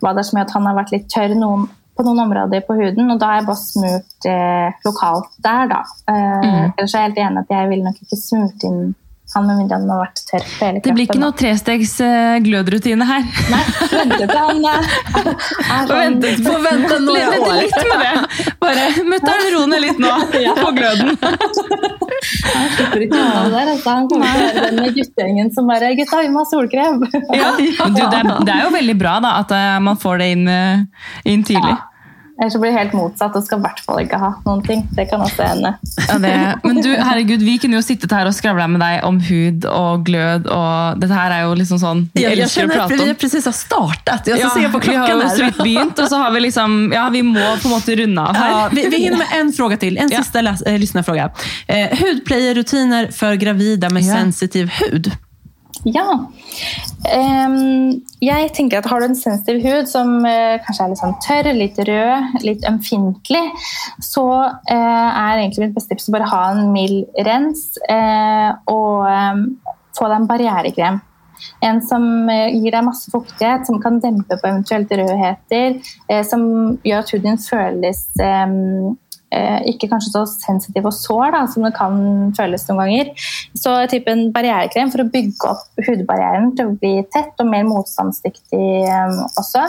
hva 0.00 0.12
det 0.14 0.22
er 0.22 0.28
som 0.28 0.38
gjør 0.38 0.46
at 0.46 0.56
han 0.56 0.66
har 0.68 0.76
vært 0.78 0.92
litt 0.94 1.08
tørr 1.10 1.32
noen, 1.34 1.66
på 1.92 2.04
noen 2.06 2.22
områder 2.22 2.62
på 2.66 2.76
huden. 2.78 3.10
Og 3.14 3.20
da 3.20 3.30
har 3.30 3.40
jeg 3.40 3.48
bare 3.50 3.62
smurt 3.62 4.28
eh, 4.30 4.82
lokalt 4.86 5.30
der, 5.44 5.70
da. 5.72 5.82
Mm. 6.08 6.74
Ellers 6.76 6.94
er 6.94 6.98
jeg 6.98 7.08
helt 7.10 7.22
enig 7.26 7.42
at 7.42 7.54
jeg 7.56 7.72
ville 7.72 7.88
nok 7.88 8.04
ikke 8.04 8.20
smurt 8.20 8.68
inn 8.68 8.92
han 9.34 9.46
med 9.48 9.58
mindre 9.62 9.78
han 9.80 9.90
har 9.92 10.00
vært 10.02 10.22
tørr 10.28 10.44
på 10.46 10.66
hele 10.66 10.80
Det 10.84 10.94
blir 10.96 11.06
ikke 11.08 11.20
noe 11.22 11.36
trestegs 11.38 11.94
eh, 12.04 12.36
glødrutine 12.44 13.06
her. 13.08 13.26
Nei, 13.52 13.62
vente 13.96 14.18
til 14.22 14.38
han 14.38 14.64
er 14.68 15.90
sånn 15.90 16.18
på 16.46 16.56
vente 16.66 16.98
noen 17.04 17.32
Vente 17.32 17.48
år. 17.48 17.60
litt 17.60 17.78
med 17.88 18.02
det. 18.04 18.52
Bare 18.62 18.88
mutter'n, 19.08 19.46
ro 19.56 19.62
ned 19.72 19.84
litt 19.86 20.02
nå 20.02 20.12
på 20.62 20.72
gløden. 20.78 21.14
Han 22.22 22.66
slipper 22.76 23.02
ikke 23.02 23.18
unna 23.18 23.40
det 23.44 23.52
der. 23.54 23.70
Altså. 23.72 23.90
Han 23.90 24.08
kommer 24.10 24.26
til 24.26 24.42
å 24.42 24.50
være 24.52 24.66
den 24.66 24.80
med 24.82 24.96
guttegjengen 24.98 25.48
som 25.54 25.70
bare 25.70 25.92
'Gutta, 25.96 26.20
vi 26.22 26.30
må 26.32 26.42
ha 26.44 26.48
solkrem'. 26.50 27.00
Ja. 27.34 27.52
Du, 27.58 27.64
det, 27.96 28.04
er, 28.06 28.28
det 28.46 28.52
er 28.54 28.62
jo 28.66 28.70
veldig 28.74 28.96
bra 29.00 29.16
da, 29.24 29.32
at 29.42 29.54
eh, 29.56 29.78
man 29.82 29.98
får 30.00 30.22
det 30.22 30.28
inn, 30.36 30.44
eh, 30.50 31.08
inn 31.32 31.42
tidlig. 31.46 31.74
Ellers 32.40 32.54
blir 32.56 32.70
det 32.72 32.78
helt 32.78 32.92
motsatt 32.96 33.34
og 33.36 33.44
skal 33.44 33.58
i 33.60 33.62
hvert 33.62 33.80
fall 33.84 33.98
ikke 34.02 34.18
ha 34.18 34.30
noen 34.46 34.62
ting. 34.66 34.80
Det 34.96 35.04
kan 35.10 35.20
også 35.20 35.44
hende. 35.46 35.74
Ja, 36.08 36.14
det, 36.18 36.30
men 36.64 36.78
du, 36.82 36.88
herregud, 36.96 37.42
vi 37.44 37.58
kunne 37.60 37.76
jo 37.76 37.82
sittet 37.84 38.10
her 38.16 38.26
og 38.26 38.34
skravla 38.34 38.66
med 38.72 38.80
deg 38.80 39.04
om 39.04 39.18
hud 39.20 39.66
og 39.68 40.04
glød. 40.06 40.46
og 40.50 40.98
Dette 41.02 41.12
her 41.14 41.30
er 41.36 41.42
jo 41.44 41.52
liksom 41.60 41.78
sånn 41.78 42.00
vi 42.14 42.22
Jag, 42.24 42.32
jag 42.32 42.38
elsker 42.46 42.64
å 42.64 42.68
känner 42.68 42.80
att 42.82 42.88
prate 42.88 43.04
vi 43.04 43.10
om. 43.10 43.16
precis 43.16 43.44
har 43.44 43.52
startat. 43.52 44.24
startet. 44.24 44.40
Ja, 44.40 44.48
se 44.50 44.68
på 44.68 44.78
vi 44.78 44.94
har 44.96 45.08
jo 45.12 45.28
så 45.28 45.44
vidt 45.44 45.58
begynt, 45.62 45.98
og 45.98 46.08
så 46.08 46.16
har 46.22 46.30
vi 46.32 46.40
liksom 46.40 46.92
Ja, 46.94 47.08
vi 47.10 47.22
må 47.22 47.44
på 47.62 47.68
en 47.68 47.74
måte 47.76 47.96
runde 48.00 48.20
av 48.22 48.36
her. 48.36 48.50
Ja, 48.50 48.68
vi, 48.72 48.86
vi 48.88 48.96
hinner 49.04 49.18
med 49.18 49.26
en 49.40 49.52
fråga 49.52 49.76
til. 49.76 49.98
En 49.98 50.08
Ja. 50.10 50.18
sista 50.22 50.40
läs, 50.40 50.62
eh, 50.62 50.78
lyssnarfråga. 50.78 51.30
Eh, 51.68 51.98
hudplejerrutiner 52.00 53.06
för 53.12 53.34
gravida 53.34 53.90
med 53.90 54.02
Ja. 54.02 54.14
sensitiv 54.14 54.70
hud. 54.80 55.12
Ja. 55.88 56.06
Jeg 58.22 58.50
tenker 58.54 58.78
at 58.78 58.86
Har 58.86 59.02
du 59.02 59.08
en 59.08 59.18
sensitiv 59.18 59.62
hud 59.64 59.88
som 59.90 60.20
eh, 60.28 60.60
kanskje 60.62 60.84
er 60.84 60.92
litt 60.92 61.00
sånn 61.00 61.16
tørr, 61.24 61.48
litt 61.56 61.78
rød, 61.88 62.36
litt 62.46 62.66
ømfintlig, 62.68 63.42
så 64.02 64.26
eh, 64.70 64.76
er 64.76 65.40
egentlig 65.40 65.66
mitt 65.66 65.78
beste 65.78 65.96
tips 65.96 66.10
å 66.10 66.14
bare 66.16 66.30
ha 66.30 66.42
en 66.52 66.70
mild 66.74 67.24
rens 67.26 67.72
eh, 67.90 68.50
og 68.70 69.10
få 69.98 70.06
deg 70.06 70.20
en 70.20 70.30
barrierekrem. 70.30 71.02
En 71.66 71.80
som 71.82 72.04
gir 72.30 72.70
deg 72.70 72.84
masse 72.86 73.10
fuktighet, 73.10 73.66
som 73.66 73.80
kan 73.82 73.98
dempe 74.02 74.36
på 74.38 74.46
eventuelt 74.46 74.92
rødheter, 74.94 75.80
som 76.28 76.44
gjør 76.86 77.02
at 77.02 77.10
huden 77.10 77.40
føles 77.42 78.04
ikke 79.70 79.88
kanskje 79.90 80.12
så 80.12 80.22
sensitiv 80.28 80.86
og 80.88 80.94
sår 80.96 81.32
da, 81.34 81.42
som 81.48 81.66
det 81.66 81.72
kan 81.76 81.96
føles 82.36 82.66
noen 82.68 82.82
ganger. 82.82 83.28
Så 83.58 83.74
typ 83.92 84.10
en 84.12 84.26
barrierekrem 84.34 84.92
for 84.92 85.04
å 85.04 85.08
bygge 85.12 85.52
opp 85.52 85.84
hudbarrieren 85.86 86.52
til 86.58 86.70
å 86.70 86.76
bli 86.80 86.94
tett 87.14 87.40
og 87.42 87.48
mer 87.50 87.64
motstandsdyktig 87.68 88.66
eh, 88.82 89.22
også. 89.40 89.64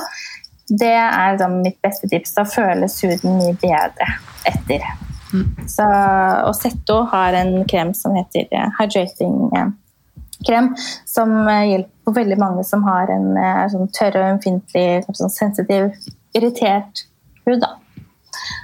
Det 0.74 0.94
er 0.96 1.40
da 1.40 1.50
mitt 1.52 1.80
beste 1.84 2.10
tips. 2.12 2.36
Da 2.38 2.46
føles 2.48 3.00
huden 3.04 3.40
mye 3.40 3.56
bedre 3.62 4.10
etter. 4.50 4.86
Så, 5.68 5.86
og 6.46 6.54
Zetto 6.60 7.00
har 7.10 7.34
en 7.34 7.64
krem 7.70 7.94
som 7.98 8.14
heter 8.14 8.46
eh, 8.54 8.76
Hydrating 8.78 9.38
eh, 9.58 9.72
krem, 10.46 10.74
som 11.10 11.34
eh, 11.48 11.64
hjelper 11.72 12.18
veldig 12.20 12.38
mange 12.42 12.66
som 12.68 12.84
har 12.86 13.10
en 13.14 13.32
eh, 13.40 13.64
sånn 13.72 13.90
tørr 13.96 14.20
og 14.20 14.28
ømfintlig, 14.36 14.88
sånn 15.10 15.34
sensitiv, 15.34 15.90
irritert 16.38 17.06
hud. 17.48 17.64
da. 17.64 17.74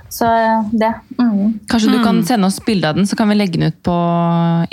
Så 0.09 0.25
det. 0.73 0.89
Mm. 1.19 1.59
Kanskje 1.69 1.91
du 1.93 2.03
kan 2.03 2.23
sende 2.25 2.47
oss 2.47 2.57
bilde 2.65 2.89
av 2.89 2.95
den, 2.95 3.05
så 3.07 3.15
kan 3.15 3.29
vi 3.29 3.35
legge 3.35 3.59
den 3.59 3.67
ut 3.69 3.77
på 3.85 3.93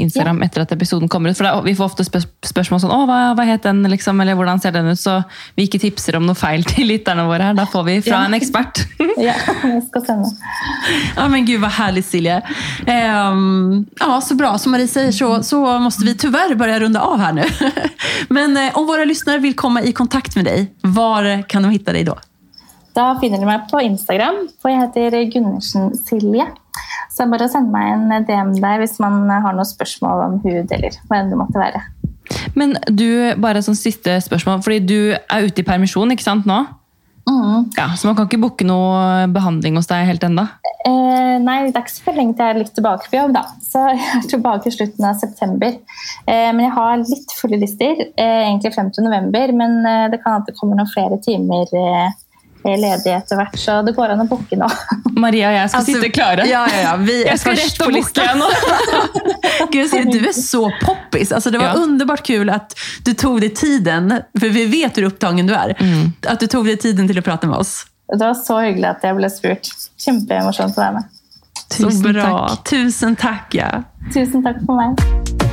Instagram 0.01 0.41
etter 0.43 0.63
at 0.65 0.73
episoden 0.73 1.09
kommer 1.13 1.31
ut. 1.31 1.37
For 1.37 1.45
er- 1.45 1.63
Vi 1.63 1.75
får 1.77 1.85
ofte 1.91 2.05
spør 2.07 2.25
spørsmål 2.43 2.81
sånn 2.81 2.91
'Å, 2.95 3.07
hva, 3.07 3.19
hva 3.37 3.45
het 3.45 3.63
den?' 3.63 3.83
liksom, 3.85 4.21
eller 4.21 4.35
'Hvordan 4.35 4.61
ser 4.63 4.71
den 4.73 4.89
ut?' 4.89 4.99
Så 4.99 5.23
vi 5.57 5.67
ikke 5.69 5.81
tipser 5.81 6.17
om 6.17 6.25
noe 6.27 6.35
feil 6.35 6.65
til 6.73 6.89
lytterne 6.89 7.27
våre 7.29 7.43
her. 7.51 7.55
Da 7.55 7.67
får 7.67 7.85
vi 7.85 8.01
fra 8.01 8.23
Ja. 8.23 8.25
en 8.25 8.35
ekspert. 8.35 8.87
Ja, 9.19 9.33
jeg 9.65 9.83
skal 9.89 10.03
sende. 10.05 10.29
Ja, 11.17 11.29
men 11.29 11.45
gud 11.47 11.61
hva 11.61 11.71
herlig, 11.71 12.05
Silje. 12.05 12.43
Um, 12.87 13.87
ja, 14.01 14.21
så 14.21 14.37
bra. 14.37 14.57
Som 14.59 14.73
Marie 14.73 14.87
sier, 14.89 15.11
så, 15.13 15.43
så 15.43 15.61
måste 15.81 16.05
vi 16.05 16.15
tyvärr 16.15 16.55
börja 16.55 16.81
runda 16.81 17.01
av 17.01 17.19
her 17.21 17.33
nu. 17.33 17.45
Men 18.31 18.57
eh, 18.57 18.71
om 18.77 18.87
våre 18.87 19.05
lyssnare 19.07 19.39
vil 19.41 19.55
komme 19.55 19.83
i 19.83 19.93
kontakt 19.93 20.37
med 20.37 20.45
deg, 20.45 20.69
var 20.83 21.43
kan 21.49 21.63
de 21.63 21.71
hitta 21.71 21.93
deg 21.93 22.07
då? 22.07 22.17
Da 22.97 23.11
finner 23.21 23.43
du 23.43 23.45
meg 23.45 23.67
på 23.69 23.81
Instagram, 23.85 24.47
for 24.63 24.73
jeg 24.73 24.87
heter 24.87 25.19
Gundersen 25.35 25.91
Silje. 25.99 26.47
Så 27.13 27.23
det 27.23 27.27
er 27.27 27.33
bare 27.35 27.49
å 27.49 27.53
sende 27.53 27.73
meg 27.73 27.93
en 27.93 28.25
DM 28.29 28.55
der 28.63 28.81
hvis 28.81 28.97
man 29.03 29.27
har 29.29 29.53
noen 29.53 29.69
spørsmål 29.69 30.25
om 30.25 30.39
hud 30.45 30.73
eller 30.73 30.97
hva 31.09 31.21
enn 31.21 31.29
det 31.33 31.41
måtte 31.41 31.61
være. 31.61 31.85
Men 32.57 32.75
du, 32.89 33.37
bare 33.41 33.63
sånn 33.65 33.77
siste 33.79 34.17
spørsmål, 34.25 34.65
fordi 34.65 34.81
du 34.89 34.99
er 35.13 35.47
ute 35.47 35.63
i 35.63 35.67
permisjon, 35.67 36.13
ikke 36.15 36.25
sant, 36.25 36.49
nå? 36.49 36.65
Mm. 37.27 37.69
Ja, 37.77 37.89
Så 37.99 38.07
man 38.07 38.15
kan 38.17 38.29
ikke 38.29 38.41
booke 38.41 38.65
noe 38.67 39.27
behandling 39.35 39.77
hos 39.77 39.89
deg 39.91 40.07
helt 40.07 40.25
ennå? 40.25 40.47
Eh, 40.87 41.37
nei, 41.43 41.57
det 41.67 41.75
er 41.75 41.83
ikke 41.83 41.95
så 41.97 42.15
lenge 42.15 42.37
til 42.37 42.47
jeg 42.47 42.55
er 42.55 42.61
litt 42.61 42.75
tilbake 42.77 43.11
på 43.11 43.19
jobb, 43.19 43.33
da. 43.37 43.43
Så 43.61 43.83
jeg 43.93 44.05
er 44.21 44.29
tilbake 44.31 44.71
i 44.71 44.77
slutten 44.77 45.09
av 45.09 45.19
september. 45.21 45.75
Eh, 46.25 46.49
men 46.55 46.63
jeg 46.65 46.75
har 46.77 47.03
litt 47.03 47.35
fulle 47.37 47.59
lister, 47.61 48.07
eh, 48.15 48.45
egentlig 48.47 48.73
frem 48.77 48.93
til 48.95 49.09
november. 49.09 49.53
Men 49.59 49.81
eh, 49.83 50.07
det 50.15 50.23
kan 50.23 50.41
at 50.41 50.49
det 50.49 50.57
kommer 50.61 50.79
noen 50.79 50.93
flere 50.93 51.19
timer 51.25 51.75
eh, 51.77 52.15
ledig 52.81 53.13
etter 53.15 53.39
hvert, 53.39 53.55
så 53.61 53.79
det 53.87 53.95
går 53.97 54.15
an 54.15 54.25
å 54.25 54.27
booke 54.29 54.59
nå. 54.59 54.67
Maria 55.25 55.49
og 55.53 55.57
jeg 55.57 55.71
skal 55.73 55.85
sitte 55.87 56.11
klare. 56.13 56.47
Ja, 56.51 56.65
ja, 56.73 56.81
ja. 56.83 56.95
Vi 57.01 57.17
Jeg 57.25 57.41
skal 57.41 57.57
rett 57.57 57.79
på 57.81 57.89
lista 57.95 58.27
nå. 58.37 58.49
Gud, 59.73 59.95
du 60.13 60.19
er 60.29 60.35
så 60.37 60.65
poppis. 60.83 61.33
Altså, 61.33 61.51
det 61.55 61.63
var 61.63 61.73
Ja. 61.77 61.83
underbart 61.87 62.25
kul 62.27 62.51
at 62.53 62.75
du 63.07 63.13
tog 63.15 63.41
deg 63.41 63.55
tiden, 63.57 64.11
for 64.39 64.49
vi 64.59 64.67
vet 64.73 64.99
hvor 64.99 65.09
upptagen 65.13 65.47
du 65.49 65.55
er, 65.57 65.77
mm. 65.79 66.13
at 66.29 66.41
du 66.43 66.47
tog 66.51 66.67
deg 66.69 66.81
tiden 66.83 67.09
til 67.09 67.23
å 67.23 67.25
prate 67.25 67.49
med 67.51 67.63
oss. 67.63 67.85
Det 68.11 68.23
var 68.23 68.37
så 68.39 68.61
hyggelig 68.63 68.91
at 68.93 69.07
jeg 69.09 69.19
ble 69.19 69.31
spurt. 69.33 69.73
Kjempemorsomt 70.03 70.79
å 70.79 70.85
være 70.85 71.01
med. 71.01 71.13
Så 71.67 71.89
Tusen 71.89 72.13
bra. 72.13 72.29
takk. 72.31 72.65
Tusen 72.71 73.17
takk, 73.19 73.55
Ja. 73.59 73.71
Tusen 74.15 74.45
takk 74.47 74.63
for 74.67 74.79
meg. 74.79 75.46